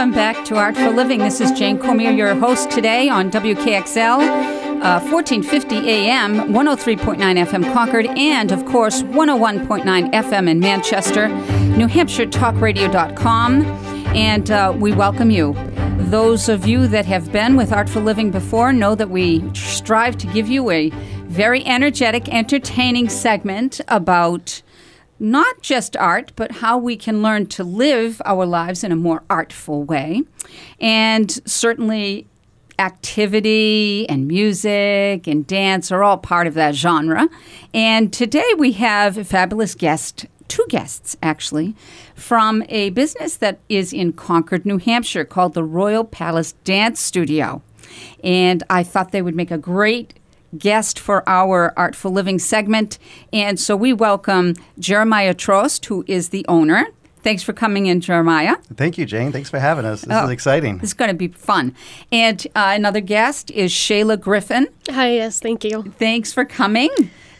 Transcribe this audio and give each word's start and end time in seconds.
Welcome 0.00 0.14
back 0.14 0.46
to 0.46 0.56
Artful 0.56 0.92
Living. 0.92 1.18
This 1.18 1.42
is 1.42 1.52
Jane 1.52 1.78
Cormier, 1.78 2.10
your 2.10 2.34
host 2.34 2.70
today 2.70 3.10
on 3.10 3.30
WKXL, 3.30 4.20
uh, 4.80 4.98
1450 4.98 5.76
AM, 5.76 6.54
103.9 6.54 7.18
FM 7.18 7.72
Concord, 7.74 8.06
and 8.06 8.50
of 8.50 8.64
course 8.64 9.02
101.9 9.02 10.10
FM 10.10 10.48
in 10.48 10.58
Manchester, 10.58 11.28
New 11.76 11.86
Hampshire 11.86 12.24
Talkradio.com, 12.24 13.62
and 14.16 14.50
uh, 14.50 14.74
we 14.74 14.90
welcome 14.94 15.30
you. 15.30 15.54
Those 15.98 16.48
of 16.48 16.66
you 16.66 16.88
that 16.88 17.04
have 17.04 17.30
been 17.30 17.54
with 17.56 17.70
Artful 17.70 18.00
Living 18.00 18.30
before 18.30 18.72
know 18.72 18.94
that 18.94 19.10
we 19.10 19.42
strive 19.54 20.16
to 20.16 20.26
give 20.28 20.48
you 20.48 20.70
a 20.70 20.88
very 21.26 21.62
energetic, 21.66 22.26
entertaining 22.32 23.10
segment 23.10 23.82
about 23.88 24.62
not 25.20 25.60
just 25.60 25.96
art, 25.96 26.32
but 26.34 26.50
how 26.52 26.78
we 26.78 26.96
can 26.96 27.22
learn 27.22 27.46
to 27.46 27.62
live 27.62 28.20
our 28.24 28.46
lives 28.46 28.82
in 28.82 28.90
a 28.90 28.96
more 28.96 29.22
artful 29.28 29.84
way. 29.84 30.22
And 30.80 31.30
certainly, 31.46 32.26
activity 32.78 34.08
and 34.08 34.26
music 34.26 35.26
and 35.26 35.46
dance 35.46 35.92
are 35.92 36.02
all 36.02 36.16
part 36.16 36.46
of 36.46 36.54
that 36.54 36.74
genre. 36.74 37.28
And 37.74 38.12
today 38.12 38.46
we 38.56 38.72
have 38.72 39.18
a 39.18 39.24
fabulous 39.24 39.74
guest, 39.74 40.24
two 40.48 40.64
guests 40.70 41.16
actually, 41.22 41.76
from 42.14 42.64
a 42.70 42.88
business 42.90 43.36
that 43.36 43.58
is 43.68 43.92
in 43.92 44.14
Concord, 44.14 44.64
New 44.64 44.78
Hampshire 44.78 45.26
called 45.26 45.52
the 45.52 45.62
Royal 45.62 46.04
Palace 46.04 46.52
Dance 46.64 47.00
Studio. 47.00 47.62
And 48.24 48.62
I 48.70 48.82
thought 48.82 49.12
they 49.12 49.22
would 49.22 49.36
make 49.36 49.50
a 49.50 49.58
great 49.58 50.14
guest 50.58 50.98
for 50.98 51.26
our 51.28 51.72
Artful 51.76 52.10
Living 52.10 52.38
segment. 52.38 52.98
And 53.32 53.58
so 53.58 53.76
we 53.76 53.92
welcome 53.92 54.54
Jeremiah 54.78 55.34
Trost, 55.34 55.86
who 55.86 56.04
is 56.06 56.30
the 56.30 56.44
owner. 56.48 56.86
Thanks 57.22 57.42
for 57.42 57.52
coming 57.52 57.84
in, 57.86 58.00
Jeremiah. 58.00 58.56
Thank 58.74 58.96
you, 58.96 59.04
Jane. 59.04 59.30
Thanks 59.30 59.50
for 59.50 59.58
having 59.58 59.84
us. 59.84 60.00
This 60.02 60.16
Oh, 60.16 60.24
is 60.24 60.30
exciting. 60.30 60.78
This 60.78 60.90
is 60.90 60.94
going 60.94 61.10
to 61.10 61.16
be 61.16 61.28
fun. 61.28 61.74
And 62.10 62.46
uh, 62.56 62.72
another 62.74 63.00
guest 63.00 63.50
is 63.50 63.70
Shayla 63.72 64.18
Griffin. 64.18 64.68
Hi, 64.88 65.12
yes, 65.14 65.38
thank 65.38 65.62
you. 65.62 65.82
Thanks 65.98 66.32
for 66.32 66.46
coming. 66.46 66.88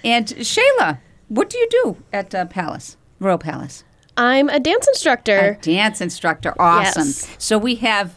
And 0.05 0.27
Shayla, 0.27 0.99
what 1.29 1.49
do 1.49 1.57
you 1.59 1.67
do 1.71 1.97
at 2.13 2.35
uh, 2.35 2.45
Palace, 2.45 2.99
Royal 3.21 3.39
Palace? 3.39 3.85
I'm 4.19 4.51
a 4.51 4.61
dance 4.61 4.87
A 4.87 4.91
instructor. 4.91 5.59
dance 5.63 6.03
instructor. 6.03 6.53
Awesome. 6.61 7.07
Yes. 7.07 7.35
So 7.39 7.57
we 7.57 7.77
have, 7.77 8.13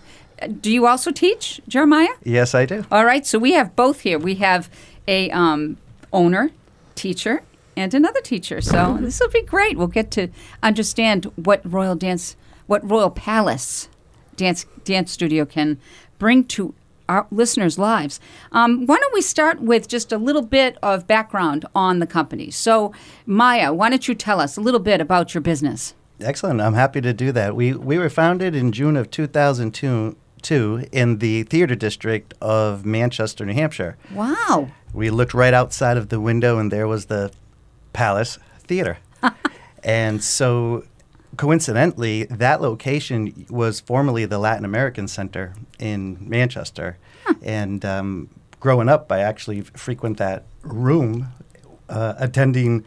do 0.61 0.71
you 0.71 0.85
also 0.87 1.11
teach, 1.11 1.61
Jeremiah? 1.67 2.13
Yes, 2.23 2.53
I 2.53 2.65
do. 2.65 2.85
All 2.91 3.05
right, 3.05 3.25
so 3.25 3.39
we 3.39 3.53
have 3.53 3.75
both 3.75 4.01
here. 4.01 4.19
We 4.19 4.35
have 4.35 4.69
a 5.07 5.29
um, 5.31 5.77
owner, 6.11 6.51
teacher, 6.95 7.43
and 7.75 7.93
another 7.93 8.21
teacher. 8.21 8.61
So 8.61 8.97
this 8.99 9.19
will 9.19 9.29
be 9.29 9.41
great. 9.41 9.77
We'll 9.77 9.87
get 9.87 10.11
to 10.11 10.29
understand 10.61 11.25
what 11.35 11.61
Royal 11.69 11.95
Dance, 11.95 12.35
what 12.67 12.87
Royal 12.89 13.09
Palace 13.09 13.89
Dance 14.35 14.65
Dance 14.83 15.11
Studio 15.11 15.45
can 15.45 15.79
bring 16.19 16.43
to 16.45 16.73
our 17.09 17.27
listeners' 17.31 17.77
lives. 17.77 18.19
Um, 18.51 18.85
why 18.85 18.97
don't 18.97 19.13
we 19.13 19.21
start 19.21 19.61
with 19.61 19.87
just 19.87 20.11
a 20.11 20.17
little 20.17 20.41
bit 20.41 20.77
of 20.81 21.05
background 21.05 21.65
on 21.75 21.99
the 21.99 22.07
company? 22.07 22.49
So, 22.49 22.93
Maya, 23.25 23.73
why 23.73 23.89
don't 23.89 24.07
you 24.07 24.15
tell 24.15 24.39
us 24.39 24.57
a 24.57 24.61
little 24.61 24.79
bit 24.79 25.01
about 25.01 25.33
your 25.33 25.41
business? 25.41 25.93
Excellent. 26.19 26.61
I'm 26.61 26.75
happy 26.75 27.01
to 27.01 27.13
do 27.13 27.31
that. 27.33 27.55
We 27.55 27.73
we 27.73 27.97
were 27.97 28.09
founded 28.09 28.55
in 28.55 28.71
June 28.71 28.95
of 28.95 29.11
2002 29.11 30.15
two 30.43 30.85
in 30.91 31.17
the 31.19 31.43
theater 31.43 31.75
district 31.75 32.33
of 32.41 32.85
Manchester, 32.85 33.45
New 33.45 33.53
Hampshire. 33.53 33.97
Wow. 34.13 34.69
We 34.93 35.09
looked 35.09 35.33
right 35.33 35.53
outside 35.53 35.97
of 35.97 36.09
the 36.09 36.19
window, 36.19 36.59
and 36.59 36.71
there 36.71 36.87
was 36.87 37.05
the 37.05 37.31
Palace 37.93 38.37
Theater. 38.59 38.97
and 39.83 40.23
so, 40.23 40.83
coincidentally, 41.37 42.25
that 42.25 42.61
location 42.61 43.45
was 43.49 43.79
formerly 43.79 44.25
the 44.25 44.37
Latin 44.37 44.65
American 44.65 45.07
Center 45.07 45.53
in 45.79 46.17
Manchester. 46.19 46.97
And 47.41 47.83
um, 47.85 48.29
growing 48.59 48.89
up, 48.89 49.11
I 49.11 49.19
actually 49.19 49.61
frequent 49.61 50.17
that 50.17 50.45
room, 50.61 51.29
uh, 51.89 52.13
attending 52.17 52.85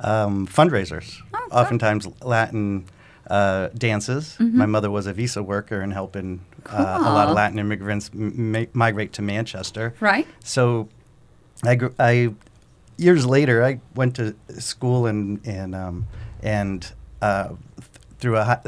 um, 0.00 0.46
fundraisers, 0.46 1.20
Oh, 1.32 1.48
oftentimes 1.52 2.08
Latin. 2.22 2.86
Uh, 3.26 3.68
dances. 3.68 4.36
My 4.38 4.66
mother 4.66 4.90
was 4.90 5.06
a 5.06 5.14
visa 5.14 5.42
worker 5.42 5.80
and 5.80 5.94
helping 5.94 6.44
uh, 6.70 6.98
a 7.00 7.10
lot. 7.12 7.28
Of 7.28 7.34
Latin 7.34 7.58
immigrants 7.58 8.10
m- 8.14 8.66
migrate 8.72 9.12
to 9.14 9.22
Manchester. 9.22 9.94
Right? 10.00 10.26
So, 10.42 10.88
I, 11.64 11.74
gr- 11.76 11.88
I 11.98 12.34
years 12.96 13.26
later 13.26 13.62
I 13.64 13.80
went 13.94 14.16
to 14.16 14.34
school 14.58 15.06
and 15.06 15.40
and 15.46 15.74
um, 15.74 16.06
and 16.42 16.90
uh, 17.22 17.48
th- 17.48 17.58
through 18.18 18.36
a 18.36 18.44
hi- 18.44 18.62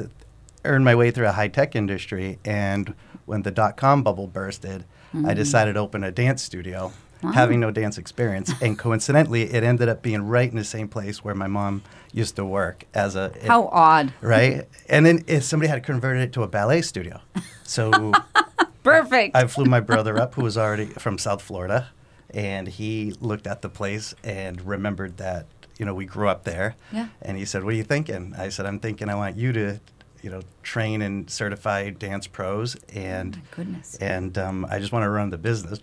earned 0.64 0.84
my 0.84 0.94
way 0.94 1.10
through 1.10 1.26
a 1.28 1.32
high 1.32 1.48
tech 1.48 1.76
industry. 1.76 2.38
And 2.44 2.94
when 3.24 3.42
the 3.42 3.50
dot 3.50 3.76
com 3.76 4.02
bubble 4.02 4.26
bursted, 4.26 4.84
I 5.24 5.34
decided 5.34 5.74
to 5.74 5.80
open 5.80 6.04
a 6.04 6.10
dance 6.10 6.42
studio, 6.42 6.92
Wow. 7.22 7.32
having 7.32 7.60
no 7.60 7.70
dance 7.70 7.96
experience. 7.98 8.52
and 8.60 8.78
coincidentally, 8.78 9.42
it 9.44 9.64
ended 9.64 9.88
up 9.88 10.02
being 10.02 10.22
right 10.28 10.50
in 10.50 10.56
the 10.56 10.64
same 10.64 10.86
place 10.88 11.24
where 11.24 11.34
my 11.34 11.46
mom 11.46 11.82
used 12.16 12.34
to 12.36 12.44
work 12.44 12.84
as 12.94 13.14
a 13.14 13.32
How 13.46 13.68
odd. 13.68 14.12
right. 14.20 14.66
And 14.88 15.04
then 15.06 15.22
if 15.28 15.44
somebody 15.44 15.68
had 15.68 15.82
converted 15.84 16.22
it 16.22 16.32
to 16.32 16.42
a 16.42 16.48
ballet 16.48 16.82
studio, 16.82 17.20
so. 17.62 18.12
Perfect. 18.82 19.34
I 19.36 19.46
flew 19.48 19.64
my 19.64 19.80
brother 19.80 20.16
up, 20.16 20.34
who 20.36 20.42
was 20.44 20.56
already 20.56 20.86
from 20.86 21.18
South 21.18 21.42
Florida, 21.42 21.88
and 22.30 22.68
he 22.68 23.12
looked 23.20 23.46
at 23.48 23.60
the 23.60 23.68
place 23.68 24.14
and 24.22 24.60
remembered 24.62 25.16
that 25.16 25.46
you 25.76 25.84
know 25.84 25.92
we 25.92 26.04
grew 26.06 26.28
up 26.28 26.44
there. 26.44 26.76
Yeah. 26.92 27.08
And 27.20 27.36
he 27.36 27.44
said, 27.44 27.64
"What 27.64 27.74
are 27.74 27.76
you 27.76 27.82
thinking?" 27.82 28.34
I 28.38 28.48
said, 28.48 28.64
"I'm 28.64 28.78
thinking 28.78 29.08
I 29.08 29.16
want 29.16 29.36
you 29.36 29.52
to, 29.54 29.80
you 30.22 30.30
know, 30.30 30.42
train 30.62 31.02
and 31.02 31.28
certify 31.28 31.90
dance 31.90 32.28
pros, 32.28 32.76
and 32.94 33.36
Oh 33.42 33.46
goodness. 33.56 33.96
and 33.96 34.38
um, 34.38 34.64
I 34.70 34.78
just 34.78 34.92
want 34.92 35.02
to 35.02 35.10
run 35.10 35.30
the 35.30 35.38
business." 35.38 35.80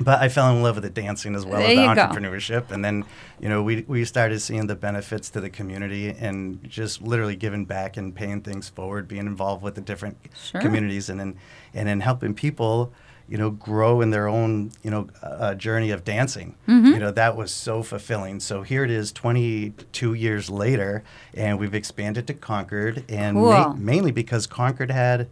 But 0.00 0.20
I 0.20 0.28
fell 0.28 0.50
in 0.54 0.62
love 0.62 0.74
with 0.76 0.84
the 0.84 0.90
dancing 0.90 1.34
as 1.36 1.44
well 1.44 1.60
There 1.60 1.68
as 1.70 1.76
the 1.76 1.82
you 1.82 1.94
go. 1.94 2.00
entrepreneurship, 2.02 2.70
and 2.72 2.84
then 2.84 3.04
you 3.40 3.48
know 3.48 3.62
we 3.62 3.84
we 3.86 4.04
started 4.04 4.40
seeing 4.40 4.66
the 4.66 4.74
benefits 4.74 5.30
to 5.30 5.40
the 5.40 5.50
community 5.50 6.08
and 6.10 6.58
just 6.68 7.02
literally 7.02 7.36
giving 7.36 7.64
back 7.64 7.96
and 7.96 8.14
paying 8.14 8.40
things 8.40 8.68
forward, 8.68 9.06
being 9.06 9.26
involved 9.26 9.62
with 9.62 9.74
the 9.76 9.80
different 9.80 10.16
Sure. 10.34 10.60
communities, 10.60 11.08
and 11.08 11.20
then 11.20 11.36
and 11.74 11.86
then 11.88 12.00
helping 12.00 12.34
people, 12.34 12.92
you 13.28 13.38
know, 13.38 13.50
grow 13.50 14.00
in 14.00 14.10
their 14.10 14.26
own 14.26 14.72
you 14.82 14.90
know 14.90 15.08
uh, 15.22 15.54
journey 15.54 15.90
of 15.90 16.02
dancing. 16.04 16.56
Mm-hmm. 16.66 16.86
You 16.94 16.98
know 16.98 17.10
that 17.12 17.36
was 17.36 17.52
so 17.52 17.84
fulfilling. 17.84 18.40
So 18.40 18.62
here 18.62 18.82
it 18.82 18.90
is, 18.90 19.12
22 19.12 20.14
years 20.14 20.50
later, 20.50 21.04
and 21.34 21.60
we've 21.60 21.74
expanded 21.74 22.26
to 22.26 22.34
Concord, 22.34 23.04
and 23.08 23.36
ma- 23.36 23.72
mainly 23.74 24.10
because 24.10 24.46
Concord 24.48 24.90
had. 24.90 25.28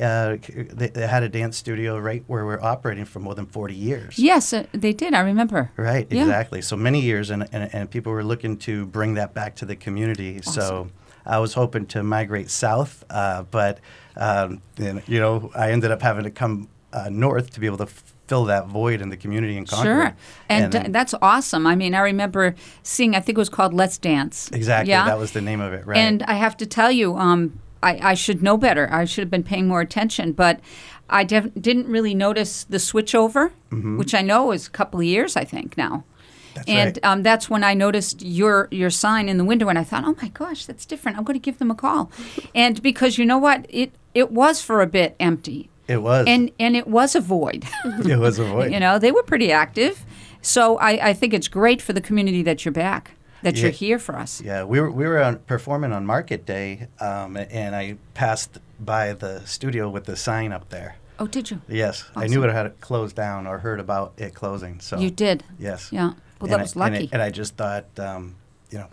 Uh, 0.00 0.36
they, 0.72 0.88
they 0.88 1.06
had 1.06 1.22
a 1.22 1.28
dance 1.28 1.56
studio 1.56 1.98
right 1.98 2.22
where 2.26 2.44
we're 2.44 2.60
operating 2.60 3.04
for 3.04 3.20
more 3.20 3.34
than 3.34 3.46
40 3.46 3.74
years. 3.74 4.18
Yes, 4.18 4.52
uh, 4.52 4.66
they 4.72 4.92
did. 4.92 5.14
I 5.14 5.20
remember. 5.20 5.70
Right, 5.76 6.06
Yeah. 6.10 6.22
exactly. 6.22 6.62
So 6.62 6.76
many 6.76 7.00
years, 7.00 7.30
and, 7.30 7.48
and, 7.52 7.74
and 7.74 7.90
people 7.90 8.12
were 8.12 8.24
looking 8.24 8.56
to 8.58 8.86
bring 8.86 9.14
that 9.14 9.32
back 9.34 9.56
to 9.56 9.64
the 9.64 9.76
community. 9.76 10.40
So 10.42 10.88
I 11.24 11.38
was 11.38 11.54
hoping 11.54 11.86
to 11.86 12.02
migrate 12.02 12.50
south, 12.50 13.04
uh, 13.10 13.42
but 13.44 13.80
um, 14.16 14.60
then, 14.76 15.02
you 15.06 15.18
know, 15.20 15.50
I 15.54 15.70
ended 15.72 15.90
up 15.90 16.02
having 16.02 16.24
to 16.24 16.30
come 16.30 16.68
uh, 16.92 17.08
north 17.10 17.50
to 17.50 17.60
be 17.60 17.66
able 17.66 17.78
to 17.78 17.84
f- 17.84 18.14
fill 18.26 18.44
that 18.46 18.66
void 18.66 19.00
in 19.00 19.08
the 19.10 19.16
community 19.16 19.56
in 19.56 19.66
Concord. 19.66 19.86
Sure. 19.86 20.16
And, 20.48 20.74
uh, 20.74 20.84
that's 20.88 21.14
awesome. 21.22 21.66
I 21.66 21.74
mean, 21.76 21.94
I 21.94 22.00
remember 22.00 22.54
seeing, 22.82 23.14
I 23.14 23.20
think 23.20 23.36
it 23.36 23.40
was 23.40 23.48
called 23.50 23.74
Let's 23.74 23.98
Dance. 23.98 24.50
exactly 24.52 24.90
Yeah. 24.90 25.04
that 25.06 25.18
was 25.18 25.32
the 25.32 25.40
name 25.42 25.60
of 25.60 25.72
it, 25.72 25.86
right? 25.86 25.98
And 25.98 26.22
I 26.24 26.34
have 26.34 26.56
to 26.58 26.66
tell 26.66 26.90
you, 26.90 27.16
um, 27.16 27.60
I, 27.82 28.10
I 28.10 28.14
should 28.14 28.42
know 28.42 28.56
better. 28.56 28.88
I 28.92 29.04
should 29.04 29.22
have 29.22 29.30
been 29.30 29.42
paying 29.42 29.68
more 29.68 29.80
attention, 29.80 30.32
but 30.32 30.60
I 31.08 31.24
def- 31.24 31.52
didn't 31.60 31.86
really 31.88 32.14
notice 32.14 32.64
the 32.64 32.78
switchover, 32.78 33.50
which 33.98 34.14
I 34.14 34.22
know 34.22 34.50
is 34.52 34.66
a 34.66 34.70
couple 34.70 35.00
of 35.00 35.06
years, 35.06 35.36
I 35.36 35.44
think, 35.44 35.76
now. 35.76 35.88
Mm-hmm. 35.98 36.12
That's 36.54 36.68
and 36.68 36.98
right. 37.02 37.10
um, 37.12 37.22
that's 37.22 37.50
when 37.50 37.62
I 37.62 37.74
noticed 37.74 38.22
your 38.22 38.68
your 38.70 38.88
sign 38.88 39.28
in 39.28 39.36
the 39.36 39.44
window, 39.44 39.68
and 39.68 39.78
I 39.78 39.84
thought, 39.84 40.04
"Oh 40.06 40.16
my 40.22 40.28
gosh, 40.28 40.64
that's 40.64 40.86
different. 40.86 41.18
I'm 41.18 41.24
going 41.24 41.38
to 41.38 41.44
give 41.44 41.58
them 41.58 41.70
a 41.70 41.74
call." 41.74 42.10
and 42.54 42.82
because 42.82 43.18
you 43.18 43.26
know 43.26 43.36
what, 43.36 43.66
it 43.68 43.92
it 44.14 44.32
was 44.32 44.62
for 44.62 44.80
a 44.80 44.86
bit 44.86 45.16
empty, 45.20 45.68
it 45.86 45.98
was. 45.98 46.24
and 46.26 46.50
and 46.58 46.74
it 46.74 46.86
was 46.86 47.14
a 47.14 47.20
void. 47.20 47.66
it 47.84 48.18
was 48.18 48.38
a 48.38 48.44
void. 48.54 48.72
You 48.72 48.80
know, 48.80 48.98
they 48.98 49.12
were 49.12 49.22
pretty 49.22 49.52
active. 49.52 50.06
So 50.40 50.78
I, 50.78 51.08
I 51.08 51.12
think 51.12 51.34
it's 51.34 51.48
great 51.48 51.82
for 51.82 51.92
the 51.92 52.00
community 52.00 52.42
that 52.44 52.64
you're 52.64 52.72
back, 52.72 53.10
that 53.42 53.56
you're 53.56 53.70
here 53.70 53.98
for 53.98 54.16
us. 54.16 54.40
Yeah, 54.40 54.64
we 54.64 54.80
were 54.80 54.90
we 54.90 55.06
were 55.06 55.22
on, 55.22 55.38
performing 55.40 55.92
on 55.92 56.04
Market 56.06 56.46
Day, 56.46 56.88
um, 57.00 57.36
and 57.36 57.74
I 57.76 57.96
passed 58.14 58.58
by 58.80 59.12
the 59.12 59.44
studio 59.46 59.88
with 59.88 60.04
the 60.04 60.16
sign 60.16 60.52
up 60.52 60.68
there. 60.70 60.96
Oh, 61.18 61.26
did 61.26 61.50
you? 61.50 61.62
Yes, 61.68 62.04
I 62.14 62.26
knew 62.26 62.42
it 62.44 62.52
had 62.52 62.78
closed 62.80 63.16
down 63.16 63.46
or 63.46 63.58
heard 63.58 63.80
about 63.80 64.12
it 64.18 64.34
closing. 64.34 64.80
So 64.80 64.98
You 64.98 65.10
did. 65.10 65.44
Yes. 65.58 65.88
Yeah. 65.90 66.00
Well, 66.08 66.14
And 66.42 66.50
that 66.52 66.58
I- 66.58 66.62
was 66.62 66.72
and 66.72 66.80
lucky. 66.80 67.04
it- 67.04 67.10
And, 67.12 67.22
I 67.22 67.30
just 67.30 67.56
thought, 67.56 67.86
um, 67.98 68.34
you 68.70 68.78
know, 68.78 68.88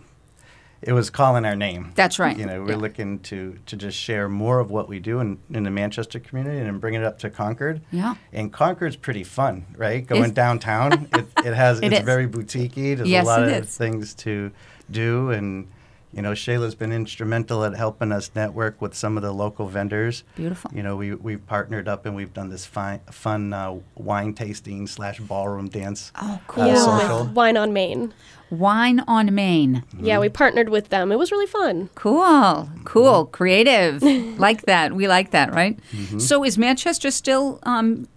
it 0.86 0.94
was 0.94 1.10
calling 1.10 1.46
our 1.46 1.56
name. 1.56 1.92
That's 1.96 2.20
right. 2.20 2.38
You 2.38 2.46
know, 2.46 2.62
we're 2.62 2.72
Yeah. 2.72 2.76
looking 2.78 3.20
to 3.20 3.58
to 3.66 3.76
just 3.78 3.98
share 3.98 4.28
more 4.30 4.60
of 4.60 4.70
what 4.70 4.88
we 4.90 5.00
do 5.00 5.20
in, 5.20 5.40
in 5.52 5.64
the 5.64 5.72
Manchester 5.72 6.20
community 6.20 6.60
and 6.60 6.80
bring 6.82 6.94
it 6.94 7.04
up 7.04 7.20
to 7.20 7.30
Concord. 7.30 7.82
Yeah. 7.92 8.16
And 8.32 8.52
Concord's 8.52 8.96
pretty 8.96 9.24
fun, 9.24 9.66
right? 9.78 10.06
Going 10.06 10.26
Is- 10.26 10.32
downtown, 10.32 11.08
it, 11.14 11.26
it 11.46 11.54
has 11.64 11.80
It 11.80 11.86
it's 11.94 12.00
is. 12.00 12.06
very 12.06 12.28
boutiquey. 12.28 12.96
There's 12.98 13.10
Yes, 13.10 13.24
a 13.26 13.28
lot 13.28 13.44
of 13.44 13.50
is. 13.50 13.78
things 13.78 14.14
to 14.16 14.52
do, 14.92 15.32
and 15.32 15.68
You 16.14 16.22
know, 16.22 16.32
Shayla's 16.34 16.76
been 16.76 16.92
instrumental 16.92 17.64
at 17.66 17.74
helping 17.76 18.12
us 18.12 18.30
network 18.36 18.80
with 18.82 18.94
some 18.94 19.18
of 19.18 19.24
the 19.24 19.32
local 19.32 19.68
vendors. 19.68 20.24
Beautiful. 20.36 20.70
You 20.74 20.84
know, 20.84 20.96
we 20.96 21.16
we've 21.16 21.46
partnered 21.48 21.88
up 21.88 22.06
and 22.06 22.16
we've 22.16 22.32
done 22.34 22.50
this 22.50 22.66
fi- 22.68 23.02
fun 23.10 23.52
uh, 23.52 23.80
wine 23.96 24.34
tasting 24.36 24.86
slash 24.86 25.20
ballroom 25.20 25.70
dance. 25.70 26.12
Oh, 26.22 26.34
uh, 26.34 26.38
cool. 26.48 26.68
yeah, 26.68 26.76
social. 26.76 27.24
with 27.26 27.34
Wine 27.34 27.58
on 27.58 27.74
Main. 27.74 28.14
Wine 28.52 29.00
on 29.08 29.34
Main. 29.34 29.84
Yeah, 30.00 30.20
we 30.20 30.30
partnered 30.30 30.70
with 30.70 30.90
them. 30.90 31.12
It 31.12 31.18
was 31.18 31.32
really 31.32 31.48
fun. 31.48 31.90
Cool, 31.96 32.70
cool, 32.84 33.26
creative. 33.26 34.04
like 34.38 34.64
that. 34.64 34.94
We 34.94 35.08
like 35.08 35.32
that, 35.32 35.52
right? 35.56 35.80
Mm-hmm. 35.92 36.20
So 36.20 36.44
is 36.44 36.60
Manchester 36.60 37.10
still 37.10 37.58
um, 37.64 38.08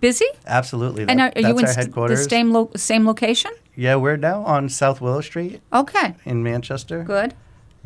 busy? 0.00 0.26
Absolutely. 0.46 1.04
and 1.08 1.20
are, 1.20 1.30
that- 1.30 1.36
are 1.36 1.40
you 1.48 1.58
in 1.60 1.64
our 1.66 2.08
the 2.08 2.16
same 2.16 2.50
lo- 2.52 2.72
same 2.74 3.06
location? 3.06 3.52
Yeah, 3.76 3.94
we're 3.96 4.16
now 4.16 4.42
on 4.42 4.68
South 4.68 5.00
Willow 5.00 5.20
Street 5.20 5.60
Okay, 5.72 6.14
in 6.24 6.42
Manchester. 6.42 7.04
good. 7.04 7.34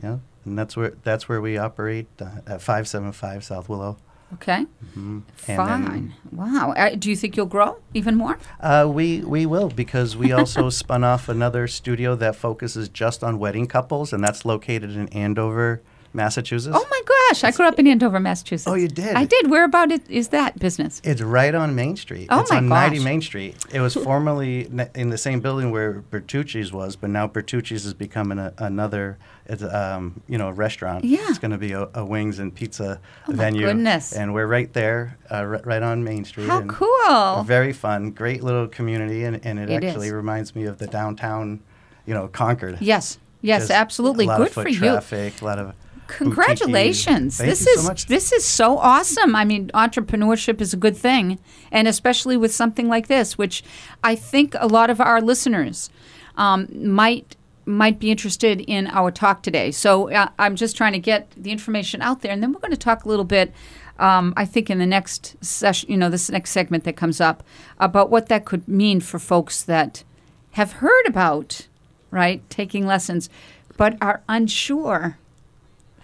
Yeah, 0.03 0.19
and 0.45 0.59
that's 0.59 0.77
where 0.77 0.95
that's 1.03 1.29
where 1.29 1.41
we 1.41 1.57
operate 1.59 2.07
uh, 2.21 2.41
at 2.47 2.63
five 2.63 2.87
seven 2.89 3.13
five 3.13 3.45
South 3.45 3.69
Willow. 3.69 3.97
Okay, 4.35 4.67
And 4.95 5.23
fine. 5.41 5.57
then- 5.85 6.15
wow. 6.33 6.75
Uh, 6.77 6.91
do 6.97 7.09
you 7.09 7.17
think 7.17 7.35
you'll 7.35 7.47
grow 7.47 7.79
even 7.95 8.15
more? 8.15 8.39
Uh, 8.61 8.87
we 8.87 9.21
we 9.21 9.47
will 9.47 9.71
because 9.71 10.19
we 10.19 10.33
also 10.33 10.69
spun 10.83 11.03
off 11.03 11.31
another 11.31 11.67
studio 11.67 12.15
that 12.17 12.37
focuses 12.37 12.91
just 12.91 13.25
on 13.25 13.39
wedding 13.39 13.67
couples, 13.67 14.13
and 14.13 14.23
that's 14.23 14.45
located 14.45 14.91
in 14.95 15.09
Andover, 15.09 15.81
Massachusetts. 16.19 16.77
Oh 16.79 16.87
my 16.91 17.01
gosh! 17.07 17.45
I 17.45 17.51
grew 17.53 17.67
up 17.67 17.79
in 17.79 17.87
Andover, 17.87 18.21
Massachusetts. 18.21 18.69
Oh, 18.69 18.75
you 18.75 18.89
did? 18.89 19.15
I 19.15 19.25
did. 19.25 19.51
Where 19.51 19.65
about 19.65 19.91
it 19.91 20.03
is 20.11 20.29
that 20.29 20.59
business? 20.59 21.01
It's 21.05 21.23
right 21.23 21.55
on 21.55 21.75
Main 21.75 21.97
Street. 21.97 22.27
Oh 22.31 22.41
it's 22.41 22.51
my 22.51 22.59
on 22.59 22.69
90. 22.69 22.99
Main 23.05 23.23
Street. 23.23 23.57
It 23.73 23.81
was 23.81 23.95
formerly 24.09 24.69
in 24.95 25.09
the 25.09 25.17
same 25.19 25.41
building 25.41 25.71
where 25.71 26.03
Bertucci's 26.11 26.73
was, 26.73 26.97
but 26.97 27.09
now 27.09 27.27
Bertucci's 27.27 27.87
is 27.87 27.95
becoming 27.95 28.39
a, 28.39 28.53
another, 28.59 29.17
it's, 29.47 29.63
um, 29.63 30.21
you 30.29 30.37
know, 30.37 30.51
restaurant. 30.51 31.05
Yeah. 31.05 31.21
It's 31.29 31.39
going 31.39 31.53
to 31.53 31.59
be 31.59 31.73
a, 31.73 31.89
a 31.95 32.05
wings 32.05 32.39
and 32.39 32.55
pizza 32.55 33.01
Oh 33.29 33.33
my 33.33 33.37
venue. 33.37 33.67
goodness. 33.67 34.13
And 34.13 34.35
we're 34.35 34.47
right 34.47 34.71
there, 34.73 35.17
uh, 35.31 35.35
r- 35.37 35.63
right 35.65 35.83
on 35.83 36.03
Main 36.05 36.25
Street. 36.25 36.49
How 36.49 36.63
cool! 36.63 37.45
Very 37.45 37.73
fun, 37.73 38.11
great 38.11 38.43
little 38.43 38.67
community, 38.69 39.25
and, 39.25 39.41
and 39.47 39.59
it, 39.59 39.71
It 39.71 39.85
actually 39.85 40.09
is. 40.09 40.13
reminds 40.13 40.55
me 40.57 40.65
of 40.65 40.79
the 40.79 40.87
downtown, 40.89 41.61
you 42.07 42.13
know, 42.15 42.27
Concord. 42.29 42.79
Yes, 42.81 43.19
yes, 43.41 43.63
Just 43.63 43.71
absolutely. 43.71 44.25
A 44.25 44.29
lot 44.29 44.39
Good 44.39 44.47
of 44.49 44.53
foot 44.55 44.63
for 44.65 44.69
you. 44.69 44.79
traffic, 44.79 45.41
a 45.41 45.45
lot 45.45 45.59
of 45.59 45.75
Congratulations. 46.09 47.39
this 47.39 47.67
you 47.67 47.73
is 47.73 47.83
so 47.83 47.89
much. 47.89 48.07
this 48.07 48.33
is 48.33 48.45
so 48.45 48.79
awesome. 48.79 49.37
I 49.37 49.45
mean, 49.45 49.71
entrepreneurship 49.75 50.61
is 50.61 50.73
a 50.73 50.77
good 50.77 50.97
thing, 50.97 51.39
and 51.71 51.87
especially 51.87 52.37
with 52.37 52.53
something 52.53 52.89
like 52.89 53.07
this, 53.07 53.39
which 53.39 53.63
I 54.03 54.15
think 54.15 54.55
a 54.59 54.67
lot 54.67 54.91
of 54.91 55.01
our 55.01 55.21
listeners 55.21 55.91
um, 56.37 56.69
might 56.73 57.37
might 57.67 57.99
be 58.01 58.11
interested 58.11 58.63
in 58.63 58.87
our 58.87 59.11
talk 59.11 59.43
today. 59.43 59.71
So 59.71 60.11
uh, 60.11 60.29
I'm 60.39 60.57
just 60.57 60.77
trying 60.77 60.95
to 60.95 60.99
get 60.99 61.31
the 61.37 61.53
information 61.53 62.01
out 62.01 62.23
there, 62.23 62.33
and 62.33 62.43
then 62.43 62.53
we're 62.53 62.61
going 62.61 62.73
to 62.73 62.79
talk 62.79 63.05
a 63.05 63.09
little 63.09 63.27
bit. 63.27 63.53
Um, 63.99 64.33
I 64.37 64.45
think 64.47 64.71
in 64.71 64.79
the 64.79 64.87
next 64.87 65.37
session, 65.45 65.91
you 65.91 65.97
know, 65.99 66.09
this 66.09 66.31
next 66.31 66.51
segment 66.51 66.85
that 66.85 66.97
comes 66.97 67.21
up 67.21 67.43
about 67.79 68.11
what 68.11 68.29
that 68.29 68.45
could 68.45 68.67
mean 68.67 69.01
for 69.01 69.19
folks 69.19 69.63
that 69.65 70.05
have 70.53 70.75
heard 70.75 71.07
about, 71.07 71.67
right, 72.11 72.49
taking 72.49 72.87
lessons, 72.87 73.29
but 73.77 73.99
are 74.01 74.23
unsure 74.29 75.19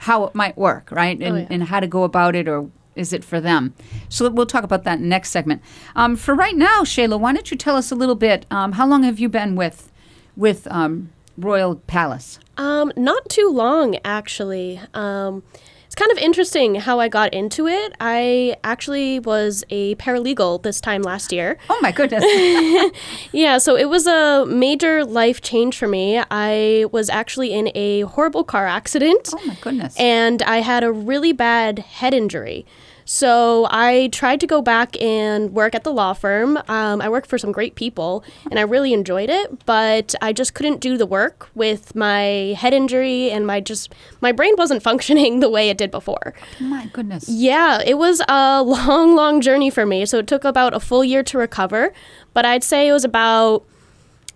how 0.05 0.25
it 0.25 0.35
might 0.35 0.56
work, 0.59 0.91
right? 0.91 1.19
And, 1.21 1.39
yeah. 1.39 1.47
and 1.49 1.65
how 1.65 1.81
to 1.81 1.87
go 1.87 2.05
about 2.05 2.37
it, 2.37 2.47
or 2.47 2.71
is 2.95 3.15
it 3.15 3.25
for 3.25 3.41
them? 3.41 3.73
So 4.11 4.29
we'll 4.29 4.45
talk 4.45 4.62
about 4.62 4.85
that 4.85 5.01
next 5.01 5.31
segment. 5.31 5.62
Um, 5.97 6.15
for 6.15 6.35
right 6.35 6.55
now, 6.55 6.83
Shayla, 6.83 7.19
why 7.19 7.33
don't 7.33 7.51
you 7.51 7.56
tell 7.56 7.75
us 7.75 7.91
a 7.91 7.95
little 7.95 8.15
bit? 8.15 8.45
Um, 8.51 8.73
how 8.73 8.87
long 8.87 9.03
have 9.03 9.19
you 9.19 9.31
been 9.31 9.56
with 9.56 9.91
with 10.37 10.69
um, 10.71 11.11
Royal 11.39 11.77
Palace? 11.77 12.39
Um, 12.59 12.93
not 12.97 13.31
too 13.31 13.49
long, 13.49 13.97
actually. 14.05 14.79
It's 15.94 16.00
kind 16.00 16.11
of 16.11 16.19
interesting 16.19 16.75
how 16.75 16.99
I 16.99 17.06
got 17.06 17.32
into 17.32 17.69
it. 17.69 17.94
I 18.00 18.56
actually 18.64 19.20
was 19.20 19.62
a 19.70 19.94
paralegal 19.94 20.61
this 20.64 20.81
time 20.81 21.02
last 21.02 21.31
year. 21.31 21.56
Oh 21.70 21.79
my 21.82 21.93
goodness! 21.93 22.25
Yeah, 23.32 23.58
so 23.58 23.76
it 23.76 23.88
was 23.88 24.08
a 24.08 24.44
major 24.44 25.05
life 25.05 25.41
change 25.41 25.79
for 25.79 25.87
me. 25.87 26.20
I 26.32 26.87
was 26.91 27.08
actually 27.11 27.55
in 27.55 27.70
a 27.76 28.00
horrible 28.00 28.43
car 28.43 28.67
accident. 28.67 29.29
oh 29.32 29.46
my 29.46 29.55
goodness! 29.61 29.96
and 29.96 30.43
I 30.43 30.62
had 30.62 30.82
a 30.82 30.91
really 30.91 31.31
bad 31.31 31.79
head 31.79 32.12
injury. 32.12 32.67
So 33.05 33.67
I 33.71 34.09
tried 34.12 34.41
to 34.41 34.47
go 34.47 34.62
back 34.62 35.01
and 35.01 35.53
work 35.53 35.75
at 35.75 35.85
the 35.85 35.93
law 35.93 36.12
firm. 36.12 36.56
Um, 36.69 37.01
I 37.01 37.09
worked 37.09 37.29
for 37.29 37.39
some 37.39 37.53
great 37.53 37.75
people, 37.75 38.25
and 38.51 38.59
I 38.59 38.62
really 38.62 38.93
enjoyed 38.93 39.31
it. 39.31 39.65
But 39.67 40.15
I 40.23 40.33
just 40.33 40.55
couldn't 40.55 40.81
do 40.81 40.97
the 40.97 41.06
work 41.06 41.49
with 41.55 41.95
my 41.95 42.55
head 42.59 42.73
injury, 42.75 43.31
and 43.31 43.47
my 43.47 43.61
just 43.61 43.95
my 44.21 44.33
brain 44.33 44.55
wasn't 44.56 44.83
functioning 44.91 45.41
the 45.41 45.51
way 45.51 45.69
it 45.69 45.79
did 45.79 45.91
before. 45.91 46.35
my 46.61 46.87
goodness! 46.87 47.29
Yeah, 47.29 47.83
it 47.85 47.99
was 47.99 48.23
a 48.29 48.62
long, 48.62 49.15
long 49.15 49.41
journey 49.41 49.71
for 49.71 49.87
me. 49.87 50.07
So 50.07 50.19
it 50.19 50.27
took 50.27 50.45
about 50.45 50.75
a 50.75 50.81
full 50.81 51.05
year 51.05 51.23
to 51.25 51.39
recover. 51.39 51.93
But 52.33 52.45
I'd 52.45 52.65
say 52.65 52.89
it 52.89 52.93
was 52.93 53.05
about 53.05 53.65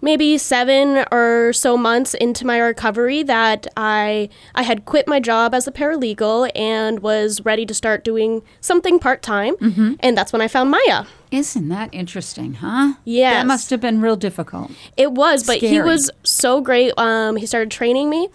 maybe 0.00 0.38
seven 0.38 1.04
or 1.10 1.52
so 1.52 1.76
months 1.76 2.14
into 2.14 2.46
my 2.46 2.58
recovery 2.58 3.22
that 3.24 3.66
I 3.76 4.28
I 4.54 4.62
had 4.62 4.84
quit 4.84 5.08
my 5.08 5.20
job 5.20 5.54
as 5.54 5.66
a 5.66 5.72
paralegal 5.72 6.50
and 6.54 7.00
was 7.00 7.44
ready 7.44 7.66
to 7.66 7.74
start 7.74 8.04
doing 8.04 8.42
something 8.60 8.98
part 8.98 9.22
time. 9.22 9.54
And 10.00 10.16
that's 10.16 10.32
when 10.32 10.40
I 10.42 10.48
found 10.48 10.70
Maya. 10.70 11.04
Isn't 11.30 11.68
that 11.68 11.90
interesting, 11.92 12.54
huh? 12.54 12.94
Yeah, 13.04 13.34
That 13.34 13.46
must 13.46 13.68
have 13.70 13.80
been 13.80 14.00
real 14.00 14.16
difficult. 14.16 14.70
It 14.96 15.12
was, 15.12 15.46
but 15.46 15.58
he 15.58 15.80
was 15.82 16.10
so 16.24 16.60
great. 16.62 16.92
Um, 16.96 17.36
he 17.36 17.44
started 17.46 17.70
training 17.70 18.08
me. 18.08 18.28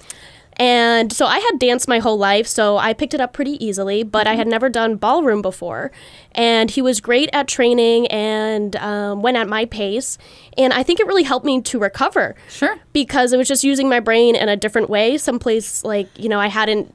And 0.57 1.11
so 1.11 1.25
I 1.25 1.39
had 1.39 1.59
danced 1.59 1.87
my 1.87 1.99
whole 1.99 2.17
life, 2.17 2.47
so 2.47 2.77
I 2.77 2.93
picked 2.93 3.13
it 3.13 3.21
up 3.21 3.33
pretty 3.33 3.63
easily, 3.63 4.03
but 4.03 4.27
I 4.27 4.35
had 4.35 4.47
never 4.47 4.69
done 4.69 4.95
ballroom 4.95 5.41
before. 5.41 5.91
And 6.33 6.69
he 6.69 6.81
was 6.81 7.01
great 7.01 7.29
at 7.33 7.47
training 7.47 8.07
and 8.07 8.75
um, 8.77 9.21
went 9.21 9.37
at 9.37 9.47
my 9.47 9.65
pace. 9.65 10.17
And 10.57 10.73
I 10.73 10.83
think 10.83 10.99
it 10.99 11.07
really 11.07 11.23
helped 11.23 11.45
me 11.45 11.61
to 11.61 11.79
recover 11.79 12.35
Sure. 12.49 12.77
because 12.93 13.33
it 13.33 13.37
was 13.37 13.47
just 13.47 13.63
using 13.63 13.89
my 13.89 13.99
brain 13.99 14.35
in 14.35 14.49
a 14.49 14.55
different 14.57 14.89
way. 14.89 15.17
Someplace 15.17 15.83
like, 15.83 16.07
you 16.17 16.29
know, 16.29 16.39
I 16.39 16.47
hadn't 16.47 16.93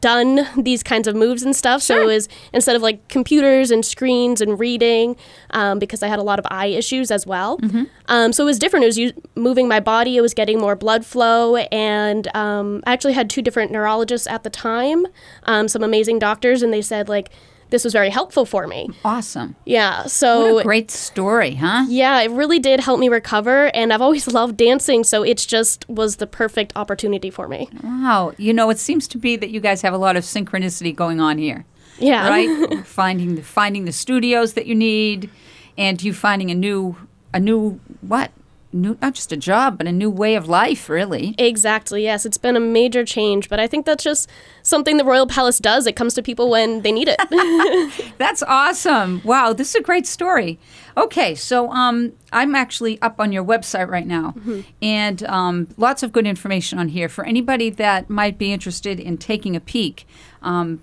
done 0.00 0.46
these 0.56 0.82
kinds 0.82 1.06
of 1.06 1.14
moves 1.14 1.42
and 1.42 1.54
stuff. 1.54 1.82
So 1.82 2.00
it 2.02 2.06
was 2.06 2.28
instead 2.52 2.76
of 2.76 2.82
like 2.82 3.06
computers 3.08 3.70
and 3.70 3.84
screens 3.84 4.40
and 4.40 4.58
reading, 4.58 5.16
um, 5.50 5.78
because 5.78 6.02
I 6.02 6.08
had 6.08 6.18
a 6.18 6.22
lot 6.22 6.38
of 6.38 6.46
eye 6.50 6.66
issues 6.66 7.10
as 7.10 7.26
well. 7.26 7.58
Um, 8.06 8.32
so 8.32 8.44
it 8.44 8.46
was 8.46 8.58
different. 8.58 8.84
It 8.84 8.86
was 8.88 8.98
u- 8.98 9.22
moving 9.34 9.68
my 9.68 9.80
body, 9.80 10.16
it 10.16 10.20
was 10.20 10.34
getting 10.34 10.58
more 10.58 10.74
blood 10.76 11.04
flow. 11.04 11.56
And 11.56 12.34
um, 12.34 12.82
I 12.86 12.92
actually 12.92 13.12
had 13.14 13.28
two 13.30 13.42
different 13.42 13.70
neurologists 13.72 14.26
at 14.26 14.42
the 14.42 14.50
time, 14.50 15.06
um, 15.44 15.68
some 15.68 15.82
amazing 15.82 16.18
doctors, 16.18 16.62
and 16.62 16.72
they 16.72 16.82
said, 16.82 17.08
like, 17.08 17.30
this 17.70 17.84
was 17.84 17.92
very 17.92 18.10
helpful 18.10 18.44
for 18.44 18.66
me. 18.66 18.88
Awesome. 19.04 19.56
Yeah. 19.64 20.04
So 20.06 20.54
What 20.54 20.60
a 20.60 20.64
great 20.64 20.90
story, 20.90 21.54
huh? 21.54 21.86
yeah, 21.88 22.20
it 22.20 22.30
really 22.30 22.58
did 22.58 22.80
help 22.80 23.00
me 23.00 23.08
recover, 23.08 23.74
and 23.74 23.92
I've 23.92 24.02
always 24.02 24.26
loved 24.32 24.56
dancing, 24.56 25.04
so 25.04 25.22
it 25.22 25.38
just 25.38 25.88
was 25.88 26.16
the 26.16 26.26
perfect 26.26 26.72
opportunity 26.76 27.30
for 27.30 27.48
me. 27.48 27.68
Wow. 27.82 28.32
You 28.36 28.52
know, 28.52 28.70
it 28.70 28.78
seems 28.78 29.08
to 29.08 29.18
be 29.18 29.36
that 29.36 29.50
you 29.50 29.60
guys 29.60 29.82
have 29.82 29.94
a 29.94 29.98
lot 29.98 30.16
of 30.16 30.24
synchronicity 30.24 30.94
going 30.94 31.20
on 31.20 31.38
here. 31.38 31.64
Yeah. 31.98 32.28
right? 32.34 32.78
finding 32.86 33.36
the 33.36 33.42
finding 33.42 33.84
the 33.84 33.92
studios 33.92 34.54
that 34.54 34.66
you 34.66 34.74
need, 34.74 35.30
and 35.78 36.02
you 36.02 36.12
finding 36.12 36.50
a 36.50 36.54
new 36.54 36.96
a 37.32 37.40
new 37.40 37.80
what? 38.00 38.30
New 38.72 38.96
not 39.02 39.14
just 39.14 39.32
a 39.32 39.36
job, 39.36 39.78
but 39.78 39.86
a 39.86 39.92
new 39.92 40.08
way 40.08 40.36
of 40.36 40.48
life, 40.48 40.88
really. 40.88 41.34
Exactly, 41.38 42.04
yes. 42.04 42.24
It's 42.24 42.38
been 42.38 42.56
a 42.56 42.60
major 42.60 43.04
change, 43.04 43.48
but 43.48 43.58
I 43.58 43.66
think 43.66 43.84
that's 43.84 44.04
just 44.04 44.28
something 44.62 44.96
the 44.96 45.04
Royal 45.04 45.26
Palace 45.26 45.58
does. 45.58 45.86
It 45.86 45.96
comes 45.96 46.14
to 46.14 46.22
people 46.22 46.48
when 46.48 46.82
they 46.82 46.92
need 46.92 47.08
it. 47.10 47.20
That's 48.18 48.42
awesome. 48.42 49.22
Wow, 49.24 49.52
this 49.52 49.70
is 49.70 49.74
a 49.76 49.82
great 49.82 50.06
story. 50.06 50.60
Okay, 50.96 51.34
so 51.34 51.70
um, 51.70 52.12
I'm 52.32 52.54
actually 52.54 53.00
up 53.02 53.18
on 53.18 53.32
your 53.32 53.44
website 53.44 53.88
right 53.88 54.06
now, 54.06 54.34
and 54.80 55.22
um, 55.24 55.68
lots 55.76 56.02
of 56.02 56.12
good 56.12 56.26
information 56.26 56.78
on 56.78 56.88
here 56.88 57.08
for 57.08 57.24
anybody 57.24 57.70
that 57.70 58.08
might 58.08 58.38
be 58.38 58.52
interested 58.52 59.00
in 59.00 59.18
taking 59.18 59.56
a 59.56 59.60
peek. 59.60 60.06
Um, 60.42 60.82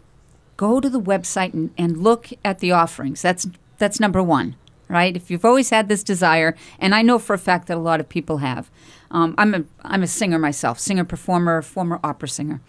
go 0.58 0.80
to 0.80 0.90
the 0.90 1.00
website 1.00 1.54
and, 1.54 1.72
and 1.78 1.98
look 2.04 2.30
at 2.44 2.60
the 2.60 2.72
offerings. 2.72 3.22
That's 3.22 3.48
that's 3.78 4.00
number 4.00 4.24
one, 4.24 4.56
right? 4.88 5.16
If 5.16 5.30
you've 5.30 5.46
always 5.46 5.70
had 5.70 5.88
this 5.88 6.04
desire, 6.04 6.56
and 6.80 6.96
I 6.96 7.02
know 7.02 7.20
for 7.20 7.34
a 7.34 7.38
fact 7.38 7.68
that 7.68 7.78
a 7.78 7.80
lot 7.80 8.00
of 8.00 8.10
people 8.10 8.38
have. 8.38 8.70
Um, 9.10 9.36
I'm 9.38 9.54
a 9.54 9.64
I'm 9.84 10.04
a 10.04 10.08
singer 10.08 10.38
myself, 10.38 10.80
singer 10.80 11.06
performer, 11.06 11.62
former 11.62 12.00
opera 12.04 12.28
singer, 12.28 12.60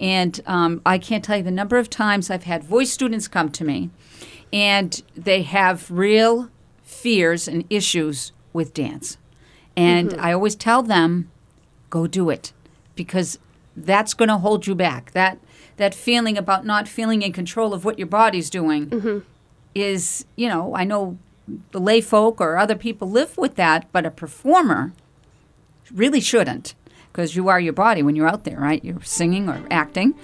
and 0.00 0.40
um, 0.46 0.80
I 0.86 0.96
can't 0.98 1.22
tell 1.22 1.36
you 1.36 1.42
the 1.42 1.50
number 1.50 1.76
of 1.76 1.90
times 1.90 2.30
I've 2.30 2.44
had 2.44 2.64
voice 2.64 2.90
students 2.90 3.28
come 3.28 3.50
to 3.50 3.64
me, 3.64 3.90
and 4.52 5.02
they 5.14 5.42
have 5.42 5.90
real 5.90 6.48
fears 6.82 7.46
and 7.46 7.64
issues 7.68 8.32
with 8.54 8.72
dance, 8.72 9.18
and 9.76 10.14
I 10.18 10.32
always 10.32 10.54
tell 10.56 10.82
them, 10.82 11.30
go 11.90 12.06
do 12.06 12.30
it, 12.30 12.52
because 12.94 13.38
that's 13.76 14.14
going 14.14 14.28
to 14.28 14.38
hold 14.38 14.66
you 14.66 14.74
back. 14.74 15.12
That 15.12 15.38
that 15.76 15.94
feeling 15.94 16.38
about 16.38 16.64
not 16.64 16.88
feeling 16.88 17.20
in 17.20 17.32
control 17.34 17.74
of 17.74 17.84
what 17.84 17.98
your 17.98 18.08
body's 18.08 18.48
doing 18.48 18.88
is, 19.74 20.24
you 20.36 20.48
know, 20.48 20.74
I 20.74 20.84
know 20.84 21.18
the 21.72 21.80
lay 21.80 22.00
folk 22.00 22.40
or 22.40 22.56
other 22.56 22.76
people 22.76 23.10
live 23.10 23.36
with 23.36 23.56
that, 23.56 23.86
but 23.92 24.06
a 24.06 24.10
performer 24.10 24.92
really 25.92 26.20
shouldn't. 26.20 26.74
because 27.12 27.36
you 27.36 27.48
are 27.48 27.60
your 27.60 27.72
body 27.74 28.02
when 28.02 28.16
you're 28.16 28.28
out 28.28 28.44
there, 28.44 28.58
right? 28.58 28.82
You're 28.84 29.02
singing 29.02 29.48
or 29.48 29.60
acting. 29.70 30.14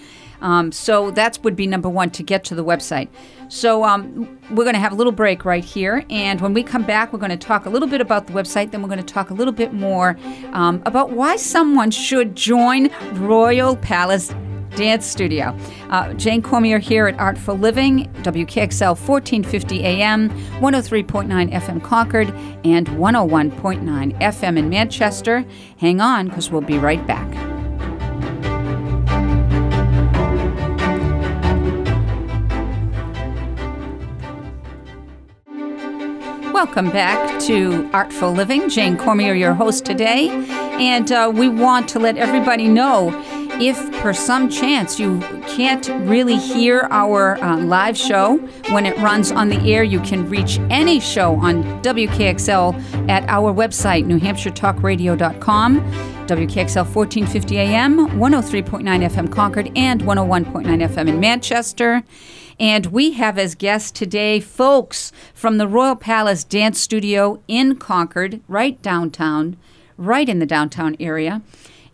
Um, 0.40 0.70
so 0.72 1.10
that 1.12 1.38
would 1.42 1.56
be 1.56 1.66
number 1.66 1.88
one 1.88 2.10
to 2.10 2.22
get 2.22 2.44
to 2.44 2.54
the 2.54 2.64
website. 2.64 3.08
So 3.48 3.84
um, 3.84 4.38
we're 4.50 4.64
going 4.64 4.74
to 4.74 4.80
have 4.80 4.92
a 4.92 4.94
little 4.94 5.12
break 5.12 5.44
right 5.44 5.64
here, 5.64 6.04
and 6.10 6.40
when 6.40 6.54
we 6.54 6.62
come 6.62 6.84
back, 6.84 7.12
we're 7.12 7.18
going 7.18 7.30
to 7.30 7.36
talk 7.36 7.66
a 7.66 7.70
little 7.70 7.88
bit 7.88 8.00
about 8.00 8.26
the 8.26 8.32
website. 8.32 8.70
Then 8.70 8.82
we're 8.82 8.88
going 8.88 9.04
to 9.04 9.14
talk 9.14 9.30
a 9.30 9.34
little 9.34 9.52
bit 9.52 9.72
more 9.72 10.16
um, 10.52 10.82
about 10.86 11.10
why 11.10 11.36
someone 11.36 11.90
should 11.90 12.36
join 12.36 12.88
Royal 13.14 13.76
Palace 13.76 14.32
Dance 14.76 15.06
Studio. 15.06 15.56
Uh, 15.90 16.12
Jane 16.14 16.42
Cormier 16.42 16.78
here 16.78 17.06
at 17.06 17.18
Artful 17.18 17.56
Living, 17.56 18.12
WKXL 18.22 18.96
1450 18.96 19.84
AM, 19.84 20.30
103.9 20.60 21.52
FM 21.52 21.82
Concord, 21.82 22.28
and 22.64 22.86
101.9 22.88 24.20
FM 24.20 24.58
in 24.58 24.68
Manchester. 24.68 25.44
Hang 25.78 26.00
on, 26.00 26.28
because 26.28 26.50
we'll 26.50 26.60
be 26.60 26.78
right 26.78 27.04
back. 27.06 27.28
Welcome 36.58 36.90
back 36.90 37.38
to 37.42 37.88
Artful 37.92 38.32
Living. 38.32 38.68
Jane 38.68 38.96
Cormier, 38.96 39.32
your 39.32 39.54
host 39.54 39.84
today. 39.84 40.28
And 40.28 41.12
uh, 41.12 41.30
we 41.32 41.48
want 41.48 41.88
to 41.90 42.00
let 42.00 42.16
everybody 42.16 42.66
know 42.66 43.10
if, 43.60 43.76
for 44.00 44.12
some 44.12 44.48
chance, 44.48 44.98
you 44.98 45.20
can't 45.46 45.88
really 46.08 46.36
hear 46.36 46.88
our 46.90 47.36
uh, 47.42 47.56
live 47.58 47.96
show 47.96 48.36
when 48.70 48.86
it 48.86 48.96
runs 48.98 49.32
on 49.32 49.48
the 49.48 49.58
air, 49.72 49.82
you 49.82 50.00
can 50.00 50.28
reach 50.28 50.58
any 50.70 51.00
show 51.00 51.34
on 51.36 51.64
WKXL 51.82 53.08
at 53.08 53.24
our 53.28 53.52
website, 53.52 54.04
newhampshiretalkradio.com. 54.06 55.80
WKXL 56.28 56.94
1450 56.94 57.58
AM, 57.58 57.96
103.9 58.10 58.82
FM 58.82 59.32
Concord, 59.32 59.72
and 59.74 60.02
101.9 60.02 60.66
FM 60.66 61.08
in 61.08 61.18
Manchester. 61.18 62.04
And 62.60 62.86
we 62.86 63.12
have 63.12 63.38
as 63.38 63.54
guests 63.54 63.90
today 63.90 64.38
folks 64.40 65.10
from 65.32 65.56
the 65.56 65.66
Royal 65.66 65.96
Palace 65.96 66.44
Dance 66.44 66.78
Studio 66.78 67.40
in 67.48 67.76
Concord, 67.76 68.42
right 68.46 68.80
downtown, 68.82 69.56
right 69.96 70.28
in 70.28 70.38
the 70.38 70.46
downtown 70.46 70.96
area. 71.00 71.40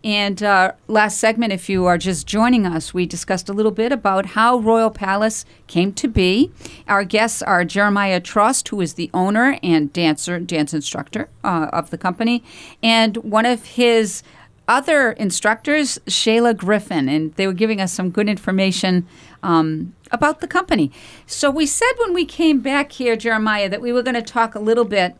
And 0.05 0.43
uh, 0.43 0.73
last 0.87 1.17
segment, 1.17 1.51
if 1.51 1.67
you 1.67 1.87
are 1.87 1.97
just 1.97 2.27
joining 2.27 2.67
us, 2.67 2.93
we 2.93 3.07
discussed 3.07 3.49
a 3.49 3.53
little 3.53 3.71
bit 3.71 3.91
about 3.91 4.27
how 4.27 4.59
Royal 4.59 4.91
Palace 4.91 5.45
came 5.65 5.93
to 5.93 6.07
be. 6.07 6.51
Our 6.87 7.03
guests 7.03 7.41
are 7.41 7.65
Jeremiah 7.65 8.21
Trost, 8.21 8.67
who 8.67 8.79
is 8.81 8.93
the 8.93 9.09
owner 9.15 9.57
and 9.63 9.91
dancer, 9.91 10.39
dance 10.39 10.75
instructor 10.75 11.27
uh, 11.43 11.69
of 11.73 11.89
the 11.89 11.97
company, 11.97 12.43
and 12.83 13.17
one 13.17 13.47
of 13.47 13.65
his 13.65 14.21
other 14.67 15.13
instructors, 15.13 15.97
Shayla 16.05 16.55
Griffin, 16.55 17.09
and 17.09 17.33
they 17.33 17.47
were 17.47 17.53
giving 17.53 17.81
us 17.81 17.91
some 17.91 18.11
good 18.11 18.29
information 18.29 19.07
um, 19.41 19.95
about 20.11 20.39
the 20.39 20.47
company. 20.47 20.91
So 21.25 21.49
we 21.49 21.65
said 21.65 21.91
when 21.97 22.13
we 22.13 22.25
came 22.25 22.61
back 22.61 22.91
here, 22.91 23.15
Jeremiah, 23.15 23.69
that 23.69 23.81
we 23.81 23.91
were 23.91 24.03
going 24.03 24.15
to 24.15 24.21
talk 24.21 24.53
a 24.53 24.59
little 24.59 24.85
bit 24.85 25.15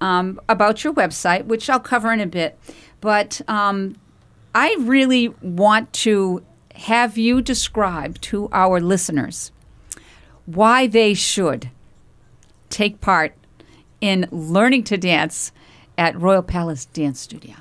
um, 0.00 0.40
about 0.48 0.82
your 0.82 0.94
website, 0.94 1.44
which 1.44 1.68
I'll 1.68 1.78
cover 1.78 2.10
in 2.10 2.20
a 2.20 2.26
bit. 2.26 2.58
But 3.02 3.42
um, 3.46 3.96
I 4.54 4.76
really 4.80 5.28
want 5.42 5.92
to 5.94 6.44
have 6.74 7.16
you 7.16 7.40
describe 7.42 8.20
to 8.22 8.48
our 8.52 8.80
listeners 8.80 9.52
why 10.46 10.86
they 10.86 11.14
should 11.14 11.70
take 12.68 13.00
part 13.00 13.34
in 14.00 14.26
learning 14.30 14.84
to 14.84 14.96
dance 14.96 15.52
at 15.98 16.18
Royal 16.20 16.42
Palace 16.42 16.86
Dance 16.86 17.20
Studio. 17.20 17.54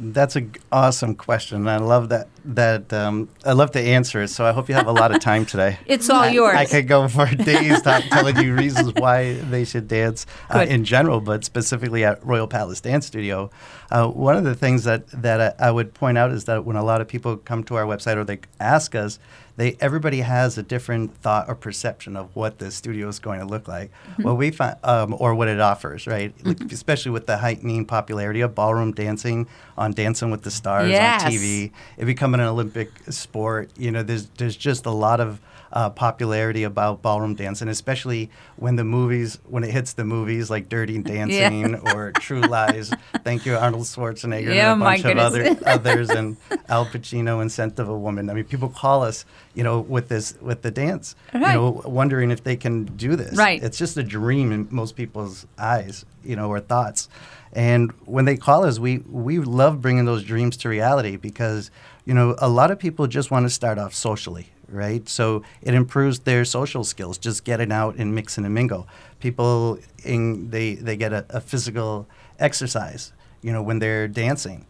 That's 0.00 0.36
an 0.36 0.54
awesome 0.70 1.16
question. 1.16 1.66
I 1.66 1.78
love 1.78 2.08
that. 2.10 2.28
That 2.44 2.92
um, 2.92 3.28
I 3.44 3.52
love 3.52 3.72
to 3.72 3.80
answer 3.80 4.22
it. 4.22 4.28
So 4.28 4.46
I 4.46 4.52
hope 4.52 4.68
you 4.68 4.74
have 4.74 4.86
a 4.86 4.92
lot 4.92 5.14
of 5.14 5.20
time 5.20 5.44
today. 5.44 5.78
it's 5.86 6.08
all 6.08 6.28
yours. 6.28 6.56
I, 6.56 6.60
I 6.60 6.66
could 6.66 6.86
go 6.86 7.08
for 7.08 7.26
days 7.26 7.82
telling 7.82 8.36
you 8.38 8.54
reasons 8.54 8.94
why 8.94 9.34
they 9.34 9.64
should 9.64 9.88
dance 9.88 10.24
uh, 10.54 10.64
in 10.68 10.84
general, 10.84 11.20
but 11.20 11.44
specifically 11.44 12.04
at 12.04 12.24
Royal 12.24 12.46
Palace 12.46 12.80
Dance 12.80 13.06
Studio. 13.06 13.50
Uh, 13.90 14.06
one 14.06 14.36
of 14.36 14.44
the 14.44 14.54
things 14.54 14.84
that 14.84 15.08
that 15.08 15.56
I, 15.60 15.68
I 15.68 15.70
would 15.70 15.94
point 15.94 16.16
out 16.16 16.30
is 16.30 16.44
that 16.44 16.64
when 16.64 16.76
a 16.76 16.84
lot 16.84 17.00
of 17.00 17.08
people 17.08 17.36
come 17.36 17.64
to 17.64 17.74
our 17.74 17.84
website 17.84 18.16
or 18.16 18.24
they 18.24 18.38
ask 18.60 18.94
us, 18.94 19.18
they 19.58 19.76
everybody 19.80 20.20
has 20.20 20.56
a 20.56 20.62
different 20.62 21.16
thought 21.16 21.48
or 21.48 21.56
perception 21.56 22.16
of 22.16 22.34
what 22.36 22.58
the 22.58 22.70
studio 22.70 23.08
is 23.08 23.18
going 23.18 23.40
to 23.40 23.44
look 23.44 23.66
like. 23.66 23.90
Mm-hmm. 23.90 24.22
What 24.22 24.36
we 24.36 24.52
find, 24.52 24.76
um, 24.84 25.16
or 25.18 25.34
what 25.34 25.48
it 25.48 25.58
offers, 25.58 26.06
right? 26.06 26.36
Mm-hmm. 26.38 26.48
Like, 26.48 26.72
especially 26.72 27.10
with 27.10 27.26
the 27.26 27.38
heightening 27.38 27.84
popularity 27.84 28.40
of 28.40 28.54
ballroom 28.54 28.92
dancing 28.92 29.48
on 29.76 29.92
Dancing 29.92 30.30
with 30.30 30.42
the 30.42 30.52
Stars 30.52 30.90
yes. 30.90 31.24
on 31.24 31.32
TV, 31.32 31.72
it 31.96 32.04
becoming 32.04 32.40
an 32.40 32.46
Olympic 32.46 32.90
sport. 33.10 33.70
You 33.76 33.90
know, 33.90 34.04
there's 34.04 34.28
there's 34.38 34.56
just 34.56 34.86
a 34.86 34.92
lot 34.92 35.20
of 35.20 35.40
uh, 35.72 35.90
popularity 35.90 36.64
about 36.64 37.02
ballroom 37.02 37.34
dance, 37.34 37.60
and 37.60 37.70
especially 37.70 38.30
when 38.56 38.76
the 38.76 38.84
movies, 38.84 39.38
when 39.44 39.64
it 39.64 39.70
hits 39.70 39.92
the 39.92 40.04
movies 40.04 40.50
like 40.50 40.68
Dirty 40.68 40.98
Dancing 41.02 41.70
yeah. 41.70 41.92
or 41.94 42.12
True 42.12 42.40
Lies. 42.40 42.92
Thank 43.24 43.46
you, 43.46 43.56
Arnold 43.56 43.84
Schwarzenegger, 43.84 44.54
yeah, 44.54 44.72
and 44.72 44.82
a 44.82 44.84
bunch 44.84 45.04
of 45.04 45.18
other, 45.18 45.56
others, 45.66 46.10
and 46.10 46.36
Al 46.68 46.86
Pacino 46.86 47.40
and 47.40 47.50
Scent 47.50 47.78
of 47.78 47.88
a 47.88 47.96
Woman. 47.96 48.30
I 48.30 48.34
mean, 48.34 48.44
people 48.44 48.68
call 48.68 49.02
us, 49.02 49.24
you 49.54 49.62
know, 49.62 49.80
with 49.80 50.08
this 50.08 50.36
with 50.40 50.62
the 50.62 50.70
dance, 50.70 51.14
right. 51.34 51.52
you 51.52 51.60
know, 51.60 51.82
wondering 51.84 52.30
if 52.30 52.44
they 52.44 52.56
can 52.56 52.84
do 52.84 53.16
this. 53.16 53.36
Right. 53.36 53.62
It's 53.62 53.78
just 53.78 53.96
a 53.96 54.02
dream 54.02 54.52
in 54.52 54.68
most 54.70 54.96
people's 54.96 55.46
eyes, 55.58 56.04
you 56.24 56.36
know, 56.36 56.48
or 56.48 56.60
thoughts. 56.60 57.08
And 57.52 57.92
when 58.04 58.24
they 58.24 58.36
call 58.36 58.64
us, 58.64 58.78
we 58.78 58.98
we 58.98 59.38
love 59.38 59.80
bringing 59.80 60.04
those 60.04 60.22
dreams 60.22 60.56
to 60.58 60.68
reality 60.68 61.16
because 61.16 61.70
you 62.04 62.14
know 62.14 62.36
a 62.38 62.48
lot 62.48 62.70
of 62.70 62.78
people 62.78 63.06
just 63.06 63.30
want 63.30 63.46
to 63.46 63.50
start 63.50 63.78
off 63.78 63.94
socially 63.94 64.50
right? 64.68 65.08
So 65.08 65.42
it 65.62 65.74
improves 65.74 66.20
their 66.20 66.44
social 66.44 66.84
skills, 66.84 67.18
just 67.18 67.44
getting 67.44 67.72
out 67.72 67.96
and 67.96 68.14
mixing 68.14 68.44
and 68.44 68.54
mingle. 68.54 68.86
People, 69.20 69.78
in, 70.04 70.50
they, 70.50 70.74
they 70.74 70.96
get 70.96 71.12
a, 71.12 71.24
a 71.30 71.40
physical 71.40 72.06
exercise, 72.38 73.12
you 73.42 73.52
know, 73.52 73.62
when 73.62 73.78
they're 73.78 74.08
dancing 74.08 74.66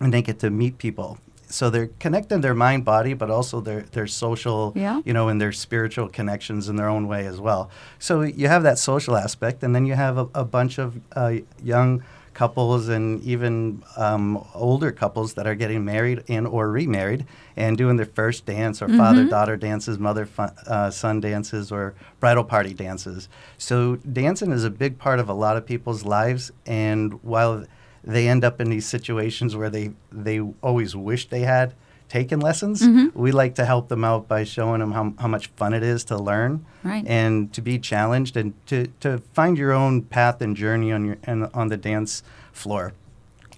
and 0.00 0.12
they 0.12 0.22
get 0.22 0.38
to 0.40 0.50
meet 0.50 0.78
people. 0.78 1.18
So 1.46 1.68
they're 1.68 1.90
connecting 1.98 2.40
their 2.40 2.54
mind, 2.54 2.84
body, 2.84 3.12
but 3.12 3.30
also 3.30 3.60
their, 3.60 3.82
their 3.82 4.06
social, 4.06 4.72
yeah. 4.74 5.02
you 5.04 5.12
know, 5.12 5.28
and 5.28 5.38
their 5.38 5.52
spiritual 5.52 6.08
connections 6.08 6.68
in 6.70 6.76
their 6.76 6.88
own 6.88 7.06
way 7.08 7.26
as 7.26 7.38
well. 7.40 7.70
So 7.98 8.22
you 8.22 8.48
have 8.48 8.62
that 8.62 8.78
social 8.78 9.16
aspect, 9.16 9.62
and 9.62 9.74
then 9.74 9.84
you 9.84 9.94
have 9.94 10.16
a, 10.16 10.28
a 10.34 10.44
bunch 10.46 10.78
of 10.78 10.98
uh, 11.14 11.34
young 11.62 12.02
couples 12.34 12.88
and 12.88 13.22
even 13.22 13.82
um, 13.96 14.44
older 14.54 14.90
couples 14.90 15.34
that 15.34 15.46
are 15.46 15.54
getting 15.54 15.84
married 15.84 16.22
and 16.28 16.46
or 16.46 16.70
remarried 16.70 17.26
and 17.56 17.76
doing 17.76 17.96
their 17.96 18.06
first 18.06 18.46
dance 18.46 18.80
or 18.80 18.86
mm-hmm. 18.86 18.98
father 18.98 19.24
daughter 19.24 19.56
dances 19.56 19.98
mother 19.98 20.28
uh, 20.38 20.90
son 20.90 21.20
dances 21.20 21.70
or 21.70 21.94
bridal 22.20 22.44
party 22.44 22.72
dances 22.72 23.28
so 23.58 23.96
dancing 23.96 24.50
is 24.52 24.64
a 24.64 24.70
big 24.70 24.98
part 24.98 25.18
of 25.18 25.28
a 25.28 25.34
lot 25.34 25.56
of 25.56 25.66
people's 25.66 26.04
lives 26.04 26.50
and 26.66 27.22
while 27.22 27.64
they 28.04 28.28
end 28.28 28.44
up 28.44 28.60
in 28.60 28.70
these 28.70 28.86
situations 28.86 29.54
where 29.54 29.70
they 29.70 29.92
they 30.10 30.40
always 30.62 30.96
wish 30.96 31.28
they 31.28 31.42
had 31.42 31.74
taken 32.12 32.40
lessons, 32.40 32.82
mm-hmm. 32.82 33.18
we 33.18 33.32
like 33.32 33.54
to 33.54 33.64
help 33.64 33.88
them 33.88 34.04
out 34.04 34.28
by 34.28 34.44
showing 34.44 34.80
them 34.80 34.92
how, 34.92 35.14
how 35.18 35.28
much 35.28 35.46
fun 35.56 35.72
it 35.72 35.82
is 35.82 36.04
to 36.04 36.18
learn 36.18 36.62
right. 36.84 37.04
and 37.06 37.50
to 37.54 37.62
be 37.62 37.78
challenged 37.78 38.36
and 38.36 38.52
to, 38.66 38.86
to 39.00 39.16
find 39.32 39.56
your 39.56 39.72
own 39.72 40.02
path 40.02 40.42
and 40.42 40.54
journey 40.54 40.92
on 40.92 41.06
your 41.06 41.16
and 41.24 41.48
on 41.54 41.68
the 41.68 41.76
dance 41.78 42.22
floor. 42.52 42.92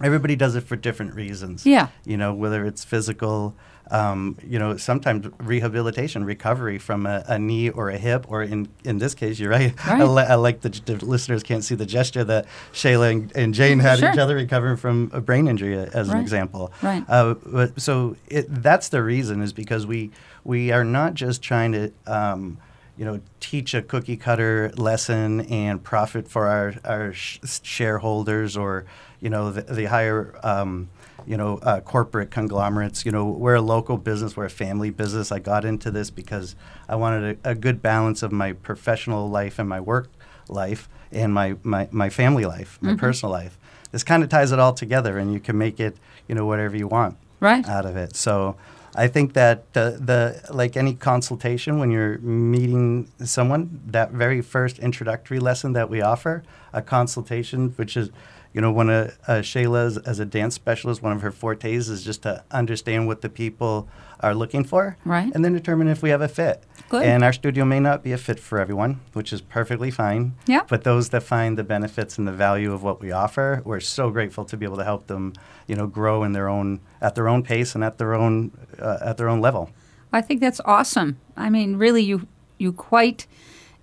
Everybody 0.03 0.35
does 0.35 0.55
it 0.55 0.61
for 0.61 0.75
different 0.75 1.15
reasons. 1.15 1.65
Yeah. 1.65 1.87
You 2.05 2.17
know, 2.17 2.33
whether 2.33 2.65
it's 2.65 2.83
physical, 2.83 3.55
um, 3.91 4.37
you 4.45 4.59
know, 4.59 4.75
sometimes 4.77 5.27
rehabilitation, 5.39 6.25
recovery 6.25 6.79
from 6.79 7.05
a, 7.05 7.23
a, 7.27 7.39
knee 7.39 7.69
or 7.69 7.89
a 7.89 7.97
hip, 7.97 8.25
or 8.27 8.43
in, 8.43 8.67
in 8.83 8.97
this 8.97 9.13
case, 9.13 9.39
you're 9.39 9.51
right. 9.51 9.73
right. 9.87 10.01
I, 10.01 10.23
I, 10.23 10.35
like 10.35 10.61
the, 10.61 10.69
the, 10.69 11.05
listeners 11.05 11.43
can't 11.43 11.63
see 11.63 11.75
the 11.75 11.85
gesture 11.85 12.23
that 12.25 12.45
Shayla 12.73 13.11
and, 13.11 13.35
and 13.35 13.53
Jane 13.53 13.79
had 13.79 13.99
sure. 13.99 14.11
each 14.11 14.17
other 14.17 14.35
recovering 14.35 14.77
from 14.77 15.11
a 15.13 15.21
brain 15.21 15.47
injury, 15.47 15.77
uh, 15.77 15.85
as 15.93 16.09
right. 16.09 16.15
an 16.15 16.21
example. 16.21 16.73
Right. 16.81 17.05
Uh, 17.07 17.35
but, 17.45 17.79
so 17.79 18.17
it, 18.27 18.47
that's 18.49 18.89
the 18.89 19.01
reason 19.01 19.41
is 19.41 19.53
because 19.53 19.85
we 19.85 20.11
we 20.43 20.71
are 20.71 20.83
not 20.83 21.13
just 21.13 21.41
trying 21.41 21.71
to. 21.71 21.91
Um, 22.05 22.57
you 22.97 23.05
know, 23.05 23.19
teach 23.39 23.73
a 23.73 23.81
cookie 23.81 24.17
cutter 24.17 24.71
lesson 24.75 25.41
and 25.41 25.83
profit 25.83 26.27
for 26.27 26.47
our, 26.47 26.73
our 26.85 27.13
sh- 27.13 27.39
shareholders 27.61 28.55
or, 28.55 28.85
you 29.19 29.29
know, 29.29 29.51
the, 29.51 29.61
the 29.61 29.85
higher 29.85 30.39
um, 30.43 30.89
you 31.25 31.37
know, 31.37 31.57
uh, 31.57 31.79
corporate 31.81 32.31
conglomerates. 32.31 33.05
You 33.05 33.11
know, 33.11 33.25
we're 33.25 33.55
a 33.55 33.61
local 33.61 33.97
business, 33.97 34.37
we're 34.37 34.45
a 34.45 34.49
family 34.49 34.89
business. 34.89 35.31
I 35.31 35.39
got 35.39 35.65
into 35.65 35.91
this 35.91 36.09
because 36.09 36.55
I 36.87 36.95
wanted 36.95 37.39
a, 37.43 37.51
a 37.51 37.55
good 37.55 37.81
balance 37.81 38.23
of 38.23 38.31
my 38.31 38.53
professional 38.53 39.29
life 39.29 39.59
and 39.59 39.67
my 39.67 39.79
work 39.79 40.09
life 40.47 40.87
and 41.11 41.33
my, 41.33 41.55
my, 41.63 41.87
my 41.91 42.09
family 42.09 42.45
life, 42.45 42.77
my 42.81 42.91
mm-hmm. 42.91 42.99
personal 42.99 43.31
life. 43.31 43.57
This 43.91 44.03
kind 44.03 44.23
of 44.23 44.29
ties 44.29 44.51
it 44.51 44.59
all 44.59 44.73
together, 44.73 45.17
and 45.17 45.31
you 45.31 45.39
can 45.39 45.57
make 45.57 45.79
it, 45.79 45.95
you 46.27 46.35
know, 46.35 46.45
whatever 46.45 46.75
you 46.75 46.87
want 46.87 47.17
right. 47.39 47.65
out 47.67 47.85
of 47.85 47.95
it. 47.95 48.15
So 48.15 48.57
I 48.97 49.07
think 49.07 49.33
that 49.33 49.73
the, 49.73 49.99
the 49.99 50.53
like 50.53 50.77
any 50.77 50.93
consultation 50.93 51.79
when 51.79 51.91
you're 51.91 52.17
meeting 52.19 53.11
someone, 53.23 53.81
that 53.87 54.11
very 54.11 54.41
first 54.41 54.79
introductory 54.79 55.39
lesson 55.39 55.73
that 55.73 55.89
we 55.89 56.01
offer, 56.01 56.43
a 56.71 56.81
consultation, 56.81 57.71
which 57.75 57.97
is 57.97 58.09
You 58.55 58.61
know, 58.61 58.71
one 58.71 58.89
of 58.89 59.07
uh, 59.27 59.31
Shayla's 59.41 59.97
as 59.97 60.19
a 60.19 60.25
dance 60.25 60.55
specialist, 60.55 61.03
one 61.03 61.11
of 61.11 61.21
her 61.21 61.31
fortes 61.31 61.89
is 61.89 62.05
just 62.05 62.21
to 62.23 62.41
understand 62.51 63.05
what 63.05 63.19
the 63.21 63.27
people 63.27 63.89
are 64.21 64.33
looking 64.33 64.63
for, 64.63 64.95
Right. 65.03 65.29
and 65.35 65.43
then 65.43 65.51
determine 65.51 65.89
if 65.89 66.01
we 66.01 66.09
have 66.11 66.21
a 66.21 66.29
fit. 66.29 66.63
Good. 66.87 67.03
And 67.03 67.21
our 67.21 67.33
studio 67.33 67.65
may 67.65 67.81
not 67.81 68.01
be 68.01 68.13
a 68.13 68.17
fit 68.17 68.39
for 68.39 68.57
everyone, 68.57 69.01
which 69.11 69.33
is 69.33 69.41
perfectly 69.41 69.91
fine. 69.91 70.35
Yeah. 70.47 70.61
But 70.69 70.85
those 70.85 71.09
that 71.09 71.23
find 71.23 71.57
the 71.57 71.65
benefits 71.65 72.17
and 72.17 72.25
the 72.25 72.31
value 72.31 72.71
of 72.71 72.81
what 72.81 73.01
we 73.01 73.11
offer, 73.11 73.61
we're 73.65 73.81
so 73.81 74.09
grateful 74.09 74.45
to 74.45 74.55
be 74.55 74.65
able 74.65 74.77
to 74.77 74.85
help 74.85 75.07
them, 75.07 75.33
you 75.67 75.75
know, 75.75 75.85
grow 75.85 76.23
in 76.23 76.31
their 76.31 76.47
own 76.47 76.79
at 77.01 77.13
their 77.15 77.27
own 77.27 77.43
pace 77.43 77.75
and 77.75 77.83
at 77.83 77.97
their 77.97 78.13
own 78.13 78.51
uh, 78.81 78.99
at 79.01 79.17
their 79.17 79.27
own 79.27 79.41
level. 79.41 79.69
I 80.13 80.21
think 80.21 80.39
that's 80.39 80.61
awesome. 80.63 81.17
I 81.35 81.49
mean, 81.49 81.75
really, 81.75 82.03
you 82.03 82.25
you 82.57 82.71
quite 82.71 83.27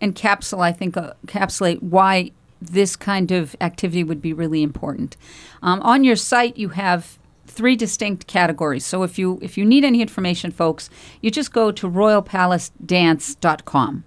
encapsulate. 0.00 0.62
I 0.62 0.72
think 0.72 0.96
uh, 0.96 1.12
encapsulate 1.26 1.82
why 1.82 2.30
this 2.70 2.96
kind 2.96 3.30
of 3.30 3.54
activity 3.60 4.02
would 4.04 4.22
be 4.22 4.32
really 4.32 4.62
important. 4.62 5.18
Um, 5.62 5.82
on 5.82 6.04
your 6.04 6.16
site, 6.16 6.56
you 6.56 6.70
have 6.70 7.18
three 7.46 7.76
distinct 7.76 8.26
categories. 8.26 8.86
So 8.86 9.02
if 9.02 9.18
you 9.18 9.38
if 9.42 9.58
you 9.58 9.64
need 9.64 9.84
any 9.84 10.00
information, 10.00 10.50
folks, 10.50 10.88
you 11.20 11.30
just 11.30 11.52
go 11.52 11.70
to 11.72 11.88
royalpalacedance.com. 11.88 14.04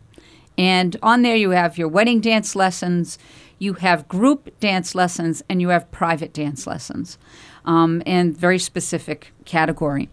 And 0.57 0.95
on 1.03 1.21
there, 1.21 1.35
you 1.35 1.49
have 1.51 1.77
your 1.77 1.89
wedding 1.89 2.21
dance 2.21 2.55
lessons, 2.55 3.19
you 3.59 3.73
have 3.73 4.07
group 4.07 4.57
dance 4.59 4.95
lessons, 4.95 5.43
and 5.49 5.61
you 5.61 5.69
have 5.69 5.91
private 5.91 6.33
dance 6.33 6.65
lessons, 6.65 7.19
um, 7.65 8.01
and 8.05 8.35
very 8.35 8.59
specific 8.59 9.33
category. 9.43 10.09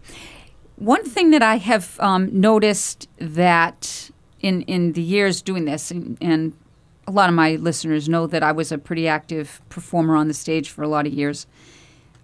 One 0.75 1.05
thing 1.05 1.31
that 1.31 1.41
I 1.41 1.55
have 1.57 1.97
um, 1.99 2.29
noticed 2.39 3.07
that 3.19 4.11
in 4.41 4.61
in 4.63 4.93
the 4.93 5.01
years 5.01 5.41
doing 5.41 5.65
this, 5.65 5.91
and, 5.91 6.17
and 6.19 6.53
a 7.07 7.11
lot 7.11 7.29
of 7.29 7.35
my 7.35 7.55
listeners 7.55 8.07
know 8.07 8.27
that 8.27 8.43
I 8.43 8.51
was 8.51 8.71
a 8.71 8.77
pretty 8.77 9.07
active 9.07 9.61
performer 9.69 10.15
on 10.15 10.27
the 10.27 10.33
stage 10.33 10.69
for 10.69 10.83
a 10.83 10.87
lot 10.87 11.05
of 11.05 11.13
years. 11.13 11.47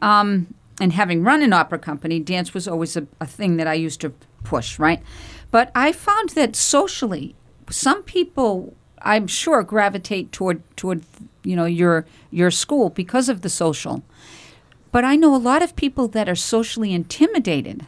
Um, 0.02 0.54
and 0.80 0.94
having 0.94 1.24
run 1.24 1.42
an 1.42 1.54
opera 1.54 1.80
company, 1.80 2.20
dance 2.20 2.54
was 2.54 2.68
always 2.68 2.96
a, 2.96 3.06
a 3.20 3.26
thing 3.26 3.58
that 3.58 3.68
I 3.68 3.74
used 3.74 4.00
to 4.02 4.14
push, 4.44 4.80
right? 4.80 5.02
But 5.52 5.72
I 5.76 5.92
found 5.92 6.30
that 6.30 6.56
socially, 6.56 7.36
some 7.70 8.04
people, 8.04 8.76
I'm 9.02 9.28
sure, 9.28 9.64
gravitate 9.64 10.32
toward 10.32 10.62
toward 10.78 11.04
you 11.44 11.56
know 11.56 11.66
your 11.66 12.06
your 12.32 12.52
school 12.52 12.90
because 12.90 13.30
of 13.30 13.42
the 13.42 13.50
social. 13.50 14.04
But 14.92 15.04
I 15.04 15.16
know 15.16 15.36
a 15.36 15.38
lot 15.38 15.62
of 15.62 15.76
people 15.76 16.08
that 16.10 16.30
are 16.30 16.36
socially 16.36 16.94
intimidated, 16.94 17.86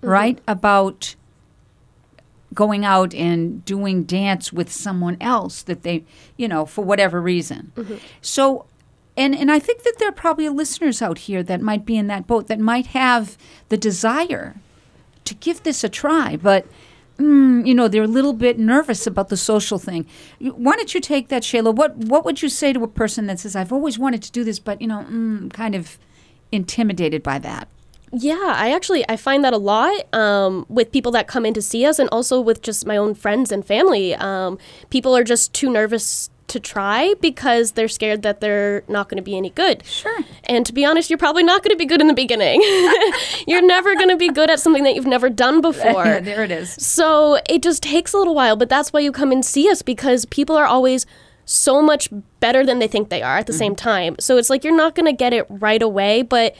right, 0.00 0.40
about 0.48 1.14
going 2.56 2.84
out 2.84 3.14
and 3.14 3.64
doing 3.64 4.02
dance 4.02 4.52
with 4.52 4.72
someone 4.72 5.16
else 5.20 5.62
that 5.62 5.84
they, 5.84 6.02
you 6.36 6.48
know, 6.48 6.66
for 6.66 6.84
whatever 6.84 7.22
reason. 7.22 7.70
So, 8.20 8.66
and 9.16 9.32
and 9.36 9.52
I 9.52 9.60
think 9.60 9.84
that 9.84 9.94
there 10.00 10.08
are 10.08 10.12
probably 10.12 10.48
listeners 10.48 11.00
out 11.00 11.18
here 11.18 11.44
that 11.44 11.60
might 11.60 11.86
be 11.86 11.96
in 11.96 12.08
that 12.08 12.26
boat 12.26 12.48
that 12.48 12.58
might 12.58 12.86
have 12.88 13.38
the 13.68 13.76
desire 13.76 14.56
to 15.24 15.34
give 15.34 15.62
this 15.62 15.84
a 15.84 15.88
try, 15.88 16.34
but. 16.36 16.66
Mm, 17.18 17.66
you 17.66 17.74
know 17.74 17.88
they're 17.88 18.02
a 18.02 18.06
little 18.06 18.34
bit 18.34 18.58
nervous 18.58 19.06
about 19.06 19.30
the 19.30 19.38
social 19.38 19.78
thing. 19.78 20.04
Why 20.38 20.76
don't 20.76 20.92
you 20.92 21.00
take 21.00 21.28
that, 21.28 21.42
Shayla? 21.42 21.74
What 21.74 21.96
what 21.96 22.26
would 22.26 22.42
you 22.42 22.50
say 22.50 22.74
to 22.74 22.82
a 22.82 22.88
person 22.88 23.26
that 23.26 23.40
says, 23.40 23.56
"I've 23.56 23.72
always 23.72 23.98
wanted 23.98 24.22
to 24.24 24.30
do 24.30 24.44
this, 24.44 24.58
but 24.58 24.82
you 24.82 24.86
know, 24.86 25.06
mm, 25.08 25.50
kind 25.50 25.74
of 25.74 25.96
intimidated 26.52 27.22
by 27.22 27.38
that"? 27.38 27.68
Yeah, 28.18 28.54
I 28.56 28.72
actually 28.72 29.04
I 29.10 29.16
find 29.16 29.44
that 29.44 29.52
a 29.52 29.58
lot 29.58 29.92
um, 30.14 30.64
with 30.70 30.90
people 30.90 31.12
that 31.12 31.26
come 31.28 31.44
in 31.44 31.52
to 31.52 31.60
see 31.60 31.84
us, 31.84 31.98
and 31.98 32.08
also 32.10 32.40
with 32.40 32.62
just 32.62 32.86
my 32.86 32.96
own 32.96 33.14
friends 33.14 33.52
and 33.52 33.64
family. 33.64 34.14
Um, 34.14 34.58
people 34.88 35.14
are 35.14 35.22
just 35.22 35.52
too 35.52 35.70
nervous 35.70 36.30
to 36.48 36.58
try 36.58 37.14
because 37.20 37.72
they're 37.72 37.88
scared 37.88 38.22
that 38.22 38.40
they're 38.40 38.84
not 38.88 39.10
going 39.10 39.16
to 39.16 39.22
be 39.22 39.36
any 39.36 39.50
good. 39.50 39.84
Sure. 39.84 40.20
And 40.44 40.64
to 40.64 40.72
be 40.72 40.84
honest, 40.84 41.10
you're 41.10 41.18
probably 41.18 41.42
not 41.42 41.62
going 41.62 41.74
to 41.74 41.76
be 41.76 41.84
good 41.84 42.00
in 42.00 42.06
the 42.06 42.14
beginning. 42.14 42.62
you're 43.46 43.66
never 43.66 43.94
going 43.94 44.08
to 44.08 44.16
be 44.16 44.30
good 44.30 44.48
at 44.48 44.60
something 44.60 44.84
that 44.84 44.94
you've 44.94 45.06
never 45.06 45.28
done 45.28 45.60
before. 45.60 46.04
there 46.22 46.44
it 46.44 46.50
is. 46.50 46.72
So 46.72 47.38
it 47.50 47.62
just 47.62 47.82
takes 47.82 48.14
a 48.14 48.18
little 48.18 48.34
while, 48.34 48.56
but 48.56 48.68
that's 48.68 48.92
why 48.92 49.00
you 49.00 49.12
come 49.12 49.32
and 49.32 49.44
see 49.44 49.68
us 49.68 49.82
because 49.82 50.24
people 50.26 50.56
are 50.56 50.66
always 50.66 51.04
so 51.44 51.82
much 51.82 52.08
better 52.40 52.64
than 52.64 52.78
they 52.78 52.88
think 52.88 53.08
they 53.08 53.22
are 53.22 53.38
at 53.38 53.46
the 53.46 53.52
same 53.52 53.76
time. 53.76 54.16
So 54.18 54.36
it's 54.36 54.48
like 54.48 54.64
you're 54.64 54.76
not 54.76 54.94
going 54.94 55.06
to 55.06 55.12
get 55.12 55.32
it 55.32 55.46
right 55.48 55.82
away, 55.82 56.22
but 56.22 56.56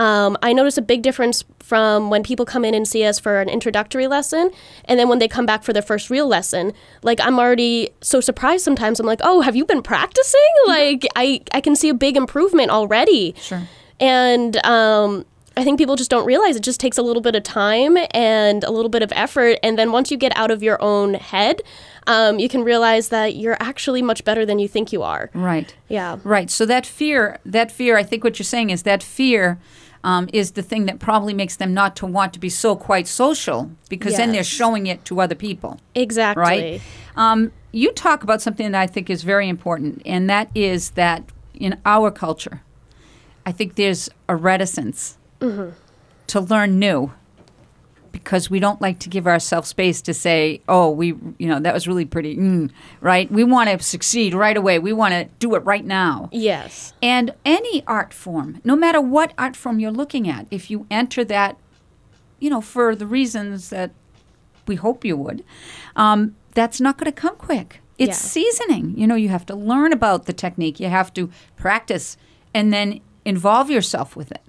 um, 0.00 0.38
I 0.42 0.54
notice 0.54 0.78
a 0.78 0.82
big 0.82 1.02
difference 1.02 1.44
from 1.58 2.08
when 2.08 2.22
people 2.22 2.46
come 2.46 2.64
in 2.64 2.72
and 2.72 2.88
see 2.88 3.04
us 3.04 3.18
for 3.18 3.38
an 3.38 3.50
introductory 3.50 4.06
lesson 4.06 4.50
and 4.86 4.98
then 4.98 5.10
when 5.10 5.18
they 5.18 5.28
come 5.28 5.44
back 5.44 5.62
for 5.62 5.74
their 5.74 5.82
first 5.82 6.08
real 6.08 6.26
lesson. 6.26 6.72
Like, 7.02 7.20
I'm 7.20 7.38
already 7.38 7.90
so 8.00 8.18
surprised 8.18 8.64
sometimes. 8.64 8.98
I'm 8.98 9.04
like, 9.04 9.20
oh, 9.22 9.42
have 9.42 9.56
you 9.56 9.66
been 9.66 9.82
practicing? 9.82 10.40
Like, 10.66 11.06
I, 11.16 11.42
I 11.52 11.60
can 11.60 11.76
see 11.76 11.90
a 11.90 11.94
big 11.94 12.16
improvement 12.16 12.70
already. 12.70 13.34
Sure. 13.36 13.60
And 14.00 14.56
um, 14.64 15.26
I 15.54 15.64
think 15.64 15.78
people 15.78 15.96
just 15.96 16.10
don't 16.10 16.24
realize 16.24 16.56
it 16.56 16.62
just 16.62 16.80
takes 16.80 16.96
a 16.96 17.02
little 17.02 17.20
bit 17.20 17.34
of 17.34 17.42
time 17.42 17.98
and 18.12 18.64
a 18.64 18.70
little 18.70 18.88
bit 18.88 19.02
of 19.02 19.12
effort. 19.14 19.58
And 19.62 19.78
then 19.78 19.92
once 19.92 20.10
you 20.10 20.16
get 20.16 20.34
out 20.34 20.50
of 20.50 20.62
your 20.62 20.82
own 20.82 21.12
head, 21.12 21.60
um, 22.06 22.38
you 22.38 22.48
can 22.48 22.64
realize 22.64 23.10
that 23.10 23.36
you're 23.36 23.58
actually 23.60 24.00
much 24.00 24.24
better 24.24 24.46
than 24.46 24.58
you 24.58 24.66
think 24.66 24.94
you 24.94 25.02
are. 25.02 25.28
Right. 25.34 25.74
Yeah. 25.88 26.20
Right. 26.24 26.50
So 26.50 26.64
that 26.64 26.86
fear, 26.86 27.38
that 27.44 27.70
fear, 27.70 27.98
I 27.98 28.02
think 28.02 28.24
what 28.24 28.38
you're 28.38 28.44
saying 28.44 28.70
is 28.70 28.84
that 28.84 29.02
fear 29.02 29.60
um, 30.04 30.28
is 30.32 30.52
the 30.52 30.62
thing 30.62 30.86
that 30.86 30.98
probably 30.98 31.34
makes 31.34 31.56
them 31.56 31.74
not 31.74 31.94
to 31.96 32.06
want 32.06 32.32
to 32.32 32.38
be 32.40 32.48
so 32.48 32.74
quite 32.76 33.06
social 33.06 33.70
because 33.88 34.16
then 34.16 34.30
they're 34.30 34.38
Yes. 34.38 34.46
showing 34.46 34.86
it 34.86 35.04
to 35.06 35.20
other 35.20 35.34
people. 35.34 35.78
Exactly. 35.94 36.42
Right. 36.42 36.80
Um, 37.16 37.52
you 37.72 37.92
talk 37.92 38.22
about 38.22 38.40
something 38.42 38.72
that 38.72 38.80
I 38.80 38.86
think 38.86 39.10
is 39.10 39.22
very 39.22 39.48
important, 39.48 40.02
and 40.06 40.28
that 40.30 40.48
is 40.54 40.90
that 40.90 41.24
in 41.54 41.78
our 41.84 42.10
culture, 42.10 42.62
I 43.44 43.52
think 43.52 43.74
there's 43.74 44.08
a 44.28 44.36
reticence 44.36 45.18
to 45.40 46.40
learn 46.40 46.78
new 46.78 47.12
because 48.12 48.50
we 48.50 48.60
don't 48.60 48.80
like 48.80 48.98
to 49.00 49.08
give 49.08 49.26
ourselves 49.26 49.68
space 49.68 50.00
to 50.02 50.14
say, 50.14 50.60
"Oh, 50.68 50.90
we, 50.90 51.08
you 51.38 51.46
know, 51.48 51.60
that 51.60 51.74
was 51.74 51.86
really 51.88 52.04
pretty," 52.04 52.36
mm, 52.36 52.70
right? 53.00 53.30
We 53.30 53.44
want 53.44 53.70
to 53.70 53.78
succeed 53.84 54.34
right 54.34 54.56
away. 54.56 54.78
We 54.78 54.92
want 54.92 55.12
to 55.14 55.24
do 55.38 55.54
it 55.54 55.64
right 55.64 55.84
now. 55.84 56.28
Yes. 56.32 56.92
And 57.02 57.34
any 57.44 57.84
art 57.86 58.12
form, 58.12 58.60
no 58.64 58.76
matter 58.76 59.00
what 59.00 59.32
art 59.38 59.56
form 59.56 59.78
you're 59.80 59.90
looking 59.90 60.28
at, 60.28 60.46
if 60.50 60.70
you 60.70 60.86
enter 60.90 61.24
that, 61.24 61.56
you 62.38 62.50
know, 62.50 62.60
for 62.60 62.94
the 62.96 63.06
reasons 63.06 63.70
that 63.70 63.90
we 64.66 64.76
hope 64.76 65.04
you 65.04 65.16
would, 65.16 65.44
um, 65.96 66.36
that's 66.54 66.80
not 66.80 66.98
going 66.98 67.06
to 67.12 67.12
come 67.20 67.36
quick. 67.36 67.80
It's 67.98 68.08
Yeah. 68.22 68.28
seasoning. 68.44 68.94
You 68.96 69.06
know, 69.06 69.14
you 69.14 69.28
have 69.28 69.44
to 69.46 69.54
learn 69.54 69.92
about 69.92 70.26
the 70.26 70.32
technique, 70.32 70.80
you 70.80 70.88
have 70.88 71.12
to 71.14 71.30
practice, 71.56 72.16
and 72.54 72.72
then 72.72 73.00
involve 73.24 73.70
yourself 73.70 74.16
with 74.16 74.30
it. 74.32 74.40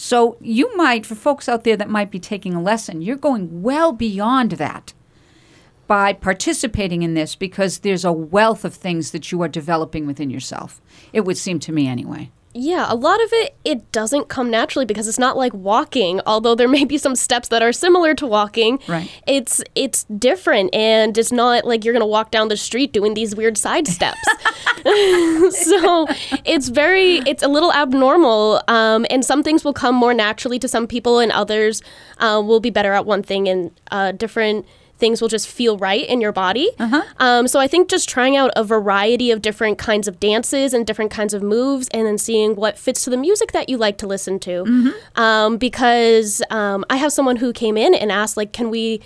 So 0.00 0.36
you 0.40 0.76
might, 0.76 1.04
for 1.04 1.16
folks 1.16 1.48
out 1.48 1.64
there 1.64 1.76
that 1.76 1.90
might 1.90 2.12
be 2.12 2.20
taking 2.20 2.54
a 2.54 2.62
lesson, 2.62 3.02
you're 3.02 3.16
going 3.16 3.64
well 3.64 3.90
beyond 3.90 4.52
that 4.52 4.92
by 5.88 6.12
participating 6.12 7.02
in 7.02 7.14
this 7.14 7.34
because 7.34 7.80
there's 7.80 8.04
a 8.04 8.12
wealth 8.12 8.64
of 8.64 8.74
things 8.74 9.10
that 9.10 9.32
you 9.32 9.42
are 9.42 9.48
developing 9.48 10.06
within 10.06 10.30
yourself. 10.30 10.80
It 11.12 11.22
would 11.22 11.36
seem 11.36 11.58
to 11.58 11.72
me 11.72 11.88
anyway. 11.88 12.30
Yeah, 12.54 12.86
a 12.88 12.94
lot 12.94 13.22
of 13.22 13.28
it 13.32 13.54
it 13.64 13.92
doesn't 13.92 14.28
come 14.28 14.50
naturally 14.50 14.86
because 14.86 15.06
it's 15.06 15.18
not 15.18 15.36
like 15.36 15.52
walking. 15.54 16.20
Although 16.26 16.54
there 16.54 16.68
may 16.68 16.84
be 16.84 16.98
some 16.98 17.14
steps 17.14 17.48
that 17.48 17.62
are 17.62 17.72
similar 17.72 18.14
to 18.14 18.26
walking, 18.26 18.80
Right. 18.88 19.10
It's 19.26 19.62
it's 19.74 20.04
different, 20.04 20.74
and 20.74 21.16
it's 21.16 21.30
not 21.32 21.64
like 21.64 21.84
you're 21.84 21.92
gonna 21.94 22.06
walk 22.06 22.30
down 22.30 22.48
the 22.48 22.56
street 22.56 22.92
doing 22.92 23.14
these 23.14 23.36
weird 23.36 23.58
side 23.58 23.86
steps. 23.86 24.18
so 25.50 26.06
it's 26.44 26.68
very 26.68 27.16
it's 27.26 27.42
a 27.42 27.48
little 27.48 27.72
abnormal, 27.72 28.62
um, 28.68 29.06
and 29.10 29.24
some 29.24 29.42
things 29.42 29.64
will 29.64 29.72
come 29.72 29.94
more 29.94 30.14
naturally 30.14 30.58
to 30.58 30.68
some 30.68 30.86
people, 30.86 31.18
and 31.18 31.30
others 31.32 31.82
uh, 32.18 32.42
will 32.44 32.60
be 32.60 32.70
better 32.70 32.92
at 32.92 33.04
one 33.04 33.22
thing, 33.22 33.48
and 33.48 33.70
uh, 33.90 34.12
different 34.12 34.66
things 34.98 35.20
will 35.20 35.28
just 35.28 35.48
feel 35.48 35.78
right 35.78 36.06
in 36.08 36.20
your 36.20 36.32
body. 36.32 36.70
Um, 37.18 37.46
so 37.48 37.60
I 37.60 37.66
think 37.68 37.88
just 37.88 38.08
trying 38.08 38.36
out 38.36 38.50
a 38.56 38.64
variety 38.64 39.30
of 39.30 39.40
different 39.40 39.78
kinds 39.78 40.08
of 40.08 40.18
dances 40.18 40.74
and 40.74 40.86
different 40.86 41.10
kinds 41.10 41.34
of 41.34 41.42
moves, 41.42 41.88
and 41.94 42.06
then 42.06 42.18
seeing 42.18 42.56
what 42.56 42.76
fits 42.76 43.04
to 43.04 43.10
the 43.10 43.16
music 43.16 43.52
that 43.52 43.68
you 43.68 43.76
like 43.76 43.96
to 43.98 44.06
listen 44.06 44.38
to. 44.40 44.92
Um, 45.14 45.56
because 45.56 46.42
um, 46.50 46.84
I 46.90 46.96
have 46.96 47.12
someone 47.12 47.36
who 47.36 47.52
came 47.52 47.76
in 47.76 47.94
and 47.94 48.10
asked, 48.10 48.36
like, 48.36 48.52
can 48.52 48.70
we 48.70 49.00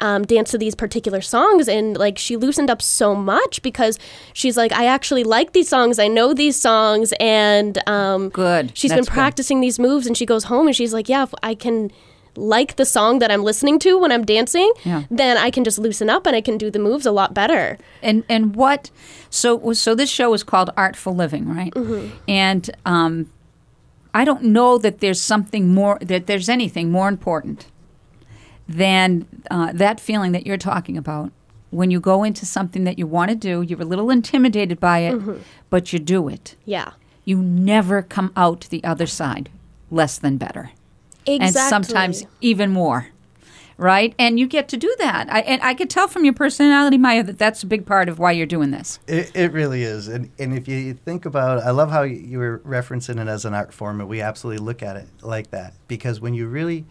um, 0.00 0.22
dance 0.24 0.50
to 0.52 0.58
these 0.58 0.74
particular 0.74 1.20
songs? 1.20 1.68
And 1.68 1.96
like, 1.96 2.18
she 2.18 2.36
loosened 2.36 2.70
up 2.70 2.80
so 2.82 3.14
much 3.14 3.62
because 3.62 3.98
she's 4.32 4.56
like, 4.56 4.70
I 4.72 4.84
actually 4.86 5.24
like 5.24 5.52
these 5.54 5.68
songs. 5.68 5.98
I 5.98 6.08
know 6.08 6.34
these 6.34 6.60
songs, 6.60 7.12
and 7.18 7.78
um, 7.88 8.28
Good. 8.28 8.72
She's 8.74 8.90
That's 8.90 8.98
been 9.00 9.04
good. 9.06 9.12
practicing 9.12 9.60
these 9.60 9.78
moves, 9.78 10.06
and 10.06 10.16
she 10.16 10.26
goes 10.26 10.44
home 10.44 10.66
and 10.66 10.76
she's 10.76 10.92
like, 10.92 11.08
yeah, 11.08 11.26
I 11.42 11.54
can 11.54 11.90
like 12.38 12.76
the 12.76 12.84
song 12.84 13.18
that 13.18 13.30
I'm 13.30 13.42
listening 13.42 13.78
to 13.80 13.98
when 13.98 14.12
I'm 14.12 14.24
dancing, 14.24 14.70
Yeah. 14.84 15.02
then 15.10 15.36
I 15.36 15.50
can 15.50 15.64
just 15.64 15.78
loosen 15.78 16.08
up 16.08 16.26
and 16.26 16.36
I 16.36 16.40
can 16.40 16.56
do 16.58 16.70
the 16.70 16.78
moves 16.78 17.06
a 17.06 17.12
lot 17.12 17.34
better. 17.34 17.78
And 18.02 18.24
and 18.28 18.54
what? 18.56 18.90
So 19.30 19.72
so 19.72 19.94
this 19.94 20.10
show 20.10 20.32
is 20.34 20.42
called 20.44 20.70
Artful 20.76 21.14
Living, 21.14 21.46
right? 21.48 21.72
And 22.28 22.70
um, 22.86 23.30
I 24.14 24.24
don't 24.24 24.42
know 24.44 24.78
that 24.78 25.00
there's 25.00 25.20
something 25.20 25.74
more 25.74 25.98
that 26.00 26.26
there's 26.26 26.48
anything 26.48 26.90
more 26.90 27.08
important 27.08 27.66
than 28.68 29.26
uh, 29.50 29.72
that 29.72 30.00
feeling 30.00 30.32
that 30.32 30.46
you're 30.46 30.58
talking 30.58 30.96
about 30.96 31.32
when 31.70 31.90
you 31.90 32.00
go 32.00 32.24
into 32.24 32.44
something 32.46 32.84
that 32.84 32.98
you 32.98 33.06
want 33.06 33.30
to 33.30 33.36
do. 33.36 33.62
You're 33.62 33.80
a 33.82 33.84
little 33.84 34.10
intimidated 34.10 34.78
by 34.80 35.00
it, 35.00 35.20
but 35.70 35.92
you 35.92 35.98
do 35.98 36.28
it. 36.28 36.56
Yeah. 36.64 36.92
you 37.24 37.42
never 37.42 38.00
come 38.02 38.32
out 38.36 38.66
the 38.70 38.82
other 38.84 39.06
side 39.06 39.50
less 39.90 40.18
than 40.18 40.38
better. 40.38 40.70
Exactly. 41.34 41.76
And 41.78 41.86
sometimes 41.86 42.24
even 42.40 42.70
more. 42.72 43.08
Right? 43.80 44.12
And 44.18 44.40
you 44.40 44.48
get 44.48 44.68
to 44.70 44.76
do 44.76 44.92
that. 44.98 45.32
I, 45.32 45.38
and 45.42 45.62
I 45.62 45.72
could 45.72 45.88
tell 45.88 46.08
from 46.08 46.24
your 46.24 46.34
personality, 46.34 46.98
Maya, 46.98 47.22
that 47.22 47.38
that's 47.38 47.62
a 47.62 47.66
big 47.66 47.86
part 47.86 48.08
of 48.08 48.18
why 48.18 48.32
you're 48.32 48.44
doing 48.44 48.72
this. 48.72 48.98
It, 49.06 49.30
it 49.36 49.52
really 49.52 49.84
is. 49.84 50.08
And, 50.08 50.32
and 50.36 50.52
if 50.58 50.66
you 50.66 50.94
think 50.94 51.24
about 51.24 51.62
I 51.62 51.70
love 51.70 51.88
how 51.92 52.02
you- 52.02 52.16
you 52.16 52.38
were 52.40 52.58
referencing 52.66 53.20
it 53.22 53.28
as 53.28 53.44
an 53.44 53.54
art 53.54 53.72
form, 53.72 54.00
and 54.00 54.08
we 54.08 54.20
absolutely 54.20 54.64
look 54.66 54.82
at 54.82 54.96
it 54.96 55.06
like 55.22 55.52
that. 55.52 55.74
Because 55.86 56.20
when 56.20 56.34
you 56.34 56.48
really 56.48 56.86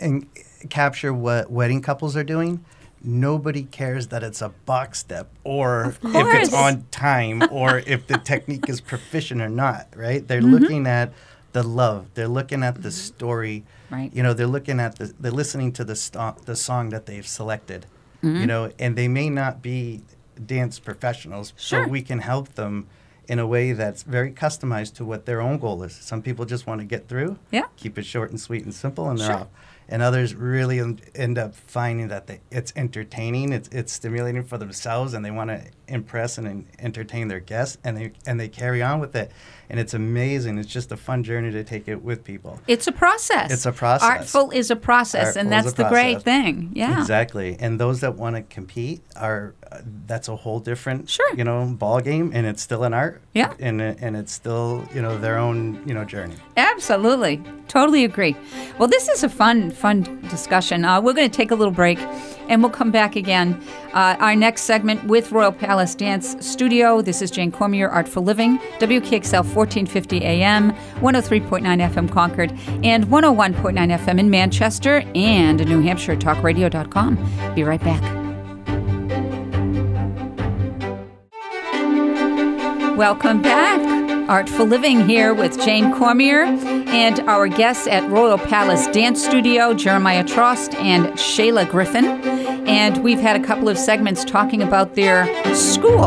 and 0.00 0.26
capture 0.70 1.12
what 1.12 1.50
wedding 1.50 1.82
couples 1.82 2.16
are 2.16 2.24
doing, 2.24 2.64
nobody 3.02 3.62
cares 3.64 4.08
that 4.08 4.22
it's 4.22 4.42
a 4.42 4.48
box 4.66 4.98
step 4.98 5.28
or 5.44 5.86
if 5.86 5.98
it's 6.04 6.52
on 6.52 6.84
time 6.90 7.42
or 7.50 7.78
if 7.86 8.06
the 8.06 8.18
technique 8.18 8.68
is 8.68 8.80
proficient 8.80 9.40
or 9.40 9.48
not, 9.48 9.88
right? 9.96 10.26
They're 10.26 10.40
Mm-hmm. 10.40 10.52
looking 10.54 10.86
at 10.86 11.12
the 11.52 11.62
love. 11.62 12.06
They're 12.14 12.28
looking 12.28 12.62
at 12.62 12.82
the 12.82 12.90
story. 12.90 13.64
Right. 13.90 14.10
You 14.14 14.22
know, 14.22 14.34
they're 14.34 14.46
looking 14.46 14.80
at 14.80 14.96
the 14.96 15.12
they're 15.18 15.32
listening 15.32 15.72
to 15.72 15.84
the 15.84 15.96
sto- 15.96 16.36
the 16.44 16.56
song 16.56 16.90
that 16.90 17.06
they've 17.06 17.26
selected. 17.26 17.86
Mm-hmm. 18.22 18.36
You 18.40 18.46
know, 18.46 18.72
and 18.78 18.96
they 18.96 19.08
may 19.08 19.30
not 19.30 19.62
be 19.62 20.02
dance 20.44 20.78
professionals, 20.78 21.52
Sure. 21.56 21.84
so 21.84 21.88
we 21.88 22.02
can 22.02 22.18
help 22.20 22.54
them 22.54 22.86
in 23.28 23.38
a 23.38 23.46
way 23.46 23.72
that's 23.72 24.02
very 24.04 24.32
customized 24.32 24.94
to 24.94 25.04
what 25.04 25.26
their 25.26 25.40
own 25.40 25.58
goal 25.58 25.82
is. 25.82 25.94
Some 25.94 26.22
people 26.22 26.44
just 26.44 26.66
want 26.66 26.80
to 26.80 26.84
get 26.84 27.08
through, 27.08 27.38
Yeah. 27.50 27.64
keep 27.76 27.98
it 27.98 28.06
short 28.06 28.30
and 28.30 28.40
sweet 28.40 28.64
and 28.64 28.72
simple, 28.74 29.08
and 29.10 29.18
they're 29.18 29.26
Sure. 29.26 29.36
off. 29.36 29.48
And 29.90 30.02
others 30.02 30.34
really 30.34 30.80
en- 30.80 31.00
end 31.14 31.38
up 31.38 31.54
finding 31.54 32.08
that 32.08 32.26
they, 32.26 32.40
it's 32.50 32.74
entertaining, 32.76 33.52
it's, 33.54 33.68
it's 33.68 33.90
stimulating 33.92 34.44
for 34.44 34.58
themselves, 34.58 35.14
and 35.14 35.24
they 35.24 35.30
want 35.30 35.48
to 35.48 35.62
impress 35.86 36.36
and 36.36 36.46
en- 36.46 36.66
entertain 36.78 37.28
their 37.28 37.40
guests, 37.40 37.78
and 37.84 37.96
they 37.96 38.12
and 38.26 38.38
they 38.38 38.48
carry 38.48 38.82
on 38.82 39.00
with 39.00 39.16
it. 39.16 39.32
And 39.70 39.78
it's 39.80 39.94
amazing. 39.94 40.58
It's 40.58 40.70
just 40.70 40.92
a 40.92 40.96
fun 40.96 41.22
journey 41.24 41.50
to 41.52 41.62
take 41.64 41.88
it 41.88 42.02
with 42.02 42.24
people. 42.24 42.60
It's 42.66 42.86
a 42.86 42.92
process. 42.92 43.50
It's 43.50 43.66
a 43.66 43.72
process. 43.72 44.08
Artful 44.08 44.50
is 44.50 44.70
a 44.70 44.76
process, 44.76 45.36
and 45.36 45.48
Artful 45.52 45.68
is 45.68 45.74
that's 45.74 45.76
the 45.84 45.88
great 45.94 46.22
thing. 46.22 46.70
Yeah. 46.74 47.00
Exactly. 47.00 47.56
And 47.58 47.80
those 47.80 48.00
that 48.00 48.14
want 48.16 48.36
to 48.36 48.42
compete 48.42 49.02
are 49.16 49.54
uh, 49.72 49.80
that's 50.06 50.28
a 50.28 50.36
whole 50.36 50.60
different 50.60 51.08
Sure. 51.10 51.34
you 51.34 51.44
know 51.44 51.66
ball 51.66 52.00
game 52.00 52.30
and 52.34 52.46
it's 52.46 52.62
still 52.62 52.84
an 52.84 52.92
art. 52.94 53.20
Yeah. 53.38 53.54
And 53.60 53.80
and 53.80 54.16
it's 54.16 54.32
still, 54.32 54.84
you 54.92 55.00
know, 55.00 55.16
their 55.16 55.38
own, 55.38 55.80
you 55.86 55.94
know, 55.94 56.04
journey. 56.04 56.34
Absolutely. 56.56 57.40
Totally 57.68 58.04
agree. 58.04 58.34
Well, 58.78 58.88
this 58.88 59.08
is 59.08 59.22
a 59.22 59.28
fun, 59.28 59.70
fun 59.70 60.20
discussion. 60.22 60.84
Uh, 60.84 61.00
we're 61.00 61.12
going 61.12 61.30
to 61.30 61.36
take 61.36 61.52
a 61.52 61.54
little 61.54 61.72
break 61.72 61.98
and 62.48 62.62
we'll 62.62 62.72
come 62.72 62.90
back 62.90 63.14
again. 63.14 63.62
Uh, 63.92 64.16
our 64.18 64.34
next 64.34 64.62
segment 64.62 65.04
with 65.04 65.30
Royal 65.30 65.52
Palace 65.52 65.94
Dance 65.94 66.34
Studio. 66.44 67.00
This 67.00 67.22
is 67.22 67.30
Jane 67.30 67.52
Cormier, 67.52 67.88
Artful 67.88 68.24
Living, 68.24 68.58
WKXL 68.80 69.44
1450 69.44 70.24
AM, 70.24 70.72
103.9 70.72 71.62
FM 71.62 72.10
Concord, 72.10 72.50
and 72.82 73.06
101.9 73.06 73.98
FM 73.98 74.18
in 74.18 74.30
Manchester, 74.30 75.04
and 75.14 75.64
New 75.68 75.80
Hampshire 75.80 76.16
talkradio.com. 76.16 77.54
Be 77.54 77.62
right 77.62 77.82
back. 77.82 78.27
Welcome 82.98 83.42
back. 83.42 84.28
Artful 84.28 84.66
Living 84.66 85.06
here 85.08 85.32
with 85.32 85.56
Jane 85.64 85.94
Cormier 85.94 86.42
and 86.42 87.20
our 87.28 87.46
guests 87.46 87.86
at 87.86 88.10
Royal 88.10 88.38
Palace 88.38 88.88
Dance 88.88 89.24
Studio, 89.24 89.72
Jeremiah 89.72 90.24
Trost 90.24 90.74
and 90.74 91.06
Shayla 91.12 91.70
Griffin. 91.70 92.06
And 92.66 93.04
we've 93.04 93.20
had 93.20 93.40
a 93.40 93.46
couple 93.46 93.68
of 93.68 93.78
segments 93.78 94.24
talking 94.24 94.62
about 94.62 94.96
their 94.96 95.28
school, 95.54 96.06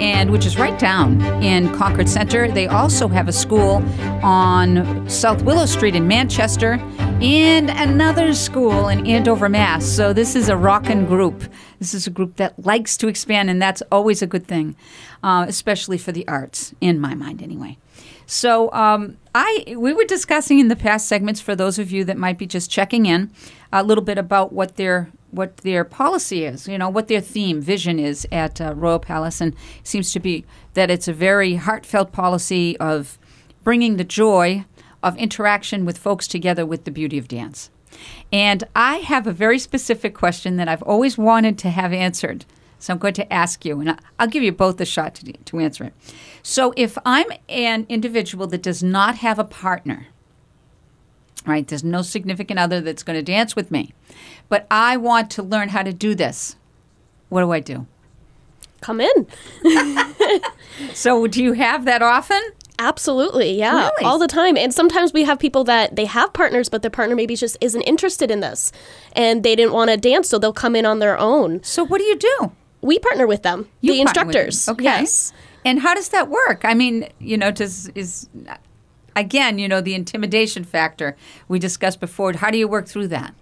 and 0.00 0.30
which 0.30 0.46
is 0.46 0.56
right 0.56 0.78
down 0.78 1.20
in 1.42 1.74
Concord 1.74 2.08
Center. 2.08 2.48
They 2.48 2.68
also 2.68 3.08
have 3.08 3.26
a 3.26 3.32
school 3.32 3.82
on 4.22 5.08
South 5.08 5.42
Willow 5.42 5.66
Street 5.66 5.96
in 5.96 6.06
Manchester 6.06 6.74
and 7.20 7.68
another 7.68 8.32
school 8.32 8.86
in 8.86 9.04
Andover, 9.08 9.48
Mass. 9.48 9.84
So 9.84 10.12
this 10.12 10.36
is 10.36 10.48
a 10.48 10.56
rockin' 10.56 11.04
group. 11.04 11.42
This 11.78 11.94
is 11.94 12.06
a 12.06 12.10
group 12.10 12.36
that 12.36 12.64
likes 12.64 12.96
to 12.98 13.08
expand, 13.08 13.50
and 13.50 13.60
that's 13.62 13.82
always 13.92 14.22
a 14.22 14.26
good 14.26 14.46
thing, 14.46 14.76
uh, 15.22 15.46
especially 15.48 15.98
for 15.98 16.12
the 16.12 16.26
arts, 16.26 16.74
in 16.80 17.00
my 17.00 17.14
mind, 17.14 17.42
anyway. 17.42 17.78
So 18.26 18.70
um, 18.72 19.16
I 19.34 19.64
we 19.76 19.92
were 19.94 20.04
discussing 20.04 20.58
in 20.58 20.68
the 20.68 20.76
past 20.76 21.08
segments 21.08 21.40
for 21.40 21.56
those 21.56 21.78
of 21.78 21.90
you 21.90 22.04
that 22.04 22.18
might 22.18 22.36
be 22.36 22.46
just 22.46 22.70
checking 22.70 23.06
in 23.06 23.30
a 23.72 23.82
little 23.82 24.04
bit 24.04 24.18
about 24.18 24.52
what 24.52 24.76
their 24.76 25.10
what 25.30 25.58
their 25.58 25.84
policy 25.84 26.44
is, 26.44 26.68
you 26.68 26.78
know, 26.78 26.88
what 26.88 27.08
their 27.08 27.20
theme, 27.20 27.60
vision 27.60 27.98
is 27.98 28.26
at 28.32 28.60
uh, 28.60 28.74
Royal 28.74 28.98
Palace, 28.98 29.40
and 29.40 29.54
seems 29.82 30.12
to 30.12 30.20
be 30.20 30.44
that 30.74 30.90
it's 30.90 31.08
a 31.08 31.12
very 31.12 31.56
heartfelt 31.56 32.12
policy 32.12 32.76
of 32.78 33.18
bringing 33.62 33.96
the 33.96 34.04
joy 34.04 34.64
of 35.02 35.16
interaction 35.16 35.84
with 35.84 35.98
folks 35.98 36.26
together 36.26 36.66
with 36.66 36.84
the 36.84 36.90
beauty 36.90 37.18
of 37.18 37.28
dance. 37.28 37.70
And 38.32 38.64
I 38.74 38.96
have 38.96 39.26
a 39.26 39.32
very 39.32 39.58
specific 39.58 40.14
question 40.14 40.56
that 40.56 40.68
I've 40.68 40.82
always 40.82 41.16
wanted 41.16 41.58
to 41.58 41.70
have 41.70 41.92
answered. 41.92 42.44
So 42.78 42.92
I'm 42.92 42.98
going 42.98 43.14
to 43.14 43.32
ask 43.32 43.64
you, 43.64 43.80
and 43.80 43.98
I'll 44.18 44.28
give 44.28 44.42
you 44.42 44.52
both 44.52 44.80
a 44.80 44.84
shot 44.84 45.14
to, 45.16 45.32
to 45.32 45.58
answer 45.58 45.84
it. 45.84 45.94
So 46.42 46.72
if 46.76 46.96
I'm 47.04 47.26
an 47.48 47.86
individual 47.88 48.46
that 48.48 48.62
does 48.62 48.82
not 48.82 49.16
have 49.16 49.38
a 49.38 49.44
partner, 49.44 50.06
right, 51.44 51.66
there's 51.66 51.82
no 51.82 52.02
significant 52.02 52.60
other 52.60 52.80
that's 52.80 53.02
going 53.02 53.18
to 53.18 53.22
dance 53.22 53.56
with 53.56 53.70
me, 53.70 53.94
but 54.48 54.66
I 54.70 54.96
want 54.96 55.30
to 55.32 55.42
learn 55.42 55.70
how 55.70 55.82
to 55.82 55.92
do 55.92 56.14
this, 56.14 56.56
what 57.30 57.40
do 57.40 57.50
I 57.50 57.60
do? 57.60 57.86
Come 58.80 59.00
in. 59.00 59.26
So 60.94 61.26
do 61.26 61.42
you 61.42 61.54
have 61.54 61.84
that 61.86 62.02
often? 62.02 62.40
Absolutely, 62.78 63.58
yeah, 63.58 63.88
Really? 63.90 64.04
all 64.04 64.18
the 64.18 64.28
time. 64.28 64.56
And 64.56 64.72
sometimes 64.72 65.12
we 65.12 65.24
have 65.24 65.38
people 65.38 65.64
that 65.64 65.96
they 65.96 66.04
have 66.04 66.32
partners, 66.32 66.68
but 66.68 66.82
their 66.82 66.90
partner 66.90 67.16
maybe 67.16 67.34
just 67.34 67.56
isn't 67.60 67.82
interested 67.82 68.30
in 68.30 68.40
this, 68.40 68.70
and 69.14 69.42
they 69.42 69.56
didn't 69.56 69.72
want 69.72 69.90
to 69.90 69.96
dance, 69.96 70.28
so 70.28 70.38
they'll 70.38 70.52
come 70.52 70.76
in 70.76 70.86
on 70.86 71.00
their 71.00 71.18
own. 71.18 71.62
So 71.64 71.84
what 71.84 71.98
do 71.98 72.04
you 72.04 72.16
do? 72.16 72.52
We 72.80 72.98
partner 73.00 73.26
with 73.26 73.42
them, 73.42 73.68
You 73.80 73.92
the 73.94 74.04
partner 74.04 74.24
with 74.26 74.32
them. 74.34 74.46
instructors. 74.46 74.68
Okay. 74.68 74.84
Yes. 74.84 75.32
And 75.64 75.80
how 75.80 75.94
does 75.94 76.10
that 76.10 76.28
work? 76.28 76.60
I 76.64 76.74
mean, 76.74 77.08
you 77.18 77.36
know, 77.36 77.50
does 77.50 77.88
is 77.96 78.28
again, 79.16 79.58
you 79.58 79.66
know, 79.66 79.80
the 79.80 79.94
intimidation 79.94 80.62
factor 80.62 81.16
we 81.48 81.58
discussed 81.58 81.98
before. 81.98 82.32
How 82.34 82.50
do 82.52 82.58
you 82.58 82.68
work 82.68 82.86
through 82.86 83.08
that? 83.08 83.34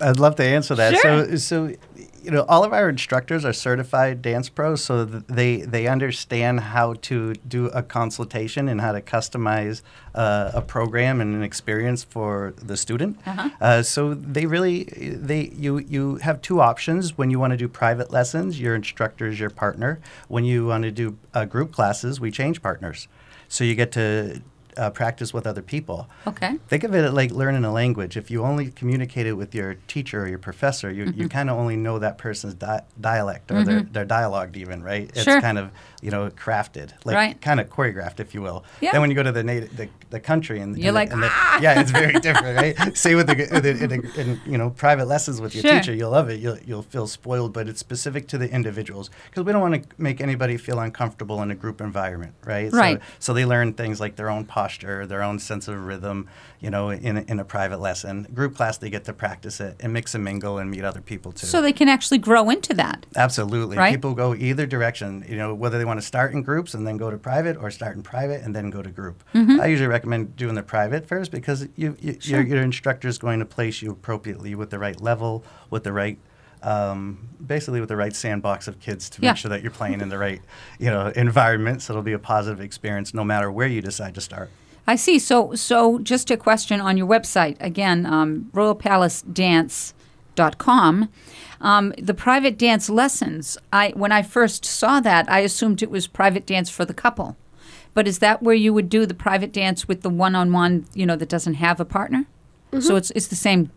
I'd 0.00 0.20
love 0.20 0.36
to 0.36 0.44
answer 0.44 0.76
that. 0.76 0.94
Sure. 0.96 1.36
So, 1.36 1.36
so 1.36 1.74
you 2.22 2.30
know, 2.30 2.44
all 2.48 2.64
of 2.64 2.72
our 2.72 2.88
instructors 2.88 3.44
are 3.44 3.52
certified 3.52 4.22
dance 4.22 4.48
pros, 4.48 4.84
so 4.84 5.04
they 5.04 5.62
they 5.62 5.86
understand 5.86 6.60
how 6.60 6.94
to 6.94 7.34
do 7.34 7.66
a 7.66 7.82
consultation 7.82 8.68
and 8.68 8.80
how 8.80 8.92
to 8.92 9.00
customize 9.00 9.82
uh, 10.14 10.50
a 10.54 10.62
program 10.62 11.20
and 11.20 11.34
an 11.34 11.42
experience 11.42 12.04
for 12.04 12.54
the 12.56 12.76
student. 12.76 13.18
Uh-huh. 13.26 13.50
Uh, 13.60 13.82
so 13.82 14.14
they 14.14 14.46
really 14.46 14.84
they 14.84 15.50
you 15.56 15.78
you 15.78 16.16
have 16.16 16.40
two 16.42 16.60
options 16.60 17.18
when 17.18 17.30
you 17.30 17.38
want 17.38 17.50
to 17.52 17.56
do 17.56 17.68
private 17.68 18.10
lessons. 18.10 18.60
Your 18.60 18.74
instructor 18.74 19.26
is 19.26 19.40
your 19.40 19.50
partner. 19.50 20.00
When 20.28 20.44
you 20.44 20.66
want 20.66 20.84
to 20.84 20.90
do 20.90 21.18
uh, 21.34 21.44
group 21.44 21.72
classes, 21.72 22.20
we 22.20 22.30
change 22.30 22.62
partners, 22.62 23.08
so 23.48 23.64
you 23.64 23.74
get 23.74 23.92
to. 23.92 24.42
Uh, 24.76 24.88
practice 24.88 25.34
with 25.34 25.46
other 25.46 25.60
people. 25.60 26.08
Okay. 26.26 26.56
Think 26.68 26.82
of 26.84 26.94
it 26.94 27.12
like 27.12 27.30
learning 27.30 27.64
a 27.64 27.72
language. 27.72 28.16
If 28.16 28.30
you 28.30 28.42
only 28.42 28.70
communicate 28.70 29.26
it 29.26 29.34
with 29.34 29.54
your 29.54 29.74
teacher 29.86 30.22
or 30.22 30.28
your 30.28 30.38
professor, 30.38 30.90
you, 30.90 31.04
Mm-hmm. 31.06 31.20
you 31.20 31.28
kind 31.28 31.50
of 31.50 31.58
only 31.58 31.76
know 31.76 31.98
that 31.98 32.16
person's 32.16 32.54
di- 32.54 32.80
dialect 33.00 33.50
or 33.52 33.64
their, 33.64 33.82
their 33.82 34.04
dialogue, 34.06 34.56
even, 34.56 34.82
right? 34.82 35.10
It's 35.10 35.24
Sure. 35.24 35.40
kind 35.42 35.58
of, 35.58 35.70
you 36.00 36.10
know, 36.10 36.30
crafted, 36.30 36.92
like 37.04 37.14
Right. 37.16 37.40
kind 37.40 37.60
of 37.60 37.68
choreographed, 37.68 38.18
if 38.20 38.32
you 38.34 38.40
will. 38.40 38.64
Yeah. 38.80 38.92
Then 38.92 39.00
when 39.02 39.10
you 39.10 39.16
go 39.16 39.22
to 39.22 39.32
the 39.32 39.42
native, 39.42 39.76
the, 39.76 39.88
the 40.10 40.20
country 40.20 40.60
and 40.60 40.76
You're 40.78 40.88
and 40.88 40.96
the- 40.96 41.00
like, 41.00 41.12
and 41.12 41.22
the- 41.22 41.28
"Ah!" 41.30 41.58
yeah, 41.60 41.80
it's 41.80 41.90
very 41.90 42.14
different, 42.20 42.56
right? 42.56 42.96
Say 43.04 43.14
with 43.14 43.26
the, 43.26 43.34
the 43.34 44.20
in, 44.20 44.40
you 44.46 44.56
know 44.58 44.70
private 44.70 45.06
lessons 45.06 45.40
with 45.40 45.54
your 45.54 45.62
Sure. 45.62 45.72
teacher, 45.80 45.94
you'll 45.94 46.10
love 46.12 46.30
it. 46.30 46.40
You'll 46.40 46.58
you'll 46.64 46.82
feel 46.94 47.06
spoiled, 47.06 47.52
but 47.52 47.68
it's 47.68 47.80
specific 47.80 48.26
to 48.28 48.38
the 48.38 48.50
individuals 48.50 49.10
because 49.28 49.44
we 49.44 49.52
don't 49.52 49.60
want 49.60 49.74
to 49.82 49.88
make 49.98 50.20
anybody 50.22 50.56
feel 50.56 50.78
uncomfortable 50.80 51.42
in 51.42 51.50
a 51.50 51.54
group 51.54 51.80
environment, 51.80 52.32
right? 52.44 52.72
Right. 52.72 52.98
So, 53.18 53.32
so 53.32 53.32
they 53.34 53.44
learn 53.44 53.74
things 53.74 54.00
like 54.00 54.16
their 54.16 54.30
own 54.30 54.44
posture, 54.44 54.61
their 54.68 55.22
own 55.22 55.38
sense 55.38 55.68
of 55.68 55.84
rhythm, 55.84 56.28
you 56.60 56.70
know, 56.70 56.90
in 56.90 57.16
a, 57.18 57.20
in 57.22 57.40
a 57.40 57.44
private 57.44 57.80
lesson. 57.80 58.26
Group 58.34 58.56
class, 58.56 58.78
they 58.78 58.90
get 58.90 59.04
to 59.04 59.12
practice 59.12 59.60
it 59.60 59.76
and 59.80 59.92
mix 59.92 60.14
and 60.14 60.24
mingle 60.24 60.58
and 60.58 60.70
meet 60.70 60.84
other 60.84 61.00
people 61.00 61.32
too. 61.32 61.46
So 61.46 61.60
they 61.62 61.72
can 61.72 61.88
actually 61.88 62.18
grow 62.18 62.50
into 62.50 62.74
that. 62.74 63.06
Absolutely. 63.16 63.76
Right? 63.76 63.92
People 63.92 64.14
go 64.14 64.34
either 64.34 64.66
direction, 64.66 65.24
you 65.28 65.36
know, 65.36 65.54
whether 65.54 65.78
they 65.78 65.84
want 65.84 66.00
to 66.00 66.06
start 66.06 66.32
in 66.32 66.42
groups 66.42 66.74
and 66.74 66.86
then 66.86 66.96
go 66.96 67.10
to 67.10 67.18
private 67.18 67.56
or 67.56 67.70
start 67.70 67.96
in 67.96 68.02
private 68.02 68.42
and 68.42 68.54
then 68.54 68.70
go 68.70 68.82
to 68.82 68.90
group. 68.90 69.22
Mm-hmm. 69.34 69.60
I 69.60 69.66
usually 69.66 69.88
recommend 69.88 70.36
doing 70.36 70.54
the 70.54 70.62
private 70.62 71.06
first 71.06 71.30
because 71.30 71.68
you, 71.76 71.96
you, 72.00 72.16
your, 72.22 72.42
your 72.42 72.62
instructor 72.62 73.08
is 73.08 73.18
going 73.18 73.38
to 73.40 73.46
place 73.46 73.82
you 73.82 73.90
appropriately 73.92 74.54
with 74.54 74.70
the 74.70 74.78
right 74.78 75.00
level, 75.00 75.44
with 75.70 75.84
the 75.84 75.92
right, 75.92 76.18
um, 76.62 77.28
basically 77.44 77.80
with 77.80 77.88
the 77.88 77.96
right 77.96 78.14
sandbox 78.14 78.68
of 78.68 78.78
kids 78.80 79.08
to 79.10 79.20
make 79.20 79.26
Yeah. 79.28 79.34
sure 79.34 79.48
that 79.50 79.62
you're 79.62 79.70
playing 79.72 80.00
in 80.00 80.08
the 80.08 80.18
right, 80.18 80.40
you 80.78 80.90
know, 80.90 81.08
environment. 81.16 81.82
So 81.82 81.92
it'll 81.92 82.02
be 82.02 82.12
a 82.12 82.18
positive 82.18 82.60
experience 82.60 83.12
no 83.14 83.24
matter 83.24 83.50
where 83.50 83.66
you 83.68 83.80
decide 83.82 84.14
to 84.14 84.20
start. 84.20 84.50
I 84.86 84.96
see. 84.96 85.18
So, 85.18 85.54
so 85.54 85.98
just 86.00 86.30
a 86.30 86.36
question 86.36 86.80
on 86.80 86.96
your 86.96 87.06
website 87.06 87.56
again, 87.60 88.04
um, 88.06 88.50
royalpalacedance.com. 88.52 91.08
Um, 91.60 91.92
the 91.98 92.14
private 92.14 92.58
dance 92.58 92.90
lessons. 92.90 93.56
I 93.72 93.92
when 93.94 94.10
I 94.12 94.22
first 94.22 94.64
saw 94.64 94.98
that, 95.00 95.30
I 95.30 95.40
assumed 95.40 95.82
it 95.82 95.90
was 95.90 96.06
private 96.08 96.46
dance 96.46 96.68
for 96.70 96.84
the 96.84 96.94
couple, 96.94 97.36
But 97.94 98.08
is 98.08 98.18
that 98.20 98.42
where 98.42 98.54
you 98.54 98.72
would 98.74 98.88
do 98.88 99.04
the 99.06 99.14
private 99.14 99.52
dance 99.52 99.86
with 99.86 100.00
the 100.02 100.08
one-on-one, 100.10 100.86
you 100.94 101.04
know, 101.06 101.14
that 101.16 101.28
doesn't 101.28 101.54
have 101.54 101.78
a 101.78 101.84
partner? 101.84 102.24
So 102.80 102.96
it's 102.96 103.10
it's 103.12 103.28
the 103.28 103.36
same 103.36 103.70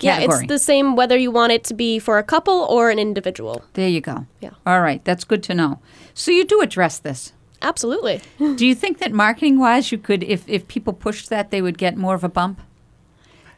Yeah, 0.00 0.20
it's 0.20 0.46
the 0.46 0.58
same 0.58 0.96
whether 0.96 1.16
you 1.16 1.30
want 1.30 1.52
it 1.52 1.64
to 1.64 1.74
be 1.74 1.98
for 1.98 2.18
a 2.18 2.22
couple 2.22 2.66
or 2.70 2.90
an 2.90 2.98
individual. 2.98 3.64
there 3.72 3.88
you 3.88 4.00
go. 4.00 4.26
Yeah. 4.40 4.50
All 4.66 4.80
right, 4.80 5.04
that's 5.04 5.24
good 5.24 5.42
to 5.44 5.54
know. 5.54 5.80
So 6.14 6.30
you 6.30 6.44
do 6.44 6.60
address 6.60 6.98
this. 6.98 7.32
Absolutely. 7.60 8.20
Do 8.38 8.64
you 8.64 8.74
think 8.74 8.98
that 8.98 9.12
marketing 9.12 9.58
wise, 9.58 9.90
you 9.90 9.98
could, 9.98 10.22
if, 10.22 10.48
if 10.48 10.68
people 10.68 10.92
pushed 10.92 11.28
that, 11.30 11.50
they 11.50 11.60
would 11.60 11.76
get 11.76 11.96
more 11.96 12.14
of 12.14 12.22
a 12.22 12.28
bump? 12.28 12.60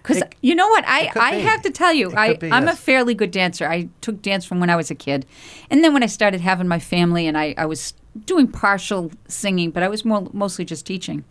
Because 0.02 0.22
you 0.40 0.54
know 0.54 0.66
what, 0.68 0.84
I, 0.86 1.10
I 1.14 1.32
be. 1.32 1.40
have 1.42 1.60
to 1.62 1.70
tell 1.70 1.92
you, 1.92 2.10
It 2.10 2.16
I, 2.16 2.32
be, 2.34 2.50
I'm 2.50 2.66
a 2.68 2.74
fairly 2.74 3.14
good 3.14 3.30
dancer. 3.30 3.68
I 3.68 3.90
took 4.00 4.22
dance 4.22 4.46
from 4.46 4.58
when 4.58 4.70
I 4.70 4.76
was 4.76 4.90
a 4.90 4.94
kid. 4.94 5.26
And 5.68 5.84
then 5.84 5.92
when 5.92 6.02
I 6.02 6.06
started 6.06 6.40
having 6.40 6.66
my 6.66 6.78
family 6.78 7.26
and 7.26 7.36
I, 7.36 7.54
I 7.58 7.66
was 7.66 7.92
doing 8.24 8.48
partial 8.48 9.12
singing, 9.28 9.70
but 9.70 9.82
I 9.82 9.88
was 9.88 10.04
more, 10.04 10.26
mostly 10.32 10.64
just 10.64 10.86
teaching. 10.86 11.24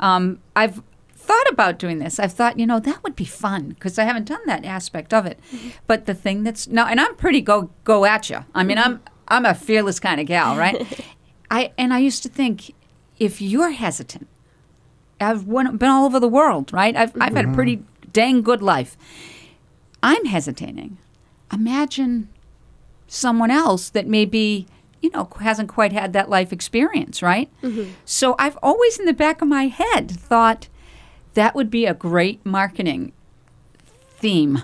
Um, 0.00 0.38
I've 0.54 0.82
thought 1.20 1.50
about 1.50 1.78
doing 1.78 1.98
this. 1.98 2.18
I've 2.18 2.32
thought, 2.32 2.58
you 2.58 2.66
know, 2.66 2.80
that 2.80 3.02
would 3.04 3.14
be 3.14 3.24
fun 3.24 3.70
because 3.70 3.98
I 3.98 4.04
haven't 4.04 4.26
done 4.26 4.40
that 4.46 4.64
aspect 4.64 5.12
of 5.12 5.26
it. 5.26 5.38
Mm-hmm. 5.52 5.68
But 5.86 6.06
the 6.06 6.14
thing 6.14 6.42
that's 6.42 6.66
no, 6.66 6.86
and 6.86 7.00
I'm 7.00 7.14
pretty 7.16 7.40
go 7.40 7.70
go 7.84 8.04
at 8.04 8.30
you. 8.30 8.44
I 8.54 8.64
mean, 8.64 8.78
I'm 8.78 8.96
mm-hmm. 8.96 9.14
I'm 9.28 9.44
a 9.44 9.54
fearless 9.54 10.00
kind 10.00 10.20
of 10.20 10.26
gal, 10.26 10.56
right? 10.56 11.04
I 11.50 11.72
and 11.78 11.92
I 11.92 11.98
used 11.98 12.22
to 12.24 12.28
think 12.28 12.74
if 13.18 13.40
you're 13.40 13.70
hesitant, 13.70 14.28
I've 15.20 15.46
won, 15.46 15.76
been 15.76 15.90
all 15.90 16.06
over 16.06 16.18
the 16.18 16.28
world, 16.28 16.72
right? 16.72 16.96
I've 16.96 17.12
I've 17.20 17.36
had 17.36 17.44
a 17.46 17.52
pretty 17.52 17.76
mm-hmm. 17.76 18.10
dang 18.12 18.42
good 18.42 18.62
life. 18.62 18.96
I'm 20.02 20.24
hesitating. 20.24 20.98
Imagine 21.52 22.28
someone 23.06 23.50
else 23.50 23.90
that 23.90 24.06
maybe 24.06 24.66
you 25.02 25.10
know 25.10 25.28
hasn't 25.40 25.68
quite 25.68 25.92
had 25.92 26.12
that 26.14 26.30
life 26.30 26.52
experience, 26.52 27.22
right? 27.22 27.50
So 28.04 28.34
I've 28.38 28.58
always 28.62 28.98
in 28.98 29.04
the 29.04 29.12
back 29.12 29.42
of 29.42 29.48
my 29.48 29.68
head 29.68 30.10
thought 30.10 30.68
that 31.34 31.54
would 31.54 31.70
be 31.70 31.86
a 31.86 31.94
great 31.94 32.44
marketing 32.44 33.12
theme. 34.18 34.62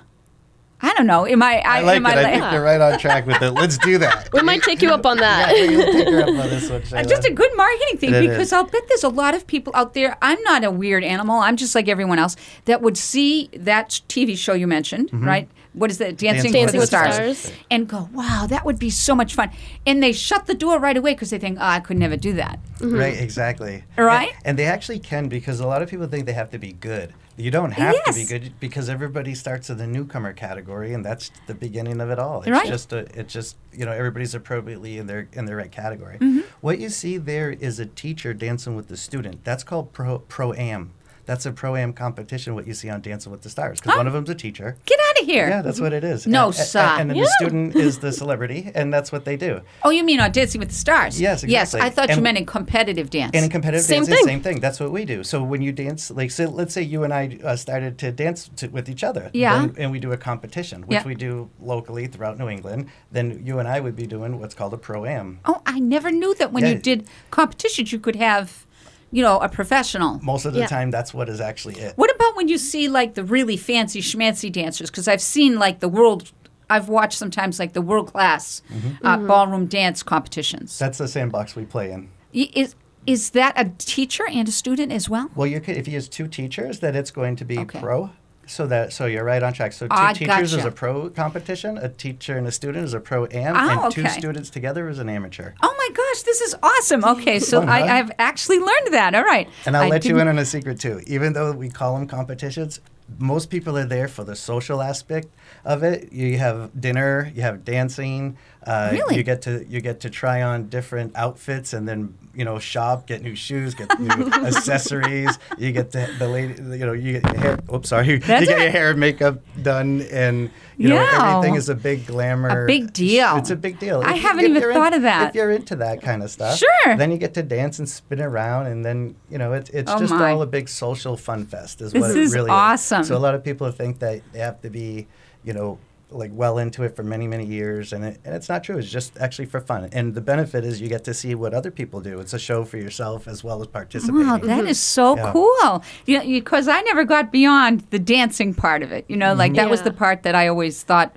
I 0.86 0.94
don't 0.94 1.08
know. 1.08 1.26
Am 1.26 1.42
I? 1.42 1.58
I 1.58 1.80
like 1.80 1.96
am 1.96 2.06
it. 2.06 2.08
I 2.10 2.14
like- 2.22 2.40
think 2.40 2.52
you're 2.52 2.62
right 2.62 2.80
on 2.80 2.96
track 2.98 3.26
with 3.26 3.42
it. 3.42 3.50
Let's 3.50 3.76
do 3.78 3.98
that. 3.98 4.32
We 4.32 4.42
might 4.42 4.62
take 4.62 4.80
you 4.82 4.90
up 4.90 5.04
on 5.04 5.16
that. 5.16 5.52
Yeah, 5.56 5.84
take 5.84 6.08
her 6.08 6.20
up 6.22 6.28
on 6.28 6.36
this 6.36 6.70
one, 6.70 6.82
just 7.08 7.24
a 7.24 7.32
good 7.32 7.50
marketing 7.56 7.98
thing 7.98 8.14
It 8.14 8.20
because 8.28 8.48
is. 8.48 8.52
I'll 8.52 8.64
bet 8.64 8.82
there's 8.86 9.02
a 9.02 9.08
lot 9.08 9.34
of 9.34 9.48
people 9.48 9.72
out 9.74 9.94
there. 9.94 10.16
I'm 10.22 10.40
not 10.42 10.62
a 10.62 10.70
weird 10.70 11.02
animal. 11.02 11.40
I'm 11.40 11.56
just 11.56 11.74
like 11.74 11.88
everyone 11.88 12.20
else 12.20 12.36
that 12.66 12.82
would 12.82 12.96
see 12.96 13.50
that 13.54 14.00
TV 14.08 14.38
show 14.38 14.52
you 14.52 14.68
mentioned, 14.68 15.10
mm-hmm. 15.10 15.26
right? 15.26 15.48
What 15.72 15.90
is 15.90 15.98
that? 15.98 16.16
Dancing, 16.16 16.52
Dancing 16.52 16.80
with 16.80 16.90
the 16.90 16.96
with 16.96 17.04
the 17.04 17.12
Stars. 17.12 17.38
Stars. 17.38 17.58
And 17.70 17.88
go, 17.88 18.08
wow, 18.12 18.46
that 18.48 18.64
would 18.64 18.78
be 18.78 18.88
so 18.88 19.14
much 19.14 19.34
fun. 19.34 19.50
And 19.86 20.02
they 20.02 20.12
shut 20.12 20.46
the 20.46 20.54
door 20.54 20.78
right 20.78 20.96
away 20.96 21.12
because 21.12 21.30
they 21.30 21.38
think, 21.38 21.58
oh, 21.60 21.64
I 21.64 21.80
could 21.80 21.98
never 21.98 22.16
do 22.16 22.32
that. 22.34 22.58
Right, 22.80 23.20
exactly. 23.20 23.84
Right? 23.98 24.30
And, 24.36 24.46
and 24.46 24.58
they 24.58 24.64
actually 24.64 25.00
can 25.00 25.28
because 25.28 25.60
a 25.60 25.66
lot 25.66 25.82
of 25.82 25.90
people 25.90 26.06
think 26.06 26.24
they 26.26 26.32
have 26.32 26.50
to 26.50 26.58
be 26.58 26.72
good. 26.72 27.12
You 27.38 27.50
don't 27.50 27.72
have 27.72 28.02
to 28.04 28.12
be 28.14 28.24
good 28.24 28.54
because 28.60 28.88
everybody 28.88 29.34
starts 29.34 29.68
in 29.68 29.76
the 29.76 29.86
newcomer 29.86 30.32
category, 30.32 30.94
and 30.94 31.04
that's 31.04 31.30
the 31.46 31.54
beginning 31.54 32.00
of 32.00 32.10
it 32.10 32.18
all. 32.18 32.40
It's 32.40 32.50
Right. 32.50 32.66
just 32.66 32.92
a, 32.94 32.98
it's 33.18 33.32
just 33.32 33.56
you 33.72 33.84
know 33.84 33.92
everybody's 33.92 34.34
appropriately 34.34 34.96
in 34.98 35.06
their 35.06 35.28
in 35.32 35.44
their 35.44 35.56
right 35.56 35.70
category. 35.70 36.16
Mm-hmm. 36.18 36.40
What 36.62 36.78
you 36.78 36.88
see 36.88 37.18
there 37.18 37.50
is 37.50 37.78
a 37.78 37.86
teacher 37.86 38.32
dancing 38.32 38.74
with 38.74 38.88
the 38.88 38.96
student. 38.96 39.44
That's 39.44 39.64
called 39.64 39.92
pro 39.92 40.20
pro 40.20 40.54
am. 40.54 40.92
That's 41.26 41.44
a 41.44 41.52
pro 41.52 41.76
am 41.76 41.92
competition. 41.92 42.54
What 42.54 42.66
you 42.68 42.72
see 42.74 42.88
on 42.88 43.00
Dancing 43.02 43.32
with 43.32 43.42
the 43.42 43.50
Stars 43.50 43.80
because 43.80 43.94
Oh. 43.94 43.96
one 43.98 44.06
of 44.06 44.12
them's 44.12 44.30
a 44.30 44.34
teacher. 44.34 44.76
Get 44.86 44.98
out 45.16 45.22
of 45.22 45.26
here. 45.28 45.48
Yeah, 45.48 45.62
that's 45.62 45.80
what 45.80 45.92
it 45.92 46.04
is. 46.04 46.26
No, 46.26 46.46
and. 46.48 46.56
And, 46.56 47.00
and 47.00 47.10
then 47.10 47.16
Yeah. 47.16 47.22
the 47.24 47.28
student 47.40 47.76
is 47.76 47.98
the 47.98 48.12
celebrity, 48.12 48.70
and 48.74 48.92
that's 48.92 49.10
what 49.12 49.24
they 49.24 49.36
do. 49.36 49.60
Oh, 49.82 49.90
you 49.90 50.04
mean 50.04 50.20
on 50.20 50.32
Dancing 50.32 50.58
with 50.58 50.68
the 50.68 50.74
Stars? 50.74 51.20
Yes, 51.20 51.44
Yes. 51.44 51.74
I 51.74 51.90
thought 51.90 52.14
you 52.14 52.20
meant 52.20 52.38
in 52.38 52.46
competitive 52.46 53.10
dance. 53.10 53.30
And 53.34 53.44
in 53.44 53.50
competitive 53.50 53.84
Same 53.84 54.04
dancing, 54.04 54.16
thing. 54.16 54.26
same 54.26 54.40
thing. 54.42 54.60
That's 54.60 54.80
what 54.80 54.90
we 54.90 55.04
do. 55.04 55.22
So 55.24 55.42
when 55.42 55.62
you 55.62 55.72
dance, 55.72 56.10
like, 56.10 56.30
so 56.30 56.44
let's 56.44 56.74
say 56.74 56.82
you 56.82 57.04
and 57.04 57.12
I 57.12 57.38
uh, 57.44 57.56
started 57.56 57.98
to 57.98 58.12
dance 58.12 58.50
to, 58.56 58.68
with 58.68 58.88
each 58.88 59.04
other. 59.04 59.30
Yeah. 59.32 59.58
then- 59.58 59.74
and 59.78 59.90
we 59.92 59.98
do 60.00 60.12
a 60.12 60.16
competition, 60.16 60.82
which 60.82 60.96
Yeah. 60.96 61.04
we 61.06 61.14
do 61.14 61.50
locally 61.60 62.06
throughout 62.06 62.38
New 62.38 62.48
England. 62.48 62.88
Then 63.12 63.42
you 63.44 63.58
and 63.58 63.68
I 63.68 63.80
would 63.80 63.96
be 63.96 64.06
doing 64.06 64.38
what's 64.40 64.54
called 64.54 64.74
a 64.74 64.78
pro 64.78 65.04
am. 65.04 65.40
oh, 65.44 65.62
I 65.66 65.78
never 65.78 66.10
knew 66.10 66.34
that 66.34 66.52
when 66.52 66.66
you 66.66 66.74
did 66.74 67.06
competitions, 67.30 67.92
you 67.92 67.98
could 67.98 68.16
have, 68.16 68.65
you 69.12 69.22
know, 69.22 69.38
a 69.38 69.48
professional. 69.48 70.20
Most 70.22 70.44
of 70.44 70.52
the 70.54 70.60
Yeah. 70.60 70.66
time, 70.66 70.90
that's 70.90 71.14
what 71.14 71.28
is 71.28 71.40
actually 71.40 71.76
it. 71.76 71.92
What 71.96 72.14
about 72.14 72.36
when 72.36 72.48
you 72.48 72.58
see 72.58 72.88
like 72.88 73.14
the 73.14 73.24
really 73.24 73.56
fancy 73.56 74.00
schmancy 74.00 74.50
dancers? 74.50 74.90
Because 74.90 75.08
I've 75.08 75.22
seen 75.22 75.58
like 75.58 75.80
the 75.80 75.88
world. 75.88 76.32
I've 76.68 76.88
watched 76.88 77.16
sometimes 77.16 77.58
like 77.60 77.72
the 77.74 77.80
world 77.82 78.12
class 78.12 78.62
Mm-hmm. 78.74 79.06
uh, 79.06 79.16
ballroom 79.18 79.66
dance 79.66 80.02
competitions. 80.02 80.78
That's 80.78 80.98
the 80.98 81.06
sandbox 81.08 81.54
we 81.54 81.64
play 81.64 81.92
in. 81.92 82.08
Is 82.32 82.74
is 83.06 83.30
that 83.30 83.52
a 83.56 83.70
teacher 83.78 84.24
and 84.28 84.48
a 84.48 84.52
student 84.52 84.90
as 84.90 85.08
well? 85.08 85.30
Well, 85.36 85.46
you 85.46 85.60
could 85.60 85.76
if 85.76 85.86
you 85.86 85.94
use 85.94 86.08
two 86.08 86.26
teachers, 86.26 86.80
then 86.80 86.96
it's 86.96 87.12
going 87.12 87.36
to 87.36 87.44
be 87.44 87.58
Okay. 87.60 87.78
pro. 87.78 88.10
So 88.48 88.66
that 88.68 88.92
so 88.92 89.06
you're 89.06 89.24
right 89.24 89.42
on 89.42 89.52
track. 89.52 89.72
So 89.72 89.86
two 89.86 89.92
Ah, 89.94 90.12
teachers 90.12 90.54
is 90.54 90.64
a 90.64 90.70
pro 90.70 91.10
competition, 91.10 91.78
a 91.78 91.88
teacher 91.88 92.38
and 92.38 92.46
a 92.46 92.52
student 92.52 92.84
is 92.84 92.94
a 92.94 93.00
pro 93.00 93.26
am, 93.26 93.56
Oh, 93.56 93.84
and 93.84 93.92
two 93.92 94.06
students 94.08 94.50
together 94.50 94.88
is 94.88 94.98
an 95.00 95.08
amateur. 95.08 95.52
Oh 95.62 95.74
my 95.76 95.88
gosh, 95.94 96.22
this 96.22 96.40
is 96.40 96.54
awesome. 96.62 97.04
Okay, 97.04 97.40
so 97.40 97.62
I, 97.62 97.98
I've 97.98 98.12
actually 98.20 98.58
learned 98.58 98.92
that. 98.92 99.14
All 99.16 99.24
right. 99.24 99.48
And 99.66 99.76
I'll 99.76 99.84
I 99.84 99.88
let 99.88 100.04
you 100.04 100.10
didn't- 100.14 100.22
in 100.22 100.28
on 100.28 100.38
a 100.38 100.44
secret 100.46 100.78
too. 100.78 101.00
Even 101.06 101.32
though 101.32 101.50
we 101.52 101.68
call 101.68 101.94
them 101.98 102.06
competitions, 102.06 102.80
most 103.18 103.50
people 103.50 103.76
are 103.78 103.84
there 103.84 104.08
for 104.08 104.24
the 104.24 104.36
social 104.36 104.80
aspect 104.82 105.28
of 105.64 105.82
it. 105.82 106.12
You 106.12 106.38
have 106.38 106.70
dinner, 106.80 107.30
you 107.34 107.42
have 107.42 107.64
dancing. 107.64 108.36
Uh, 108.66 108.88
Really? 108.92 109.16
You 109.16 109.22
get 109.22 109.42
to 109.42 109.64
you 109.68 109.80
get 109.80 110.00
to 110.00 110.10
try 110.10 110.42
on 110.42 110.68
different 110.68 111.14
outfits 111.14 111.72
and 111.72 111.86
then 111.88 112.14
you 112.34 112.44
know 112.44 112.58
shop, 112.58 113.06
get 113.06 113.22
new 113.22 113.36
shoes, 113.36 113.74
get 113.74 113.88
new 114.00 114.10
accessories. 114.70 115.38
You 115.58 115.72
get 115.72 115.92
the, 115.92 116.12
the 116.18 116.28
lady, 116.28 116.54
you 116.60 116.84
know, 116.84 116.92
you 116.92 117.12
get 117.20 117.32
your 117.32 117.40
hair. 117.40 117.58
Oops, 117.72 117.88
sorry. 117.88 118.06
you 118.08 118.18
get 118.18 118.42
your 118.48 118.70
hair 118.70 118.90
and 118.90 119.00
makeup 119.00 119.38
done, 119.62 120.02
and 120.10 120.50
you 120.76 120.88
know 120.88 120.96
Yeah. 120.96 121.36
everything 121.36 121.54
is 121.54 121.68
a 121.68 121.74
big 121.74 122.06
glamour. 122.06 122.64
A 122.64 122.66
big 122.66 122.92
deal. 122.92 123.36
It's 123.36 123.50
a 123.50 123.56
big 123.56 123.78
deal. 123.78 124.02
I 124.04 124.14
If- 124.14 124.22
haven't 124.22 124.44
if 124.44 124.50
even 124.56 124.72
thought 124.74 124.94
of 124.94 125.02
that. 125.02 125.28
If 125.30 125.34
you're 125.36 125.50
into 125.52 125.76
that 125.76 126.02
kind 126.02 126.22
of 126.22 126.30
stuff, 126.30 126.58
Sure. 126.58 126.96
Then 126.96 127.10
you 127.12 127.18
get 127.18 127.34
to 127.34 127.42
dance 127.42 127.78
and 127.78 127.88
spin 127.88 128.20
around, 128.20 128.66
and 128.66 128.84
then 128.84 129.14
you 129.30 129.38
know 129.38 129.52
it, 129.52 129.70
it's 129.72 129.90
Oh, 129.90 129.98
just 129.98 130.12
my. 130.12 130.32
all 130.32 130.42
a 130.42 130.46
big 130.46 130.68
social 130.68 131.16
fun 131.16 131.46
fest. 131.46 131.80
Is 131.80 131.92
This 131.92 132.00
what 132.00 132.10
is 132.16 132.32
it 132.34 132.36
really 132.36 132.50
awesome. 132.50 133.02
is. 133.02 133.08
So 133.08 133.16
a 133.16 133.18
lot 133.18 133.34
of 133.34 133.44
people 133.44 133.70
think 133.70 134.00
that 134.00 134.20
they 134.32 134.40
have 134.40 134.60
to 134.62 134.70
be, 134.70 135.06
you 135.44 135.52
know, 135.52 135.78
like 136.10 136.30
well 136.32 136.58
into 136.58 136.84
it 136.84 136.94
for 136.94 137.02
many 137.02 137.26
many 137.26 137.44
years, 137.44 137.92
and 137.92 138.04
it, 138.04 138.20
and 138.24 138.34
it's 138.34 138.48
not 138.48 138.62
true. 138.62 138.78
It's 138.78 138.90
just 138.90 139.18
actually 139.18 139.46
for 139.46 139.60
fun, 139.60 139.88
and 139.92 140.14
the 140.14 140.20
benefit 140.20 140.64
is 140.64 140.80
you 140.80 140.88
get 140.88 141.04
to 141.04 141.14
see 141.14 141.34
what 141.34 141.52
other 141.52 141.70
people 141.70 142.00
do. 142.00 142.20
It's 142.20 142.32
a 142.32 142.38
show 142.38 142.64
for 142.64 142.76
yourself 142.76 143.26
as 143.26 143.42
well 143.42 143.60
as 143.60 143.66
participating. 143.66 144.26
Wow, 144.26 144.38
that 144.38 144.64
is 144.66 144.78
so 144.78 145.16
Yeah. 145.16 145.32
cool. 145.32 145.82
You 146.06 146.20
because 146.40 146.68
I 146.68 146.80
never 146.82 147.04
got 147.04 147.32
beyond 147.32 147.80
the 147.90 147.98
dancing 147.98 148.54
part 148.54 148.82
of 148.82 148.92
it. 148.92 149.04
You 149.08 149.16
know, 149.16 149.34
like 149.34 149.54
that 149.54 149.68
was 149.70 149.82
the 149.82 149.92
part 149.92 150.22
that 150.22 150.34
I 150.34 150.46
always 150.48 150.82
thought 150.82 151.16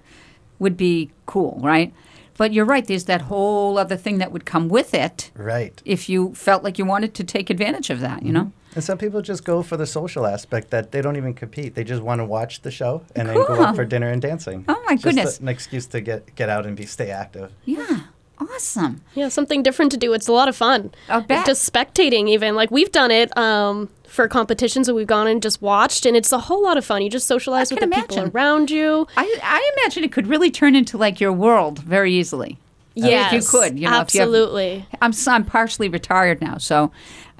would 0.57 0.75
be 0.75 1.11
cool, 1.25 1.59
right? 1.63 1.93
But 2.37 2.53
you're 2.53 2.65
right. 2.65 2.85
There's 2.85 3.03
that 3.05 3.23
whole 3.23 3.77
other 3.77 3.97
thing 3.97 4.17
that 4.19 4.31
would 4.31 4.45
come 4.45 4.69
with 4.69 4.93
it 4.93 5.29
right. 5.35 5.81
if 5.83 6.07
you 6.07 6.33
felt 6.33 6.63
like 6.63 6.79
you 6.79 6.85
wanted 6.85 7.13
to 7.15 7.23
take 7.23 7.49
advantage 7.49 7.89
of 7.89 7.99
that. 7.99 8.23
You 8.23 8.31
know. 8.31 8.51
And 8.75 8.83
some 8.83 8.97
people 8.99 9.21
just 9.21 9.43
go 9.43 9.63
for 9.63 9.77
the 9.77 9.87
social 9.87 10.25
aspect 10.27 10.69
that 10.69 10.91
they 10.91 11.01
don't 11.01 11.15
even 11.17 11.33
compete. 11.33 11.73
They 11.75 11.83
just 11.83 12.01
want 12.03 12.19
to 12.19 12.25
watch 12.25 12.61
the 12.61 12.69
show 12.71 13.01
and 13.15 13.27
then 13.27 13.35
go 13.35 13.61
out 13.63 13.75
for 13.75 13.83
dinner 13.85 14.09
and 14.09 14.21
dancing. 14.21 14.63
Oh, 14.67 14.81
my 14.85 14.93
Just 14.93 15.03
goodness. 15.03 15.39
an 15.39 15.47
excuse 15.47 15.87
to 15.87 16.01
get 16.01 16.35
get 16.35 16.49
out 16.49 16.65
and 16.65 16.75
be 16.77 16.85
stay 16.85 17.09
active. 17.09 17.51
Yeah. 17.65 18.01
Awesome. 18.39 19.01
Yeah, 19.15 19.27
something 19.27 19.63
different 19.63 19.91
to 19.91 19.97
do. 19.97 20.13
It's 20.13 20.27
a 20.29 20.31
lot 20.31 20.47
of 20.47 20.55
fun. 20.55 20.91
I'll 21.09 21.21
bet. 21.21 21.45
Just 21.45 21.71
spectating, 21.71 22.29
even 22.29 22.55
like 22.55 22.71
we've 22.71 22.91
done 22.91 23.11
it 23.11 23.35
um, 23.37 23.89
for 24.07 24.27
competitions 24.29 24.87
that 24.87 24.93
we've 24.93 25.07
gone 25.07 25.27
and 25.27 25.41
just 25.43 25.61
watched, 25.61 26.05
and 26.05 26.15
it's 26.15 26.31
a 26.31 26.39
whole 26.39 26.63
lot 26.63 26.77
of 26.77 26.85
fun. 26.85 27.01
You 27.01 27.09
just 27.09 27.27
socialize 27.27 27.69
I 27.71 27.75
with 27.75 27.81
the 27.83 27.89
can 27.89 28.01
people 28.07 28.29
around 28.33 28.71
you. 28.71 29.07
I, 29.17 29.39
I 29.43 29.71
imagine 29.77 30.05
it 30.05 30.13
could 30.13 30.27
really 30.27 30.51
turn 30.51 30.73
into 30.73 30.97
like 30.97 31.19
your 31.19 31.33
world 31.33 31.79
very 31.79 32.13
easily. 32.13 32.57
Yes, 32.95 33.33
if 33.33 33.43
you 33.43 33.49
could, 33.59 33.77
you 33.79 33.89
know, 33.89 33.99
if 34.01 34.13
you 34.13 34.21
have- 34.21 34.29
absolutely. 34.29 34.85
I'm 35.01 35.09
s- 35.11 35.27
I'm 35.27 35.43
partially 35.43 35.89
retired 35.89 36.39
now, 36.41 36.57
so 36.59 36.91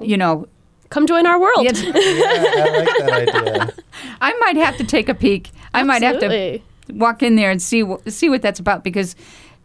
you 0.02 0.18
know, 0.18 0.48
Come 0.90 1.06
join 1.06 1.26
our 1.26 1.40
world. 1.40 1.66
it's- 1.66 1.84
yeah, 1.84 1.92
I 1.94 2.70
like 2.80 2.98
that 2.98 3.36
idea. 3.36 3.74
I 4.22 4.34
might 4.40 4.58
have 4.58 4.78
to 4.78 4.84
take 4.84 5.08
a 5.10 5.14
peek. 5.14 5.52
I 5.74 5.84
might 5.84 6.02
have 6.02 6.20
to 6.20 6.60
walk 6.90 7.22
in 7.22 7.36
there 7.36 7.52
and 7.52 7.62
see 7.62 7.84
see 8.08 8.30
what 8.30 8.42
that's 8.42 8.60
about 8.60 8.84
because 8.84 9.16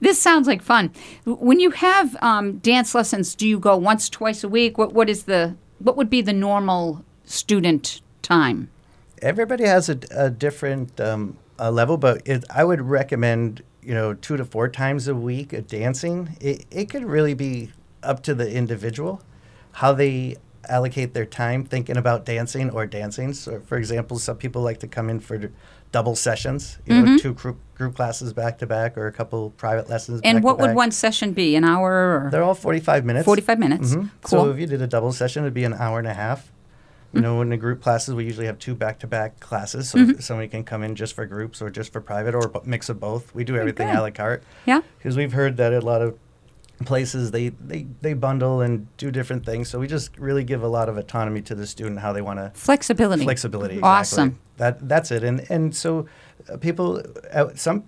this 0.00 0.20
sounds 0.20 0.46
like 0.46 0.60
fun. 0.62 0.92
When 1.24 1.60
you 1.60 1.70
have 1.70 2.14
um, 2.22 2.58
dance 2.58 2.94
lessons, 2.94 3.34
do 3.34 3.48
you 3.48 3.58
go 3.58 3.76
once, 3.76 4.10
twice 4.10 4.44
a 4.44 4.48
week? 4.48 4.76
What 4.76 4.92
what 4.92 5.08
is 5.08 5.24
the 5.24 5.56
what 5.78 5.96
would 5.96 6.10
be 6.10 6.20
the 6.20 6.32
normal 6.34 7.04
student 7.24 8.02
time? 8.22 8.70
Everybody 9.22 9.64
has 9.64 9.88
a, 9.88 9.98
a 10.14 10.28
different 10.28 11.00
um, 11.00 11.38
uh, 11.58 11.70
level, 11.70 11.96
but 11.96 12.20
it, 12.26 12.44
I 12.54 12.64
would 12.64 12.82
recommend 12.82 13.62
you 13.82 13.94
know 13.94 14.12
two 14.12 14.36
to 14.36 14.44
four 14.44 14.68
times 14.68 15.08
a 15.08 15.14
week 15.14 15.54
of 15.54 15.66
dancing. 15.66 16.36
It, 16.40 16.66
it 16.70 16.90
could 16.90 17.04
really 17.04 17.34
be 17.34 17.70
up 18.02 18.22
to 18.24 18.34
the 18.34 18.52
individual 18.52 19.22
how 19.72 19.92
they 19.92 20.36
allocate 20.68 21.14
their 21.14 21.26
time 21.26 21.64
thinking 21.64 21.96
about 21.96 22.24
dancing 22.24 22.70
or 22.70 22.86
dancing. 22.86 23.32
So, 23.32 23.60
for 23.66 23.76
example, 23.78 24.18
some 24.18 24.36
people 24.36 24.62
like 24.62 24.78
to 24.80 24.86
come 24.86 25.08
in 25.10 25.20
for 25.20 25.50
double 25.92 26.16
sessions, 26.16 26.78
you 26.86 27.00
know, 27.00 27.18
two 27.18 27.34
group 27.34 27.58
group 27.74 27.94
classes 27.94 28.32
back 28.32 28.58
to 28.58 28.66
back, 28.66 28.96
or 28.98 29.06
a 29.06 29.12
couple 29.12 29.50
private 29.50 29.88
lessons. 29.88 30.20
And 30.24 30.42
what 30.42 30.58
would 30.58 30.74
one 30.74 30.90
session 30.90 31.32
be? 31.32 31.56
An 31.56 31.64
hour 31.64 31.92
or 32.26 32.30
They're 32.30 32.42
all 32.42 32.54
forty-five 32.54 33.04
minutes. 33.04 33.24
45 33.24 33.58
minutes? 33.58 33.94
Mhm. 33.94 34.10
Cool. 34.22 34.44
So 34.44 34.50
if 34.50 34.58
you 34.58 34.66
did 34.66 34.82
a 34.82 34.86
double 34.86 35.12
session, 35.12 35.44
it'd 35.44 35.54
be 35.54 35.64
an 35.64 35.74
hour 35.74 35.98
and 35.98 36.08
a 36.08 36.14
half. 36.14 36.50
You 37.12 37.20
know, 37.20 37.40
in 37.42 37.48
the 37.50 37.56
group 37.56 37.80
classes, 37.80 38.12
we 38.12 38.24
usually 38.24 38.46
have 38.46 38.58
two 38.58 38.74
back-to-back 38.74 39.38
classes, 39.38 39.88
so 39.88 39.98
if 39.98 40.24
somebody 40.24 40.48
can 40.48 40.64
come 40.64 40.82
in 40.82 40.96
just 40.96 41.14
for 41.14 41.24
groups 41.26 41.62
or 41.62 41.70
just 41.70 41.92
for 41.92 42.00
private 42.00 42.34
or 42.34 42.40
a 42.52 42.66
mix 42.66 42.88
of 42.88 42.98
both. 42.98 43.32
We 43.32 43.44
do 43.44 43.56
everything 43.56 43.86
good. 43.86 43.96
a 43.96 44.02
la 44.02 44.10
carte. 44.10 44.42
Yeah. 44.66 44.80
Because 44.98 45.16
we've 45.16 45.32
heard 45.32 45.56
that 45.58 45.72
a 45.72 45.80
lot 45.80 46.02
of 46.02 46.18
places 46.84 47.30
they, 47.30 47.50
they 47.50 47.86
they 48.00 48.14
bundle 48.14 48.60
and 48.60 48.88
do 48.96 49.10
different 49.10 49.46
things. 49.46 49.68
So 49.68 49.78
we 49.78 49.86
just 49.86 50.16
really 50.18 50.44
give 50.44 50.62
a 50.62 50.68
lot 50.68 50.88
of 50.88 50.96
autonomy 50.96 51.40
to 51.42 51.54
the 51.54 51.66
student 51.66 52.00
how 52.00 52.12
they 52.12 52.22
want 52.22 52.38
to 52.40 52.50
flexibility? 52.54 53.22
flexibility. 53.24 53.74
Exactly. 53.74 53.88
Awesome. 53.88 54.38
That 54.56 54.88
that's 54.88 55.10
it. 55.10 55.22
And 55.22 55.46
and 55.50 55.74
so 55.74 56.06
uh, 56.48 56.56
people 56.56 57.02
uh, 57.32 57.50
some 57.54 57.84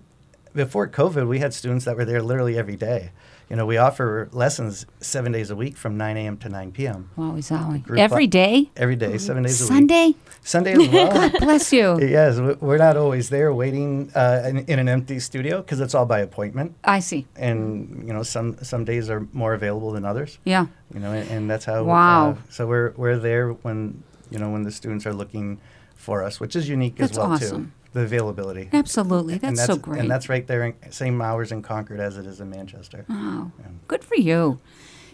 before 0.53 0.87
COVID, 0.87 1.27
we 1.27 1.39
had 1.39 1.53
students 1.53 1.85
that 1.85 1.95
were 1.95 2.05
there 2.05 2.21
literally 2.21 2.57
every 2.57 2.75
day. 2.75 3.11
You 3.49 3.55
know, 3.55 3.65
we 3.65 3.77
offer 3.77 4.27
lessons 4.33 4.85
seven 4.99 5.31
days 5.31 5.49
a 5.49 5.55
week 5.55 5.77
from 5.77 5.95
9 5.97 6.17
a.m. 6.17 6.35
to 6.39 6.49
9 6.49 6.71
p.m. 6.73 7.09
Zowie. 7.17 7.81
Group 7.81 7.97
Every 7.99 8.25
cla- 8.25 8.31
day? 8.31 8.69
Every 8.75 8.97
day, 8.97 9.17
seven 9.17 9.43
days 9.43 9.61
a 9.61 9.63
week. 9.63 9.71
Sunday? 9.71 10.15
Sunday 10.41 10.73
as 10.81 10.87
well. 10.89 11.29
Bless 11.39 11.71
you. 11.71 11.97
yes, 12.01 12.39
we- 12.39 12.55
we're 12.55 12.77
not 12.77 12.97
always 12.97 13.29
there 13.29 13.53
waiting 13.53 14.11
uh, 14.15 14.43
in, 14.45 14.57
in 14.65 14.79
an 14.79 14.89
empty 14.89 15.19
studio 15.21 15.61
because 15.61 15.79
it's 15.79 15.95
all 15.95 16.05
by 16.05 16.19
appointment. 16.19 16.75
I 16.83 16.99
see. 16.99 17.25
And 17.37 18.03
you 18.05 18.13
know, 18.13 18.21
some 18.23 18.57
some 18.63 18.83
days 18.83 19.09
are 19.09 19.25
more 19.31 19.53
available 19.53 19.91
than 19.93 20.03
others. 20.03 20.39
Yeah. 20.43 20.65
You 20.93 20.99
know, 20.99 21.13
and, 21.13 21.29
and 21.31 21.49
that's 21.49 21.63
how. 21.63 21.83
Wow. 21.85 22.31
Uh, 22.31 22.35
so 22.49 22.67
we're 22.67 22.91
we're 22.97 23.17
there 23.17 23.51
when 23.51 24.03
you 24.29 24.39
know 24.39 24.49
when 24.49 24.63
the 24.63 24.71
students 24.71 25.05
are 25.05 25.13
looking 25.13 25.61
for 25.95 26.21
us, 26.21 26.39
which 26.41 26.55
is 26.57 26.67
unique 26.67 26.97
That's 26.97 27.13
as 27.13 27.17
well 27.17 27.31
awesome. 27.31 27.65
too. 27.65 27.71
The 27.97 28.03
availability. 28.03 28.69
Absolutely. 28.71 29.39
And 29.41 29.57
That's, 29.57 29.65
so 29.65 29.75
great. 29.75 29.99
And 30.01 30.11
that's 30.11 30.29
right 30.29 30.45
there, 30.45 30.63
in, 30.63 30.91
same 30.91 31.19
hours 31.19 31.51
in 31.51 31.63
Concord 31.63 31.99
as 31.99 32.15
it 32.15 32.27
is 32.27 32.39
in 32.39 32.51
Manchester. 32.51 33.05
wow. 33.09 33.51
Good 33.87 34.03
for 34.03 34.13
you. 34.13 34.59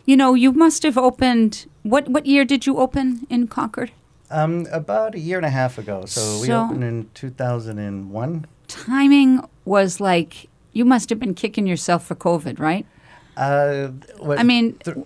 You 0.06 0.17
know, 0.17 0.34
you 0.34 0.52
must 0.52 0.84
have 0.84 0.98
opened. 0.98 1.65
What 1.84 2.10
what 2.10 2.26
year 2.26 2.43
did 2.43 2.65
you 2.65 2.80
open 2.80 3.26
in 3.30 3.48
Concord? 3.48 3.93
Um, 4.30 4.67
about 4.69 5.15
a 5.15 5.19
year 5.19 5.38
and 5.38 5.46
a 5.46 5.50
half 5.50 5.78
ago. 5.78 6.04
So, 6.06 6.41
we 6.41 6.52
opened 6.52 6.84
in 6.84 7.10
2001. 7.13 8.46
Timing 8.67 9.48
was 9.63 10.02
like 10.02 10.50
you 10.74 10.84
must 10.84 11.10
have 11.10 11.19
been 11.19 11.34
kicking 11.34 11.65
yourself 11.65 12.06
for 12.06 12.15
COVID, 12.15 12.60
right? 12.60 12.86
Uh, 13.38 13.88
what, 14.19 14.39
I 14.39 14.43
mean, 14.43 14.74
th- 14.84 14.98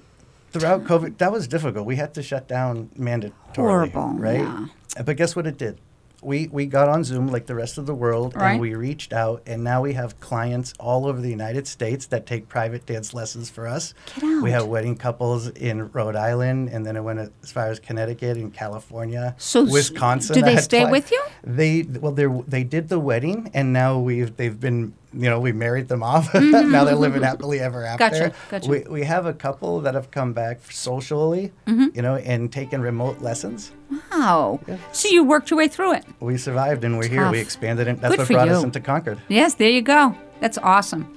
throughout 0.52 0.86
COVID, 0.86 1.20
that 1.20 1.32
was 1.32 1.48
difficult. 1.48 1.86
We 1.86 1.98
had 1.98 2.16
to 2.16 2.24
shut 2.24 2.48
down 2.48 2.90
mandatorily. 2.98 3.34
Horrible, 3.56 4.14
right? 4.14 4.40
yeah. 4.40 4.66
But 5.06 5.16
guess 5.18 5.36
what 5.36 5.46
it 5.46 5.60
did? 5.60 5.80
We, 6.24 6.48
we 6.48 6.66
got 6.66 6.90
on 6.90 7.04
Zoom 7.04 7.28
like 7.28 7.46
the 7.46 7.54
rest 7.54 7.78
of 7.78 7.86
the 7.86 7.94
world, 7.94 8.36
Right. 8.36 8.54
and 8.54 8.60
we 8.62 8.74
reached 8.74 9.14
out, 9.14 9.44
and 9.46 9.64
now 9.64 9.82
we 9.84 9.94
have 9.94 10.20
clients 10.20 10.74
all 10.80 11.06
over 11.06 11.22
the 11.22 11.30
United 11.30 11.68
States 11.68 12.08
that 12.08 12.26
take 12.26 12.50
private 12.50 12.86
dance 12.88 13.14
lessons 13.14 13.50
for 13.52 13.68
us. 13.68 13.94
Get 14.16 14.24
out. 14.24 14.42
We 14.44 14.50
have 14.52 14.66
wedding 14.66 14.96
couples 14.96 15.48
in 15.50 15.92
Rhode 15.92 16.16
Island, 16.16 16.70
and 16.70 16.84
then 16.86 16.96
it 16.98 17.02
went 17.02 17.20
as 17.44 17.52
far 17.52 17.68
as 17.68 17.80
Connecticut 17.80 18.36
and 18.38 18.52
California, 18.54 19.36
So 19.38 19.64
Wisconsin. 19.64 20.34
do 20.34 20.42
they 20.42 20.58
stay 20.72 20.90
with 20.90 21.12
you? 21.12 21.24
They 21.44 21.84
well, 21.84 22.12
they 22.12 22.26
they 22.48 22.64
did 22.64 22.90
the 22.90 23.00
wedding, 23.00 23.52
and 23.54 23.72
now 23.72 24.00
we've 24.00 24.36
they've 24.38 24.60
been 24.60 24.94
you 25.14 25.30
know 25.30 25.40
we 25.40 25.52
married 25.52 25.88
them 25.88 26.04
off. 26.04 26.32
Mm-hmm. 26.38 26.72
now 26.72 26.84
they're 26.84 26.96
living 26.96 27.22
happily 27.24 27.60
ever 27.60 27.84
after. 27.86 28.10
Gotcha, 28.10 28.34
gotcha. 28.52 28.70
We 28.70 28.80
we 28.90 29.04
have 29.04 29.26
a 29.26 29.34
couple 29.34 29.82
that 29.82 29.94
have 29.96 30.12
come 30.12 30.34
back 30.34 30.60
socially, 30.72 31.52
Mm-hmm. 31.68 31.88
you 31.96 32.02
know, 32.02 32.16
and 32.16 32.52
taken 32.52 32.82
remote 32.82 33.20
lessons. 33.22 33.72
Wow. 34.12 34.60
So 34.92 35.08
you 35.10 35.24
worked 35.24 35.50
your 35.50 35.58
way 35.58 35.68
through 35.68 35.94
it. 35.94 36.06
We 36.20 36.38
survived, 36.38 36.84
and 36.84 36.98
we're 36.98 37.08
here. 37.08 37.30
We 37.32 37.40
expanded 37.40 37.88
it. 37.88 38.02
That's 38.02 38.16
Good 38.16 38.20
what 38.20 38.28
brought 38.30 38.50
us 38.50 38.64
into 38.64 38.80
Concord. 38.80 39.20
Yes, 39.30 39.56
there 39.56 39.70
you 39.70 39.82
go. 39.82 40.16
That's 40.40 40.58
awesome. 40.58 41.16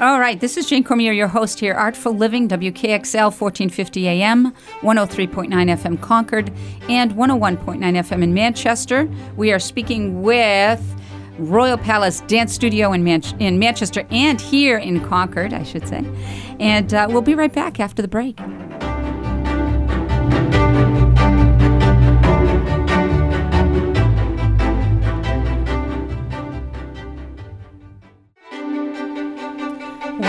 All 0.00 0.18
right, 0.18 0.40
this 0.40 0.56
is 0.56 0.66
Jane 0.66 0.82
Cormier, 0.82 1.12
your 1.12 1.28
host 1.28 1.60
here, 1.60 1.74
Artful 1.74 2.14
Living, 2.14 2.48
WKXL, 2.48 3.24
1450 3.38 4.08
AM, 4.08 4.52
103.9 4.80 5.48
FM 5.50 6.00
Concord, 6.00 6.50
and 6.88 7.12
101.9 7.12 7.78
FM 7.78 8.22
in 8.22 8.32
Manchester. 8.32 9.06
We 9.36 9.52
are 9.52 9.58
speaking 9.58 10.22
with 10.22 10.80
Royal 11.38 11.78
Palace 11.78 12.20
Dance 12.22 12.52
Studio 12.52 12.92
in, 12.92 13.04
Man- 13.04 13.22
in 13.38 13.58
Manchester 13.58 14.06
and 14.10 14.40
here 14.40 14.78
in 14.78 15.00
Concord, 15.06 15.52
I 15.52 15.62
should 15.62 15.86
say. 15.88 16.04
And 16.58 16.92
uh, 16.92 17.06
we'll 17.10 17.22
be 17.22 17.34
right 17.34 17.52
back 17.52 17.80
after 17.80 18.02
the 18.02 18.08
break. 18.08 18.38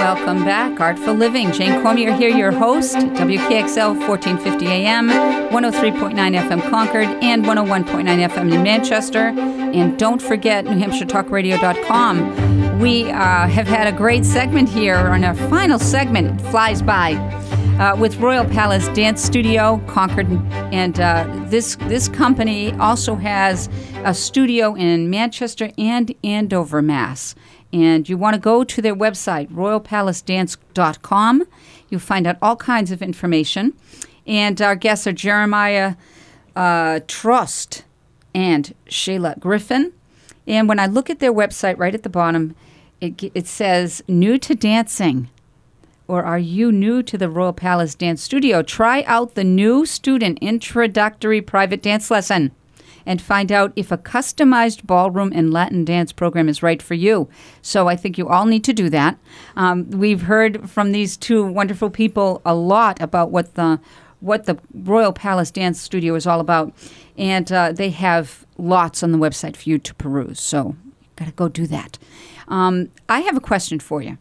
Welcome 0.01 0.43
back, 0.43 0.79
Artful 0.79 1.13
Living. 1.13 1.51
Jane 1.51 1.83
Cormier 1.83 2.11
here, 2.11 2.35
your 2.35 2.51
host, 2.51 2.95
WKXL 2.95 3.99
1450 4.07 4.65
AM, 4.65 5.09
103.9 5.09 6.15
FM 6.15 6.69
Concord, 6.71 7.05
and 7.21 7.45
101.9 7.45 8.27
FM 8.27 8.51
in 8.51 8.63
Manchester. 8.63 9.27
And 9.27 9.99
don't 9.99 10.19
forget 10.19 10.65
NewHampshireTalkRadio.com. 10.65 12.79
We 12.79 13.11
uh, 13.11 13.47
have 13.47 13.67
had 13.67 13.85
a 13.85 13.91
great 13.95 14.25
segment 14.25 14.69
here 14.69 14.97
on 14.97 15.23
our 15.23 15.35
final 15.35 15.77
segment. 15.77 16.41
Flies 16.49 16.81
by. 16.81 17.13
Uh, 17.79 17.95
with 17.95 18.17
Royal 18.17 18.45
Palace 18.45 18.87
Dance 18.89 19.23
Studio, 19.23 19.79
Concord, 19.87 20.27
and 20.73 20.99
uh, 20.99 21.27
this 21.45 21.75
this 21.87 22.07
company 22.07 22.73
also 22.73 23.15
has 23.15 23.69
a 24.03 24.15
studio 24.15 24.73
in 24.73 25.11
Manchester 25.11 25.69
and 25.77 26.15
Andover, 26.23 26.81
Mass. 26.81 27.35
And 27.73 28.07
you 28.09 28.17
want 28.17 28.33
to 28.33 28.39
go 28.39 28.63
to 28.63 28.81
their 28.81 28.95
website, 28.95 29.49
royalpalacedance.com. 29.49 31.43
You'll 31.89 31.99
find 31.99 32.27
out 32.27 32.37
all 32.41 32.55
kinds 32.55 32.91
of 32.91 33.01
information. 33.01 33.73
And 34.27 34.61
our 34.61 34.75
guests 34.75 35.07
are 35.07 35.13
Jeremiah 35.13 35.95
uh, 36.55 36.99
Trost 37.07 37.83
and 38.33 38.73
Shayla 38.87 39.39
Griffin. 39.39 39.93
And 40.45 40.67
when 40.67 40.79
I 40.79 40.85
look 40.85 41.09
at 41.09 41.19
their 41.19 41.33
website, 41.33 41.77
right 41.77 41.95
at 41.95 42.03
the 42.03 42.09
bottom, 42.09 42.55
it, 42.99 43.31
it 43.35 43.47
says 43.47 44.03
new 44.07 44.37
to 44.39 44.53
dancing 44.53 45.29
or 46.11 46.23
are 46.23 46.37
you 46.37 46.73
new 46.73 47.01
to 47.01 47.17
the 47.17 47.29
Royal 47.29 47.53
Palace 47.53 47.95
Dance 47.95 48.21
Studio? 48.21 48.61
Try 48.61 49.03
out 49.03 49.35
the 49.35 49.45
new 49.45 49.85
student 49.85 50.39
introductory 50.41 51.41
private 51.41 51.81
dance 51.81 52.11
lesson 52.11 52.51
and 53.05 53.21
find 53.21 53.51
out 53.51 53.73
if 53.75 53.91
a 53.91 53.97
customized 53.97 54.85
ballroom 54.85 55.31
and 55.33 55.53
Latin 55.53 55.85
dance 55.85 56.11
program 56.11 56.49
is 56.49 56.63
right 56.63 56.81
for 56.81 56.93
you. 56.93 57.29
So 57.61 57.87
I 57.87 57.95
think 57.95 58.17
you 58.17 58.27
all 58.27 58.45
need 58.45 58.63
to 58.65 58.73
do 58.73 58.89
that. 58.89 59.17
Um, 59.55 59.89
we've 59.89 60.23
heard 60.23 60.69
from 60.69 60.91
these 60.91 61.17
two 61.17 61.45
wonderful 61.45 61.89
people 61.89 62.41
a 62.45 62.55
lot 62.55 63.01
about 63.01 63.31
what 63.31 63.55
the 63.55 63.79
what 64.19 64.45
the 64.45 64.59
Royal 64.71 65.11
Palace 65.11 65.49
Dance 65.49 65.81
Studio 65.81 66.13
is 66.13 66.27
all 66.27 66.39
about, 66.39 66.73
and 67.17 67.51
uh, 67.51 67.71
they 67.71 67.89
have 67.89 68.45
lots 68.57 69.01
on 69.01 69.11
the 69.11 69.17
website 69.17 69.55
for 69.55 69.67
you 69.67 69.79
to 69.79 69.95
peruse. 69.95 70.39
So 70.39 70.75
you 70.85 70.91
got 71.15 71.25
to 71.25 71.31
go 71.31 71.49
do 71.49 71.65
that. 71.67 71.97
Um, 72.47 72.89
I 73.09 73.21
have 73.21 73.35
a 73.35 73.41
question 73.41 73.79
for 73.79 74.03
you 74.03 74.19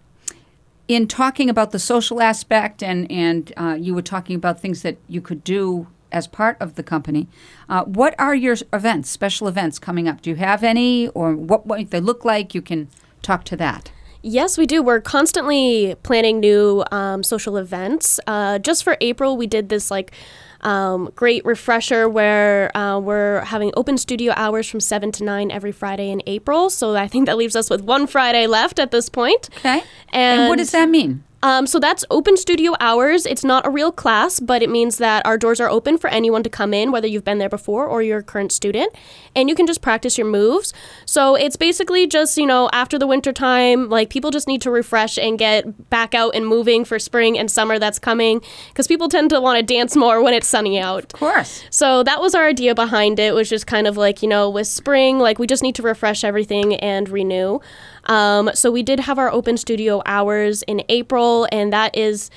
in 0.90 1.06
talking 1.06 1.48
about 1.48 1.70
the 1.70 1.78
social 1.78 2.20
aspect 2.20 2.82
and 2.82 3.10
and 3.10 3.52
uh, 3.56 3.76
you 3.78 3.94
were 3.94 4.02
talking 4.02 4.34
about 4.34 4.58
things 4.58 4.82
that 4.82 4.96
you 5.06 5.20
could 5.20 5.44
do 5.44 5.86
as 6.12 6.26
part 6.26 6.56
of 6.60 6.74
the 6.74 6.82
company. 6.82 7.28
Uh, 7.68 7.84
what 7.84 8.14
are 8.18 8.34
your 8.34 8.56
events, 8.72 9.10
special 9.10 9.48
events 9.48 9.78
coming 9.78 10.08
up? 10.08 10.20
Do 10.22 10.30
you 10.30 10.36
have 10.36 10.62
any, 10.62 11.08
or 11.08 11.34
what 11.34 11.66
what 11.66 11.90
they 11.90 12.00
look 12.00 12.24
like? 12.24 12.54
You 12.54 12.62
can 12.62 12.88
talk 13.22 13.44
to 13.44 13.56
that. 13.56 13.90
Yes, 14.22 14.58
we 14.58 14.66
do. 14.66 14.82
We're 14.82 15.00
constantly 15.00 15.94
planning 16.02 16.40
new 16.40 16.84
um, 16.90 17.22
social 17.22 17.56
events. 17.56 18.20
Uh, 18.26 18.58
just 18.58 18.84
for 18.84 18.96
April, 19.00 19.36
we 19.36 19.46
did 19.46 19.70
this 19.70 19.90
like 19.90 20.12
um, 20.60 21.10
great 21.14 21.42
refresher 21.46 22.06
where 22.06 22.76
uh, 22.76 22.98
we're 22.98 23.42
having 23.44 23.72
open 23.76 23.96
studio 23.96 24.34
hours 24.36 24.68
from 24.68 24.80
7 24.80 25.10
to 25.12 25.24
9 25.24 25.50
every 25.50 25.72
Friday 25.72 26.10
in 26.10 26.22
April. 26.26 26.68
So 26.68 26.94
I 26.96 27.08
think 27.08 27.26
that 27.26 27.38
leaves 27.38 27.56
us 27.56 27.70
with 27.70 27.80
one 27.82 28.06
Friday 28.06 28.46
left 28.46 28.78
at 28.78 28.90
this 28.90 29.08
point. 29.08 29.48
Okay. 29.58 29.82
And, 30.10 30.48
what 30.48 30.58
does 30.58 30.72
that 30.72 30.90
mean? 30.90 31.24
Um, 31.42 31.66
so 31.66 31.78
that's 31.78 32.04
open 32.10 32.36
studio 32.36 32.74
hours. 32.80 33.24
It's 33.24 33.44
not 33.44 33.66
a 33.66 33.70
real 33.70 33.92
class, 33.92 34.40
but 34.40 34.62
it 34.62 34.68
means 34.68 34.98
that 34.98 35.24
our 35.24 35.38
doors 35.38 35.58
are 35.60 35.70
open 35.70 35.96
for 35.96 36.08
anyone 36.08 36.42
to 36.42 36.50
come 36.50 36.74
in, 36.74 36.92
whether 36.92 37.06
you've 37.06 37.24
been 37.24 37.38
there 37.38 37.48
before 37.48 37.86
or 37.86 38.02
you're 38.02 38.18
a 38.18 38.22
current 38.22 38.52
student, 38.52 38.92
and 39.34 39.48
you 39.48 39.54
can 39.54 39.66
just 39.66 39.80
practice 39.80 40.18
your 40.18 40.26
moves. 40.26 40.74
So 41.06 41.34
it's 41.34 41.56
basically 41.56 42.06
just, 42.06 42.36
you 42.36 42.46
know, 42.46 42.68
after 42.72 42.98
the 42.98 43.06
winter 43.06 43.32
time, 43.32 43.88
like 43.88 44.10
people 44.10 44.30
just 44.30 44.48
need 44.48 44.60
to 44.62 44.70
refresh 44.70 45.16
and 45.18 45.38
get 45.38 45.88
back 45.88 46.14
out 46.14 46.34
and 46.34 46.46
moving 46.46 46.84
for 46.84 46.98
spring 46.98 47.38
and 47.38 47.50
summer 47.50 47.78
that's 47.78 47.98
coming 47.98 48.42
because 48.68 48.86
people 48.86 49.08
tend 49.08 49.30
to 49.30 49.40
want 49.40 49.56
to 49.58 49.62
dance 49.62 49.96
more 49.96 50.22
when 50.22 50.34
it's 50.34 50.48
sunny 50.48 50.78
out. 50.78 51.04
Of 51.04 51.12
course. 51.12 51.64
So 51.70 52.02
that 52.02 52.20
was 52.20 52.34
our 52.34 52.46
idea 52.46 52.74
behind 52.74 53.18
it, 53.18 53.34
was 53.34 53.48
just 53.48 53.66
kind 53.66 53.86
of 53.86 53.96
like, 53.96 54.22
you 54.22 54.28
know, 54.28 54.50
with 54.50 54.66
spring, 54.66 55.18
like 55.18 55.38
we 55.38 55.46
just 55.46 55.62
need 55.62 55.74
to 55.76 55.82
refresh 55.82 56.22
everything 56.22 56.74
and 56.76 57.08
renew. 57.08 57.60
Um, 58.06 58.50
so 58.54 58.70
we 58.70 58.82
did 58.82 59.00
have 59.00 59.18
our 59.18 59.30
open 59.30 59.56
studio 59.56 60.02
hours 60.06 60.62
in 60.62 60.82
April, 60.88 61.46
and 61.52 61.72
that 61.72 61.96
is 61.96 62.30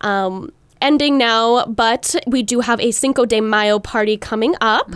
um, 0.00 0.50
ending 0.80 1.16
now, 1.18 1.64
but 1.66 2.14
we 2.26 2.42
do 2.42 2.60
have 2.60 2.80
a 2.80 2.90
Cinco 2.90 3.24
de 3.24 3.40
Mayo 3.40 3.78
party 3.78 4.16
coming 4.16 4.54
up. 4.60 4.92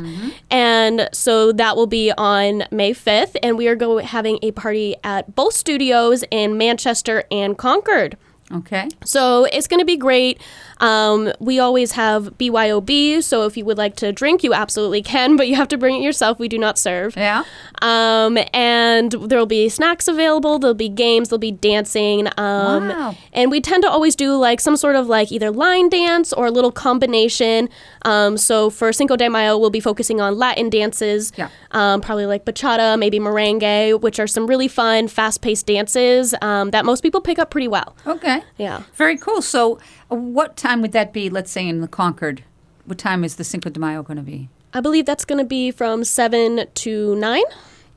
And 0.51 1.09
so 1.13 1.53
that 1.53 1.75
will 1.77 1.87
be 1.87 2.13
on 2.17 2.65
May 2.71 2.93
5th. 2.93 3.37
And 3.43 3.57
we 3.57 3.67
are 3.69 3.75
go- 3.77 3.99
having 3.99 4.39
a 4.43 4.53
party 4.53 4.95
at 5.03 5.35
both 5.35 5.55
studios 5.55 6.23
in 6.31 6.59
Manchester 6.59 7.25
and 7.31 7.57
Concord. 7.57 8.17
Okay. 8.53 8.89
So 9.05 9.45
it's 9.53 9.69
going 9.69 9.79
to 9.81 9.87
be 9.87 9.97
great. 9.97 10.41
Um, 10.81 11.33
we 11.39 11.59
always 11.59 11.93
have 11.93 12.37
BYOB, 12.39 13.23
so 13.23 13.45
if 13.45 13.57
you 13.57 13.65
would 13.65 13.79
like 13.79 13.97
to 13.97 14.13
drink, 14.13 14.43
you 14.43 14.53
absolutely 14.55 15.03
can, 15.03 15.37
but 15.39 15.47
you 15.49 15.55
have 15.57 15.69
to 15.69 15.79
bring 15.79 15.95
it 15.97 16.03
yourself. 16.03 16.39
We 16.39 16.49
do 16.49 16.59
not 16.59 16.79
serve. 16.79 17.17
Yeah. 17.17 17.45
Um, 17.83 18.39
and 18.53 19.13
there'll 19.13 19.47
be 19.47 19.69
snacks 19.69 20.09
available, 20.09 20.59
there'll 20.59 20.75
be 20.75 20.89
games, 20.89 21.29
there'll 21.29 21.39
be 21.39 21.53
dancing. 21.53 22.27
Um, 22.39 22.89
Wow. 22.91 23.17
And 23.33 23.51
we 23.51 23.61
tend 23.61 23.83
to 23.85 23.91
always 23.91 24.15
do 24.17 24.35
like 24.37 24.61
some 24.61 24.77
sort 24.77 24.97
of 24.97 25.07
like 25.07 25.31
either 25.33 25.51
line 25.51 25.89
dance 25.89 26.33
or 26.33 26.47
a 26.47 26.51
little 26.51 26.73
combination. 26.73 27.69
Um, 28.05 28.37
so 28.37 28.71
for 28.71 28.93
Cinco 28.93 29.17
de 29.17 29.29
Mayo, 29.29 29.57
we'll 29.59 29.71
be 29.71 29.81
focusing 29.81 30.21
on 30.21 30.37
Latin 30.39 30.71
dances, 30.71 31.33
Yeah. 31.37 31.49
um, 31.73 32.01
probably 32.01 32.27
like 32.27 32.45
bachata, 32.45 32.99
maybe 32.99 33.19
merengue, 33.19 34.01
which 34.01 34.19
are 34.19 34.27
some 34.27 34.47
really 34.47 34.69
fun, 34.69 35.09
fast 35.09 35.41
paced 35.43 35.67
dances 35.67 36.35
um, 36.43 36.71
that 36.71 36.85
most 36.85 37.03
people 37.03 37.21
pick 37.21 37.39
up 37.39 37.51
pretty 37.51 37.69
well. 37.69 37.95
Okay. 38.07 38.43
Yeah. 38.57 38.83
Very 38.95 39.17
cool. 39.17 39.43
So, 39.43 39.79
what 40.09 40.57
time 40.57 40.70
would 40.77 40.93
that 40.93 41.13
be? 41.13 41.29
Let's 41.29 41.51
say 41.51 41.67
in 41.69 41.81
the 41.81 41.89
Concord. 41.89 42.45
What 42.85 42.99
time 42.99 43.25
is 43.25 43.37
the 43.37 43.45
Cinco 43.45 43.71
de 43.71 43.79
Mayo 43.81 44.03
going 44.03 44.17
to 44.17 44.23
be? 44.23 44.49
I 44.73 44.81
believe 44.81 45.05
that's 45.07 45.25
going 45.25 45.39
to 45.39 45.45
be 45.45 45.71
from 45.71 46.05
7 46.05 46.67
to 46.73 47.17
9. 47.17 47.43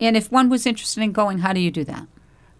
And 0.02 0.18
if 0.18 0.32
one 0.32 0.50
was 0.50 0.66
interested 0.66 1.02
in 1.04 1.12
going, 1.12 1.40
how 1.40 1.54
do 1.54 1.60
you 1.60 1.72
do 1.72 1.84
that? 1.86 2.08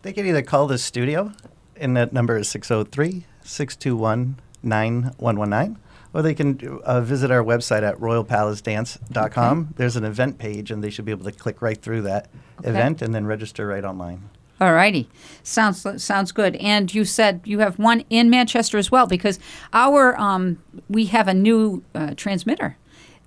They 0.04 0.14
can 0.14 0.26
either 0.28 0.42
call 0.42 0.68
the 0.68 0.78
studio, 0.78 1.32
and 1.76 1.98
that 1.98 2.14
number 2.14 2.38
is 2.38 2.48
603 2.50 3.26
621 3.44 4.40
9119, 4.62 5.78
or 6.14 6.22
they 6.22 6.34
can 6.34 6.80
uh, 6.84 7.02
visit 7.02 7.32
our 7.32 7.44
website 7.44 7.84
at 7.84 7.98
royalpalacedance.com. 7.98 9.74
There's 9.78 9.96
an 9.96 10.04
event 10.06 10.38
page, 10.38 10.72
and 10.72 10.84
they 10.84 10.90
should 10.90 11.06
be 11.06 11.12
able 11.12 11.26
to 11.26 11.32
click 11.32 11.62
right 11.62 11.82
through 11.82 12.04
that 12.04 12.30
Okay. 12.60 12.70
event 12.70 13.02
and 13.02 13.14
then 13.16 13.26
register 13.26 13.66
right 13.68 13.84
online. 13.84 14.30
All 14.64 14.72
righty. 14.74 15.10
Sounds 15.44 15.86
sounds 16.02 16.32
good. 16.32 16.56
And 16.56 16.94
you 16.96 17.04
said 17.04 17.42
you 17.44 17.60
have 17.60 17.78
one 17.78 18.06
in 18.10 18.30
Manchester 18.30 18.78
as 18.78 18.90
well 18.90 19.08
because 19.08 19.40
our 19.74 20.18
um, 20.18 20.64
we 20.88 21.08
have 21.08 21.28
a 21.28 21.34
new 21.34 21.84
uh, 21.94 22.14
transmitter 22.16 22.78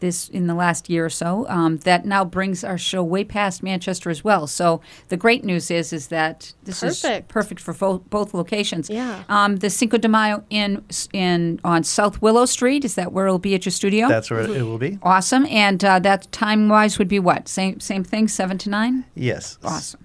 this 0.00 0.28
in 0.28 0.46
the 0.46 0.54
last 0.54 0.88
year 0.90 1.04
or 1.06 1.10
so 1.10 1.46
um, 1.48 1.76
that 1.78 2.04
now 2.06 2.22
brings 2.24 2.62
our 2.64 2.78
show 2.78 3.02
way 3.02 3.24
past 3.24 3.62
Manchester 3.62 4.08
as 4.10 4.22
well. 4.24 4.46
So 4.46 4.80
the 5.08 5.16
great 5.18 5.44
news 5.44 5.70
is 5.70 5.92
is 5.92 6.08
that 6.08 6.54
this 6.64 6.82
is 6.82 7.00
Perfect. 7.02 7.28
perfect 7.28 7.60
for 7.60 7.74
fo- 7.74 7.98
both 7.98 8.32
locations. 8.32 8.88
Yeah. 8.88 9.24
Um, 9.28 9.56
the 9.56 9.68
Cinco 9.68 9.98
de 9.98 10.08
Mayo 10.08 10.42
in 10.48 10.84
in 11.12 11.60
on 11.64 11.82
South 11.84 12.22
Willow 12.22 12.46
Street 12.46 12.82
is 12.82 12.94
that 12.94 13.12
where 13.12 13.26
it'll 13.26 13.38
be 13.38 13.54
at 13.54 13.66
your 13.66 13.72
studio? 13.72 14.08
That's 14.08 14.30
where 14.30 14.40
it 14.40 14.62
will 14.62 14.78
be. 14.78 14.98
awesome. 15.02 15.44
And 15.46 15.84
uh, 15.84 15.98
that 15.98 16.32
time 16.32 16.70
wise 16.70 16.98
would 16.98 17.08
be 17.08 17.18
what? 17.18 17.46
Same 17.46 17.78
same 17.80 18.04
thing, 18.04 18.26
seven 18.28 18.56
to 18.58 18.70
nine. 18.70 19.04
Yes. 19.14 19.58
Awesome. 19.62 20.00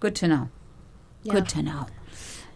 Good 0.00 0.14
to 0.16 0.28
know. 0.28 0.48
Yeah. 1.22 1.34
Good 1.34 1.48
to 1.50 1.62
know. 1.62 1.86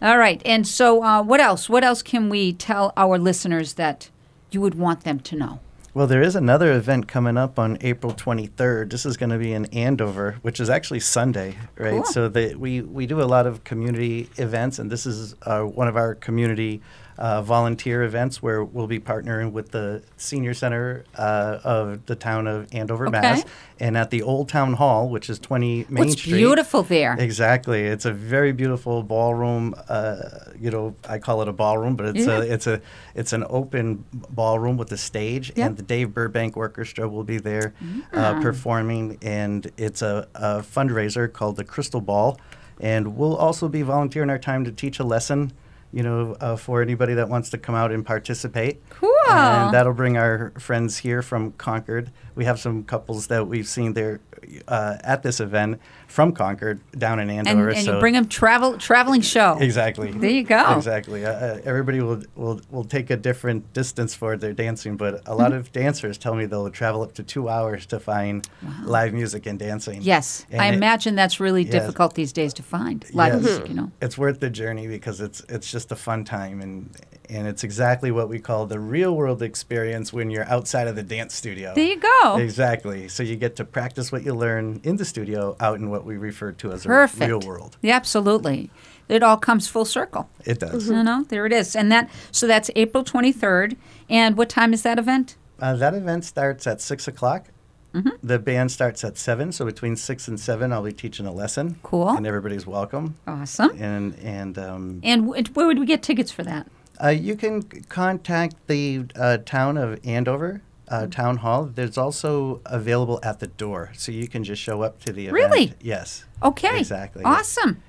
All 0.01 0.17
right. 0.17 0.41
And 0.45 0.67
so, 0.67 1.03
uh, 1.03 1.23
what 1.23 1.39
else? 1.39 1.69
What 1.69 1.83
else 1.83 2.01
can 2.01 2.29
we 2.29 2.53
tell 2.53 2.93
our 2.97 3.17
listeners 3.17 3.73
that 3.73 4.09
you 4.51 4.61
would 4.61 4.75
want 4.75 5.03
them 5.03 5.19
to 5.19 5.35
know? 5.35 5.59
Well, 5.93 6.07
there 6.07 6.21
is 6.21 6.35
another 6.35 6.73
event 6.73 7.07
coming 7.07 7.37
up 7.37 7.57
on 7.57 7.77
April 7.79 8.13
23rd. 8.13 8.91
This 8.91 9.05
is 9.05 9.15
going 9.15 9.29
to 9.29 9.37
be 9.37 9.53
in 9.53 9.65
Andover, 9.67 10.35
which 10.41 10.59
is 10.59 10.69
actually 10.69 10.99
Sunday, 10.99 11.55
right? 11.77 12.03
Cool. 12.03 12.03
So 12.03 12.27
the, 12.27 12.53
we, 12.55 12.81
we 12.81 13.05
do 13.05 13.21
a 13.21 13.23
lot 13.23 13.47
of 13.47 13.63
community 13.63 14.29
events, 14.35 14.77
and 14.77 14.91
this 14.91 15.05
is 15.05 15.35
uh, 15.43 15.61
one 15.61 15.87
of 15.87 15.95
our 15.95 16.13
community 16.13 16.81
uh, 17.17 17.41
volunteer 17.41 18.03
events 18.03 18.41
where 18.43 18.63
we'll 18.63 18.87
be 18.87 18.99
partnering 18.99 19.51
with 19.51 19.71
the 19.71 20.03
senior 20.17 20.53
center 20.53 21.03
uh, 21.17 21.59
of 21.63 22.05
the 22.07 22.15
town 22.15 22.47
of 22.47 22.67
Andover, 22.73 23.09
Mass. 23.09 23.39
Okay. 23.41 23.49
And 23.79 23.97
at 23.97 24.09
the 24.09 24.21
Old 24.21 24.47
Town 24.49 24.73
Hall, 24.73 25.09
which 25.09 25.29
is 25.29 25.37
20 25.39 25.85
Main 25.89 26.07
What's 26.07 26.13
Street. 26.19 26.33
beautiful 26.35 26.83
there? 26.83 27.15
Exactly. 27.19 27.81
It's 27.83 28.05
a 28.05 28.11
very 28.13 28.51
beautiful 28.53 29.03
ballroom. 29.03 29.75
Uh, 29.89 30.15
you 30.59 30.71
know, 30.71 30.95
I 31.07 31.19
call 31.19 31.41
it 31.41 31.47
a 31.47 31.53
ballroom, 31.53 31.95
but 31.95 32.15
it's 32.15 32.25
Yeah. 32.25 32.37
a 32.37 32.41
it's 32.41 32.67
a 32.67 32.81
it's 33.15 33.33
an 33.33 33.45
open 33.49 34.05
ballroom 34.29 34.77
with 34.77 34.91
a 34.93 34.97
stage, 34.97 35.51
Yep. 35.55 35.67
and 35.67 35.77
the 35.77 35.83
Dave 35.83 36.13
Burbank 36.13 36.55
Orchestra 36.55 37.07
will 37.09 37.23
be 37.25 37.37
there 37.37 37.73
Ah. 38.13 38.37
uh, 38.37 38.41
performing, 38.41 39.17
and 39.21 39.69
it's 39.77 40.01
a, 40.01 40.27
a 40.35 40.59
fundraiser 40.61 41.31
called 41.31 41.55
the 41.57 41.63
Crystal 41.65 42.01
Ball, 42.01 42.37
and 42.79 43.17
we'll 43.17 43.35
also 43.35 43.67
be 43.67 43.81
volunteering 43.81 44.29
our 44.29 44.39
time 44.39 44.63
to 44.65 44.71
teach 44.71 44.99
a 44.99 45.03
lesson. 45.03 45.51
You 45.95 46.03
know, 46.03 46.35
uh, 46.41 46.57
for 46.57 46.81
anybody 46.81 47.13
that 47.13 47.29
wants 47.29 47.49
to 47.51 47.57
come 47.57 47.73
out 47.73 47.91
and 47.91 48.05
participate. 48.05 48.87
Cool. 48.89 49.09
And 49.29 49.73
that'll 49.73 49.93
bring 49.93 50.17
our 50.17 50.51
friends 50.59 50.97
here 50.97 51.21
from 51.21 51.53
Concord. 51.53 52.11
We 52.35 52.43
have 52.43 52.59
some 52.59 52.83
couples 52.83 53.27
that 53.27 53.47
we've 53.47 53.67
seen 53.67 53.93
there 53.93 54.19
uh, 54.67 54.97
at 55.03 55.23
this 55.23 55.39
event 55.39 55.79
from 56.07 56.31
Concord 56.31 56.79
down 56.97 57.19
in 57.19 57.29
and 57.29 57.47
Andover. 57.47 57.69
and 57.69 57.85
so 57.85 57.93
you 57.95 57.99
bring 57.99 58.13
them 58.13 58.27
travel 58.27 58.77
traveling 58.77 59.21
show. 59.21 59.57
Exactly. 59.59 60.11
There 60.11 60.29
you 60.29 60.43
go. 60.43 60.75
Exactly. 60.77 61.25
Uh, 61.25 61.31
uh, 61.31 61.61
everybody 61.65 62.01
will, 62.01 62.21
will 62.35 62.61
will 62.69 62.83
take 62.83 63.09
a 63.09 63.17
different 63.17 63.73
distance 63.73 64.13
for 64.15 64.37
their 64.37 64.53
dancing, 64.53 64.97
but 64.97 65.21
a 65.27 65.33
lot 65.35 65.51
Mm-hmm. 65.51 65.59
of 65.59 65.71
dancers 65.71 66.17
tell 66.17 66.35
me 66.35 66.45
they'll 66.45 66.69
travel 66.69 67.01
up 67.03 67.13
to 67.15 67.23
two 67.23 67.49
hours 67.49 67.85
to 67.87 67.99
find 67.99 68.47
live 68.83 69.13
music 69.13 69.45
and 69.45 69.59
dancing. 69.59 70.01
Yes, 70.01 70.45
And 70.51 70.61
I 70.61 70.67
it- 70.67 70.73
imagine 70.75 71.15
that's 71.15 71.39
really 71.39 71.63
Yes. 71.63 71.71
difficult 71.71 72.13
these 72.15 72.33
days 72.33 72.53
to 72.55 72.63
find 72.63 73.05
live 73.13 73.33
Yes. 73.33 73.43
music. 73.43 73.67
You 73.69 73.73
know. 73.75 73.91
It's 74.01 74.17
worth 74.17 74.39
the 74.39 74.49
journey 74.49 74.87
because 74.87 75.21
it's 75.21 75.41
it's 75.49 75.71
just 75.71 75.91
a 75.91 75.95
fun 75.95 76.23
time 76.23 76.61
and 76.61 76.89
and 77.29 77.47
it's 77.47 77.63
exactly 77.63 78.11
what 78.11 78.29
we 78.29 78.39
call 78.39 78.65
the 78.65 78.79
real 78.79 79.15
world 79.15 79.41
experience 79.41 80.11
when 80.13 80.29
you're 80.29 80.47
outside 80.49 80.87
of 80.87 80.95
the 80.95 81.03
dance 81.03 81.33
studio. 81.33 81.73
There 81.75 81.85
you 81.85 81.99
go. 81.99 82.37
Exactly. 82.37 83.07
So 83.07 83.23
you 83.23 83.35
get 83.35 83.55
to 83.57 83.65
practice 83.65 84.11
what 84.11 84.23
you 84.23 84.33
learn 84.33 84.81
in 84.83 84.97
the 84.97 85.05
studio 85.05 85.55
out 85.59 85.79
in 85.79 85.89
what 85.89 86.05
we 86.05 86.17
refer 86.17 86.51
to 86.53 86.71
as 86.71 86.85
Perfect. 86.85 87.19
the 87.19 87.27
real 87.27 87.39
world. 87.41 87.77
Yeah, 87.81 87.95
absolutely. 87.95 88.69
It 89.07 89.21
all 89.21 89.37
comes 89.37 89.67
full 89.67 89.85
circle. 89.85 90.29
It 90.45 90.59
does. 90.59 90.89
You 90.89 91.03
know, 91.03 91.23
there 91.29 91.45
it 91.45 91.53
is. 91.53 91.75
And 91.75 91.91
that 91.91 92.09
so 92.31 92.47
that's 92.47 92.71
April 92.75 93.03
twenty 93.03 93.31
third. 93.31 93.77
And 94.09 94.35
what 94.37 94.49
time 94.49 94.73
is 94.73 94.81
that 94.83 94.97
event? 94.97 95.35
Uh, 95.59 95.75
that 95.75 95.93
event 95.93 96.25
starts 96.25 96.65
at 96.67 96.81
six 96.81 97.07
o'clock. 97.07 97.47
Mm-hmm. 97.93 98.09
The 98.21 98.39
band 98.39 98.71
starts 98.73 99.05
at 99.05 99.17
seven, 99.17 99.53
so 99.53 99.63
between 99.63 99.95
six 99.95 100.27
and 100.27 100.37
seven, 100.37 100.73
I'll 100.73 100.83
be 100.83 100.91
teaching 100.91 101.25
a 101.25 101.31
lesson. 101.31 101.79
Cool. 101.81 102.09
And 102.09 102.27
everybody's 102.27 102.67
welcome. 102.67 103.15
Awesome. 103.25 103.71
And 103.79 104.19
and 104.19 104.57
um, 104.57 104.99
And 105.01 105.27
w- 105.27 105.43
where 105.53 105.65
would 105.67 105.79
we 105.79 105.85
get 105.85 106.03
tickets 106.03 106.29
for 106.29 106.43
that? 106.43 106.67
Uh, 107.03 107.09
you 107.09 107.35
can 107.35 107.63
contact 107.89 108.55
the 108.67 109.05
uh, 109.15 109.37
town 109.45 109.77
of 109.77 109.99
Andover. 110.05 110.49
Mm-hmm. 110.53 110.61
Uh, 110.87 111.07
town 111.07 111.37
hall. 111.37 111.65
There's 111.65 111.97
also 111.97 112.61
available 112.67 113.19
at 113.23 113.39
the 113.39 113.47
door, 113.47 113.89
so 113.97 114.11
you 114.11 114.27
can 114.27 114.43
just 114.43 114.61
show 114.61 114.83
up 114.83 114.99
to 115.05 115.11
the 115.11 115.23
event. 115.25 115.33
Really? 115.33 115.73
Yes. 115.81 116.25
Okay. 116.43 116.77
Exactly. 116.77 117.23
Awesome. 117.23 117.81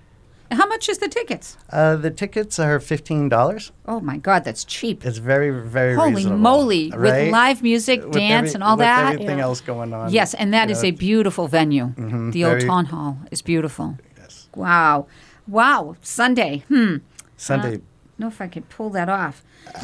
How 0.51 0.65
much 0.67 0.89
is 0.89 0.97
the 0.97 1.09
tickets? 1.09 1.59
Uh, 1.69 1.97
the 1.97 2.11
tickets 2.11 2.59
are 2.59 2.81
fifteen 2.81 3.29
dollars. 3.29 3.71
Oh 3.85 4.01
my 4.01 4.17
God, 4.17 4.45
that's 4.45 4.65
cheap. 4.65 5.05
It's 5.05 5.19
very 5.19 5.51
very 5.51 5.95
Holy 5.95 6.15
reasonable, 6.15 6.39
moly! 6.39 6.91
With 6.91 7.31
live 7.33 7.63
music, 7.63 8.03
With 8.03 8.13
dance, 8.15 8.49
every- 8.49 8.55
and 8.55 8.65
all 8.65 8.77
with 8.79 8.85
that. 8.87 9.13
Everything 9.13 9.39
Yeah. 9.39 9.45
else 9.45 9.61
going 9.61 9.93
on. 9.93 10.11
Yes, 10.11 10.33
and 10.33 10.55
that 10.55 10.71
is 10.71 10.83
know, 10.83 10.89
a 10.89 10.93
beautiful 10.93 11.49
venue. 11.49 11.89
Mhm, 11.99 12.33
The 12.33 12.45
old 12.47 12.61
town 12.63 12.87
hall 12.87 13.19
is 13.31 13.43
beautiful. 13.43 13.99
yes. 14.17 14.49
Wow, 14.57 15.07
wow. 15.47 15.97
Sunday. 16.01 16.65
Hmm. 16.69 16.97
Sunday. 17.37 17.73
Don't 17.73 17.85
know 18.19 18.29
if 18.29 18.41
I 18.41 18.49
could 18.49 18.69
pull 18.69 18.91
that 18.91 19.09
off. 19.09 19.43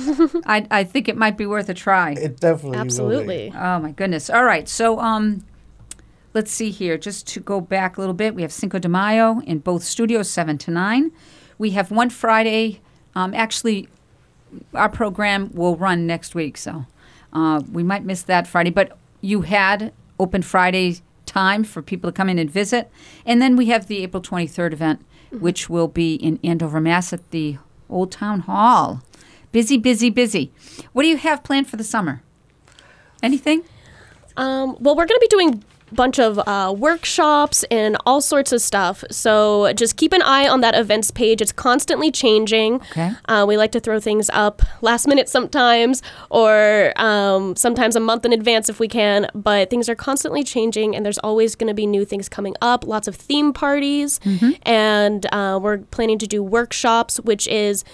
I 0.46 0.66
I 0.70 0.84
think 0.84 1.08
it 1.08 1.16
might 1.16 1.36
be 1.36 1.46
worth 1.46 1.68
a 1.68 1.74
try. 1.74 2.12
it 2.12 2.40
definitely 2.40 2.70
will 2.70 2.72
be. 2.72 2.78
Absolutely. 2.80 3.52
Oh 3.54 3.78
my 3.80 3.92
goodness. 3.92 4.30
All 4.30 4.44
right. 4.44 4.68
So 4.68 4.98
um 5.00 5.44
let's 6.34 6.50
see 6.50 6.70
here. 6.70 6.96
Just 6.96 7.26
to 7.28 7.40
go 7.40 7.60
back 7.60 7.96
a 7.96 8.00
little 8.00 8.14
bit, 8.14 8.34
we 8.34 8.42
have 8.42 8.52
Cinco 8.52 8.78
de 8.78 8.88
Mayo 8.88 9.40
in 9.40 9.58
both 9.58 9.84
studios, 9.84 10.30
seven 10.30 10.56
to 10.58 10.70
nine. 10.70 11.12
We 11.58 11.70
have 11.70 11.90
one 11.90 12.10
Friday. 12.10 12.80
Um, 13.14 13.34
actually, 13.34 13.88
our 14.74 14.88
program 14.88 15.50
will 15.52 15.76
run 15.76 16.06
next 16.06 16.34
week, 16.34 16.56
so 16.56 16.86
uh, 17.32 17.60
we 17.70 17.82
might 17.82 18.04
miss 18.04 18.22
that 18.22 18.46
Friday. 18.46 18.70
But 18.70 18.96
you 19.20 19.42
had 19.42 19.92
open 20.18 20.40
Friday 20.42 20.96
time 21.26 21.64
for 21.64 21.82
people 21.82 22.10
to 22.10 22.16
come 22.16 22.28
in 22.30 22.38
and 22.38 22.50
visit, 22.50 22.90
and 23.26 23.40
then 23.42 23.56
we 23.56 23.66
have 23.66 23.86
the 23.86 24.02
April 24.02 24.22
twenty 24.22 24.46
third 24.46 24.72
event, 24.72 25.04
which 25.30 25.68
will 25.68 25.88
be 25.88 26.14
in 26.14 26.40
Andover, 26.42 26.80
Mass, 26.80 27.12
at 27.12 27.30
the 27.30 27.58
Old 27.92 28.10
Town 28.10 28.40
Hall. 28.40 29.02
Busy, 29.52 29.76
busy, 29.76 30.10
busy. 30.10 30.52
What 30.92 31.02
do 31.02 31.08
you 31.08 31.18
have 31.18 31.44
planned 31.44 31.68
for 31.68 31.76
the 31.76 31.84
summer? 31.84 32.22
Anything? 33.22 33.64
Um, 34.36 34.76
well, 34.80 34.96
we're 34.96 35.06
going 35.06 35.20
to 35.20 35.20
be 35.20 35.28
doing 35.28 35.62
bunch 35.94 36.18
of 36.18 36.38
uh, 36.46 36.74
workshops 36.76 37.64
and 37.70 37.96
all 38.06 38.20
sorts 38.20 38.52
of 38.52 38.60
stuff. 38.60 39.04
So 39.10 39.72
just 39.74 39.96
keep 39.96 40.12
an 40.12 40.22
eye 40.22 40.48
on 40.48 40.60
that 40.62 40.74
events 40.74 41.10
page. 41.10 41.40
It's 41.40 41.52
constantly 41.52 42.10
changing. 42.10 42.76
Okay. 42.76 43.12
Uh, 43.26 43.44
we 43.46 43.56
like 43.56 43.72
to 43.72 43.80
throw 43.80 44.00
things 44.00 44.30
up 44.32 44.62
last 44.80 45.06
minute 45.06 45.28
sometimes, 45.28 46.02
or 46.30 46.92
um, 46.96 47.56
sometimes 47.56 47.96
a 47.96 48.00
month 48.00 48.24
in 48.24 48.32
advance 48.32 48.68
if 48.68 48.80
we 48.80 48.88
can. 48.88 49.28
But 49.34 49.70
things 49.70 49.88
are 49.88 49.94
constantly 49.94 50.42
changing, 50.42 50.96
and 50.96 51.04
there's 51.04 51.18
always 51.18 51.54
going 51.54 51.68
to 51.68 51.74
be 51.74 51.86
new 51.86 52.04
things 52.04 52.28
coming 52.28 52.54
up. 52.60 52.86
Lots 52.86 53.08
of 53.08 53.14
theme 53.16 53.52
parties, 53.52 54.20
and 54.62 55.26
uh, 55.32 55.58
we're 55.62 55.78
planning 55.78 56.18
to 56.18 56.26
do 56.26 56.42
workshops, 56.42 57.20
which 57.20 57.46
is. 57.48 57.84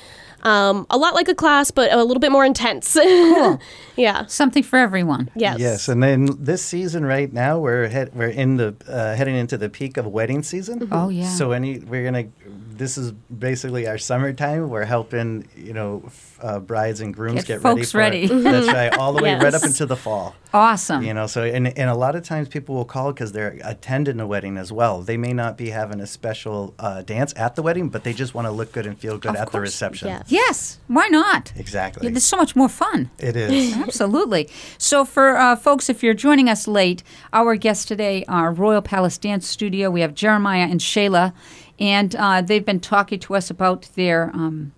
Um, 0.42 0.86
a 0.90 0.96
lot 0.96 1.14
like 1.14 1.28
a 1.28 1.34
class, 1.34 1.70
but 1.70 1.92
a 1.92 2.02
little 2.04 2.20
bit 2.20 2.32
more 2.32 2.44
intense. 2.44 2.96
Cool. 3.08 3.60
yeah. 3.96 4.26
Something 4.26 4.62
for 4.62 4.78
everyone. 4.78 5.30
Yes. 5.34 5.58
Yes, 5.58 5.88
and 5.88 6.02
then 6.02 6.28
this 6.38 6.64
season 6.64 7.04
right 7.04 7.32
now 7.32 7.58
we're 7.58 7.88
head, 7.88 8.10
we're 8.14 8.28
in 8.28 8.56
the 8.56 8.74
uh, 8.88 9.14
heading 9.14 9.34
into 9.36 9.56
the 9.58 9.68
peak 9.68 9.96
of 9.96 10.06
wedding 10.06 10.42
season. 10.42 10.88
Oh, 10.92 11.08
yeah. 11.08 11.28
So 11.28 11.52
any 11.52 11.78
we're 11.80 12.04
gonna 12.04 12.28
this 12.70 12.96
is 12.96 13.12
basically 13.12 13.86
our 13.86 13.98
summertime. 13.98 14.70
We're 14.70 14.84
helping 14.84 15.48
you 15.56 15.72
know 15.72 16.02
f- 16.06 16.38
uh, 16.42 16.58
brides 16.60 17.00
and 17.00 17.12
grooms 17.12 17.44
Get 17.44 17.46
get, 17.46 17.60
folks 17.62 17.94
ready. 17.94 18.26
For 18.28 18.34
ready. 18.34 18.46
it. 18.46 18.50
That's 18.50 18.68
right, 18.68 18.94
all 18.96 19.12
the 19.12 19.22
way 19.22 19.34
right 19.42 19.54
up 19.54 19.64
into 19.64 19.84
the 19.86 19.96
fall. 19.96 20.34
Awesome. 20.52 21.02
You 21.02 21.12
know, 21.12 21.26
so 21.26 21.42
and, 21.42 21.66
and 21.66 21.90
a 21.90 21.94
lot 21.94 22.16
of 22.16 22.24
times 22.24 22.48
people 22.48 22.74
will 22.74 22.86
call 22.86 23.12
because 23.12 23.32
they're 23.32 23.58
attending 23.62 24.18
a 24.18 24.26
wedding 24.26 24.56
as 24.56 24.72
well. 24.72 25.02
They 25.02 25.16
may 25.16 25.32
not 25.32 25.58
be 25.58 25.70
having 25.70 26.00
a 26.00 26.06
special 26.06 26.74
uh, 26.78 27.02
dance 27.02 27.34
at 27.36 27.54
the 27.54 27.62
wedding, 27.62 27.90
but 27.90 28.04
they 28.04 28.14
just 28.14 28.34
want 28.34 28.46
to 28.46 28.50
look 28.50 28.72
good 28.72 28.86
and 28.86 28.98
feel 28.98 29.18
good 29.18 29.30
Of 29.32 29.36
at 29.36 29.52
the 29.52 29.60
reception. 29.60 30.08
Yes. 30.08 30.24
yes. 30.28 30.78
Why 30.86 31.08
not? 31.08 31.52
Exactly. 31.56 32.06
Yeah, 32.06 32.12
there's 32.12 32.24
so 32.24 32.38
much 32.38 32.56
more 32.56 32.68
fun. 32.68 33.10
it 33.18 33.36
is. 33.36 33.76
Absolutely. 33.76 34.48
So, 34.78 35.04
for 35.04 35.36
uh, 35.36 35.54
folks, 35.56 35.90
if 35.90 36.02
you're 36.02 36.14
joining 36.14 36.48
us 36.48 36.66
late, 36.66 37.02
our 37.32 37.56
guests 37.56 37.84
today 37.84 38.24
are 38.26 38.50
Royal 38.50 38.82
Palace 38.82 39.18
Dance 39.18 39.46
Studio. 39.46 39.90
We 39.90 40.00
have 40.00 40.14
Jeremiah 40.14 40.66
and 40.70 40.80
Shayla, 40.80 41.34
and 41.78 42.16
uh, 42.16 42.40
they've 42.40 42.64
been 42.64 42.80
talking 42.80 43.18
to 43.20 43.34
us 43.34 43.50
about 43.50 43.88
their. 43.96 44.30
Um, 44.32 44.72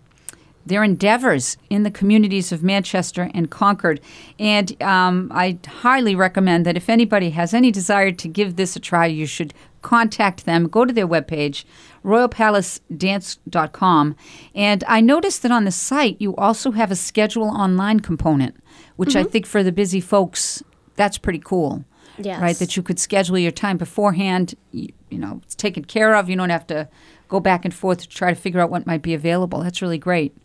their 0.71 0.83
endeavors 0.85 1.59
in 1.69 1.83
the 1.83 1.91
communities 1.91 2.53
of 2.53 2.63
Manchester 2.63 3.29
and 3.35 3.51
Concord. 3.51 4.01
And 4.39 4.81
um, 4.83 5.33
I 5.35 5.59
highly 5.67 6.15
recommend 6.15 6.65
that 6.65 6.77
if 6.77 6.89
anybody 6.89 7.31
has 7.31 7.53
any 7.53 7.73
desire 7.73 8.13
to 8.13 8.29
give 8.29 8.55
this 8.55 8.77
a 8.77 8.81
try, 8.81 9.07
you 9.07 9.27
should 9.27 9.53
contact 9.83 10.47
them. 10.47 10.69
Go 10.69 10.85
to 10.85 10.93
their 10.93 11.09
webpage, 11.09 11.65
royalpalacedance.com. 12.05 14.17
And 14.55 14.85
I 14.87 15.01
noticed 15.01 15.43
that 15.43 15.51
on 15.51 15.65
the 15.65 15.73
site, 15.73 16.19
you 16.21 16.37
also 16.37 16.71
have 16.71 16.93
a 16.93 16.97
schedule 16.97 17.49
online 17.49 17.99
component, 18.01 18.55
which 18.95 19.17
I 19.17 19.25
think 19.25 19.47
for 19.47 19.65
the 19.65 19.73
busy 19.73 20.01
folks, 20.01 20.63
that's 20.95 21.19
pretty 21.19 21.43
cool. 21.45 21.85
Yes. 22.17 22.41
Right? 22.41 22.57
That 22.57 22.77
you 22.77 22.85
could 22.85 23.01
schedule 23.01 23.39
your 23.39 23.51
time 23.51 23.77
beforehand. 23.77 24.55
You, 24.71 24.93
you 25.11 25.19
know, 25.19 25.41
it's 25.43 25.57
taken 25.57 25.85
care 25.85 26.15
of. 26.15 26.31
You 26.31 26.37
don't 26.37 26.51
have 26.51 26.69
to 26.69 26.89
go 27.29 27.41
back 27.41 27.65
and 27.65 27.75
forth 27.75 28.03
to 28.03 28.09
try 28.09 28.33
to 28.33 28.39
figure 28.39 28.61
out 28.61 28.71
what 28.71 28.87
might 28.87 29.03
be 29.03 29.15
available. 29.15 29.63
That's 29.63 29.83
really 29.83 29.99
great. 29.99 30.37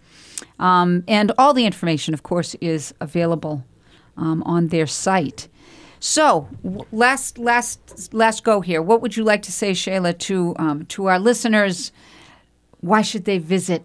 Um, 0.59 1.03
and 1.07 1.31
all 1.37 1.53
the 1.53 1.65
information, 1.65 2.13
of 2.13 2.23
course, 2.23 2.55
is 2.55 2.93
available 2.99 3.63
um, 4.17 4.43
on 4.43 4.67
their 4.67 4.87
site. 4.87 5.47
So, 5.99 6.47
last 6.91 7.37
last 7.39 8.13
last 8.13 8.43
go 8.43 8.61
here. 8.61 8.81
What 8.81 9.01
would 9.01 9.17
you 9.17 9.23
like 9.23 9.41
to 9.43 9.51
say, 9.51 9.71
Shayla, 9.71 10.17
to 10.19 10.55
um, 10.57 10.85
to 10.87 11.07
our 11.07 11.17
listeners? 11.19 11.91
Why 12.81 13.01
should 13.01 13.25
they 13.25 13.39
visit 13.39 13.83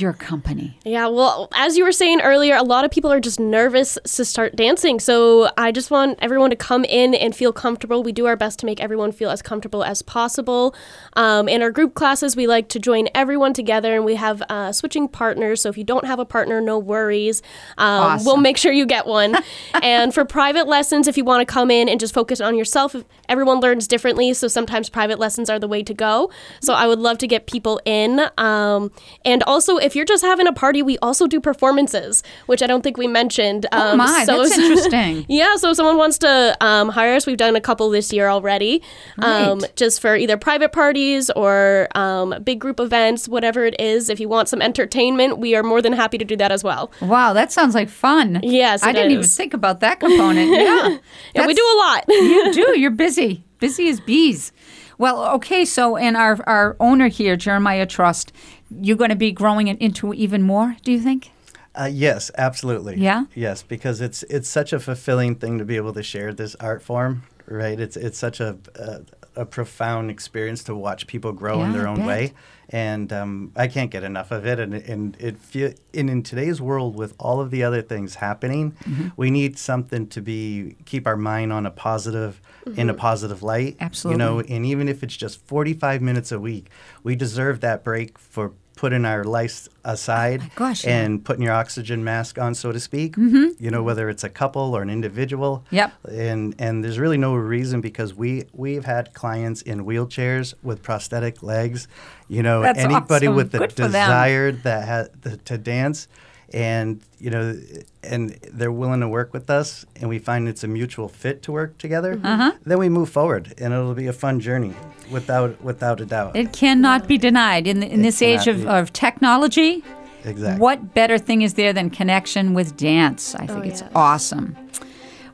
your 0.00 0.12
company? 0.12 0.78
Yeah, 0.84 1.06
well, 1.08 1.48
as 1.54 1.76
you 1.76 1.84
were 1.84 1.92
saying 1.92 2.20
earlier, 2.20 2.54
a 2.54 2.62
lot 2.62 2.84
of 2.84 2.90
people 2.90 3.10
are 3.12 3.20
just 3.20 3.40
nervous 3.40 3.98
to 4.04 4.24
start 4.24 4.56
dancing. 4.56 5.00
So 5.00 5.50
I 5.56 5.72
just 5.72 5.90
want 5.90 6.18
everyone 6.20 6.50
to 6.50 6.56
come 6.56 6.84
in 6.84 7.14
and 7.14 7.34
feel 7.34 7.52
comfortable. 7.52 8.02
We 8.02 8.12
do 8.12 8.26
our 8.26 8.36
best 8.36 8.58
to 8.60 8.66
make 8.66 8.80
everyone 8.80 9.12
feel 9.12 9.30
as 9.30 9.42
comfortable 9.42 9.84
as 9.84 10.02
possible. 10.02 10.74
Um, 11.14 11.48
in 11.48 11.62
our 11.62 11.70
group 11.70 11.94
classes, 11.94 12.36
we 12.36 12.46
like 12.46 12.68
to 12.70 12.78
join 12.78 13.08
everyone 13.14 13.52
together 13.52 13.94
and 13.94 14.04
we 14.04 14.14
have 14.14 14.42
uh, 14.48 14.72
switching 14.72 15.08
partners. 15.08 15.62
So 15.62 15.68
if 15.68 15.78
you 15.78 15.84
don't 15.84 16.04
have 16.04 16.18
a 16.18 16.24
partner, 16.24 16.60
no 16.60 16.78
worries. 16.78 17.42
Um, 17.76 18.18
We'll 18.24 18.36
make 18.36 18.56
sure 18.56 18.72
you 18.72 18.86
get 18.86 19.06
one. 19.06 19.36
and 19.82 20.12
for 20.12 20.24
private 20.24 20.66
lessons, 20.66 21.08
if 21.08 21.16
you 21.16 21.24
want 21.24 21.46
to 21.46 21.52
come 21.52 21.70
in 21.70 21.88
and 21.88 21.98
just 21.98 22.12
focus 22.14 22.40
on 22.40 22.56
yourself, 22.56 22.94
everyone 23.28 23.60
learns 23.60 23.88
differently. 23.88 24.34
So 24.34 24.48
sometimes 24.48 24.88
private 24.88 25.18
lessons 25.18 25.48
are 25.48 25.58
the 25.58 25.68
way 25.68 25.82
to 25.82 25.94
go. 25.94 26.30
So 26.60 26.74
I 26.74 26.86
would 26.86 26.98
love 26.98 27.18
to 27.18 27.26
get 27.26 27.46
people 27.46 27.80
in. 27.84 28.20
Um, 28.36 28.90
and 29.24 29.42
also, 29.44 29.78
if 29.88 29.96
you're 29.96 30.04
just 30.04 30.22
having 30.22 30.46
a 30.46 30.52
party, 30.52 30.80
we 30.82 30.96
also 30.98 31.26
do 31.26 31.40
performances, 31.40 32.22
which 32.46 32.62
I 32.62 32.66
don't 32.66 32.82
think 32.82 32.96
we 32.96 33.06
mentioned. 33.08 33.66
Oh 33.72 33.92
Um, 33.92 33.98
my, 33.98 34.24
so 34.24 34.42
that's 34.42 34.56
interesting. 34.64 35.24
yeah, 35.28 35.56
so 35.56 35.70
if 35.70 35.76
someone 35.76 35.96
wants 35.96 36.18
to 36.18 36.56
um, 36.60 36.90
hire 36.90 37.14
us, 37.16 37.26
we've 37.26 37.36
done 37.36 37.56
a 37.56 37.60
couple 37.60 37.88
this 37.90 38.12
year 38.12 38.28
already, 38.28 38.82
um, 39.20 39.58
Right. 39.60 39.76
just 39.76 40.00
for 40.00 40.14
either 40.16 40.36
private 40.36 40.72
parties 40.72 41.30
or 41.30 41.88
um, 41.94 42.34
big 42.44 42.58
group 42.60 42.78
events, 42.80 43.28
whatever 43.28 43.64
it 43.64 43.74
is. 43.80 44.08
If 44.10 44.20
you 44.20 44.28
want 44.28 44.48
some 44.48 44.60
entertainment, 44.62 45.38
we 45.38 45.54
are 45.56 45.62
more 45.62 45.80
than 45.82 45.92
happy 45.94 46.18
to 46.18 46.24
do 46.24 46.36
that 46.36 46.52
as 46.52 46.62
well. 46.62 46.90
Wow, 47.00 47.32
that 47.32 47.50
sounds 47.52 47.74
like 47.74 47.88
fun. 47.88 48.40
Yes, 48.42 48.82
I 48.82 48.92
didn't 48.92 49.12
even 49.12 49.24
think 49.24 49.54
about 49.54 49.80
that 49.80 50.00
component. 50.00 50.50
Yeah, 50.52 50.98
Yeah, 51.34 51.46
we 51.46 51.54
do 51.54 51.62
a 51.74 51.76
lot. 51.78 52.04
you 52.08 52.52
do. 52.52 52.78
You're 52.78 52.90
busy. 52.90 53.42
Busy 53.58 53.88
as 53.88 54.00
bees. 54.00 54.52
Well, 54.98 55.24
okay. 55.36 55.64
So, 55.64 55.96
and 55.96 56.16
our 56.16 56.38
our 56.46 56.76
owner 56.80 57.08
here, 57.08 57.36
Jeremiah 57.36 57.86
Trost, 57.86 58.30
you're 58.70 58.96
going 58.96 59.10
to 59.10 59.16
be 59.16 59.32
growing 59.32 59.68
it 59.68 59.78
into 59.78 60.12
even 60.14 60.42
more. 60.42 60.76
Do 60.82 60.92
you 60.92 61.00
think? 61.00 61.30
Uh, 61.74 61.88
yes, 61.90 62.30
absolutely. 62.36 62.96
Yeah? 62.96 63.24
Yes, 63.34 63.62
because 63.62 64.00
it's 64.00 64.22
it's 64.24 64.48
such 64.48 64.72
a 64.72 64.80
fulfilling 64.80 65.36
thing 65.36 65.58
to 65.58 65.64
be 65.64 65.76
able 65.76 65.92
to 65.92 66.02
share 66.02 66.32
this 66.32 66.56
art 66.56 66.82
form, 66.82 67.22
right? 67.46 67.78
It's 67.78 67.96
it's 67.96 68.18
such 68.18 68.40
a 68.40 68.58
a, 68.74 69.02
a 69.38 69.46
profound 69.46 70.10
experience 70.10 70.64
to 70.64 70.74
watch 70.74 71.06
people 71.06 71.32
grow 71.32 71.58
Yeah, 71.58 71.66
in 71.66 71.72
their 71.72 71.86
own 71.88 72.04
way, 72.04 72.32
and 72.70 73.12
um, 73.12 73.52
I 73.56 73.66
can't 73.68 73.90
get 73.90 74.02
enough 74.04 74.30
of 74.30 74.44
it. 74.46 74.58
And 74.58 74.74
and 74.74 75.16
it 75.20 75.38
feel 75.38 75.72
and 75.94 76.10
in 76.10 76.22
today's 76.22 76.60
world 76.60 76.96
with 76.96 77.14
all 77.18 77.40
of 77.40 77.50
the 77.50 77.62
other 77.62 77.82
things 77.82 78.16
happening, 78.16 78.72
Mm-hmm. 78.84 79.08
we 79.16 79.30
need 79.30 79.58
something 79.58 80.06
to 80.08 80.20
be 80.20 80.76
keep 80.84 81.06
our 81.06 81.16
mind 81.16 81.52
on 81.52 81.64
a 81.66 81.70
positive 81.70 82.40
in 82.76 82.90
a 82.90 82.94
positive 82.94 83.42
light. 83.42 83.76
Absolutely. 83.80 84.14
You 84.14 84.18
know, 84.18 84.40
and 84.40 84.66
even 84.66 84.88
if 84.88 85.02
it's 85.02 85.16
just 85.16 85.40
45 85.46 86.02
minutes 86.02 86.30
a 86.32 86.38
week, 86.38 86.68
we 87.02 87.16
deserve 87.16 87.60
that 87.60 87.82
break 87.84 88.18
for 88.18 88.52
putting 88.78 89.04
our 89.04 89.24
life 89.24 89.66
aside 89.84 90.40
Oh 90.44 90.50
gosh, 90.54 90.84
yeah. 90.84 91.00
and 91.00 91.24
putting 91.24 91.42
your 91.42 91.52
oxygen 91.52 92.04
mask 92.04 92.38
on, 92.38 92.54
so 92.54 92.70
to 92.70 92.78
speak. 92.78 93.16
Mm-hmm. 93.16 93.62
You 93.62 93.70
know, 93.72 93.82
whether 93.82 94.08
it's 94.08 94.22
a 94.22 94.28
couple 94.28 94.72
or 94.76 94.82
an 94.82 94.88
individual. 94.88 95.64
Yep. 95.70 95.92
And 96.08 96.54
and 96.60 96.84
there's 96.84 96.98
really 96.98 97.18
no 97.18 97.34
reason 97.34 97.80
because 97.80 98.14
we 98.14 98.44
we've 98.52 98.84
had 98.84 99.12
clients 99.14 99.62
in 99.62 99.84
wheelchairs 99.84 100.54
with 100.62 100.80
prosthetic 100.82 101.42
legs. 101.42 101.88
You 102.28 102.42
know, 102.44 102.62
That's 102.62 102.78
anybody 102.78 103.26
awesome. 103.26 103.36
with 103.36 103.50
the 103.50 103.58
Good 103.58 103.74
desire 103.74 104.52
that 104.52 104.86
has 104.86 105.10
the, 105.22 105.36
to 105.38 105.58
dance. 105.58 106.06
And 106.54 107.02
you 107.18 107.30
know, 107.30 107.60
and 108.02 108.30
they're 108.52 108.72
willing 108.72 109.00
to 109.00 109.08
work 109.08 109.34
with 109.34 109.50
us, 109.50 109.84
and 109.96 110.08
we 110.08 110.18
find 110.18 110.48
it's 110.48 110.64
a 110.64 110.68
mutual 110.68 111.08
fit 111.08 111.42
to 111.42 111.52
work 111.52 111.76
together. 111.78 112.18
Uh-huh. 112.24 112.52
Then 112.64 112.78
we 112.78 112.88
move 112.88 113.10
forward, 113.10 113.52
and 113.58 113.74
it'll 113.74 113.92
be 113.94 114.06
a 114.06 114.12
fun 114.14 114.40
journey, 114.40 114.72
without 115.10 115.60
without 115.62 116.00
a 116.00 116.06
doubt. 116.06 116.36
It 116.36 116.52
cannot 116.54 117.06
be 117.06 117.18
denied 117.18 117.66
in 117.66 117.80
the, 117.80 117.86
in 117.92 118.00
It 118.00 118.02
this 118.04 118.22
age 118.22 118.46
of, 118.46 118.62
be. 118.62 118.66
of 118.66 118.92
technology. 118.94 119.84
exactly. 120.24 120.58
What 120.60 120.94
better 120.94 121.18
thing 121.18 121.42
is 121.42 121.52
there 121.54 121.72
than 121.74 121.90
connection 121.90 122.54
with 122.54 122.76
dance? 122.78 123.34
I 123.34 123.46
think 123.46 123.50
Oh, 123.66 123.68
it's 123.68 123.80
yes. 123.82 123.90
awesome. 123.94 124.56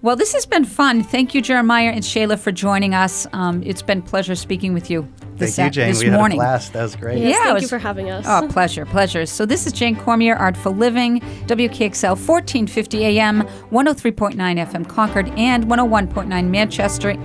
Well, 0.05 0.17
this 0.17 0.35
has 0.35 0.45
been 0.45 0.67
fun. 0.67 1.03
Thank 1.03 1.35
you, 1.35 1.41
Jeremiah 1.41 1.89
and 1.89 2.05
Shayla, 2.05 2.39
for 2.39 2.53
joining 2.53 2.95
us. 2.95 3.27
Um, 3.33 3.63
it's 3.63 3.81
been 3.81 4.01
a 4.01 4.03
pleasure 4.03 4.35
speaking 4.35 4.75
with 4.75 4.91
you 4.91 5.09
this, 5.37 5.57
Thank 5.57 5.77
you, 5.77 5.81
Jane. 5.83 5.93
this 5.93 6.05
we 6.05 6.11
morning. 6.11 6.39
had 6.39 6.45
a 6.45 6.49
blast. 6.51 6.75
That 6.75 6.83
was 6.83 6.95
great. 6.95 7.17
Yeah, 7.23 7.29
Yes, 7.29 7.39
it 7.39 7.43
thank 7.45 7.55
was- 7.55 7.63
you 7.63 7.69
for 7.69 7.79
having 7.79 8.11
us. 8.11 8.27
Oh, 8.29 8.47
pleasure, 8.47 8.85
pleasure. 8.85 9.25
So 9.25 9.47
this 9.47 9.67
is 9.67 9.73
Jane 9.73 9.97
Cormier, 9.97 10.37
Artful 10.37 10.73
Living, 10.73 11.23
WKXL 11.47 12.17
1450 12.17 13.03
AM, 13.03 13.45
103.9 13.71 14.59
FM 14.59 14.85
Concord, 14.87 15.33
and 15.39 15.65
101.9 15.71 16.51
Manchester. 16.51 17.17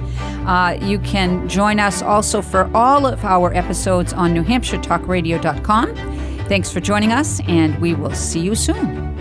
Uh, 0.48 0.78
you 0.82 1.00
can 1.00 1.50
join 1.50 1.82
us 1.82 2.02
also 2.02 2.42
for 2.42 2.72
all 2.74 3.06
of 3.06 3.26
our 3.26 3.54
episodes 3.54 4.14
on 4.14 4.34
NewHampshireTalkRadio.com. 4.34 5.96
Thanks 6.48 6.72
for 6.72 6.80
joining 6.80 7.12
us, 7.12 7.42
and 7.46 7.78
we 7.82 7.94
will 7.94 8.14
see 8.14 8.40
you 8.40 8.56
soon. 8.56 9.19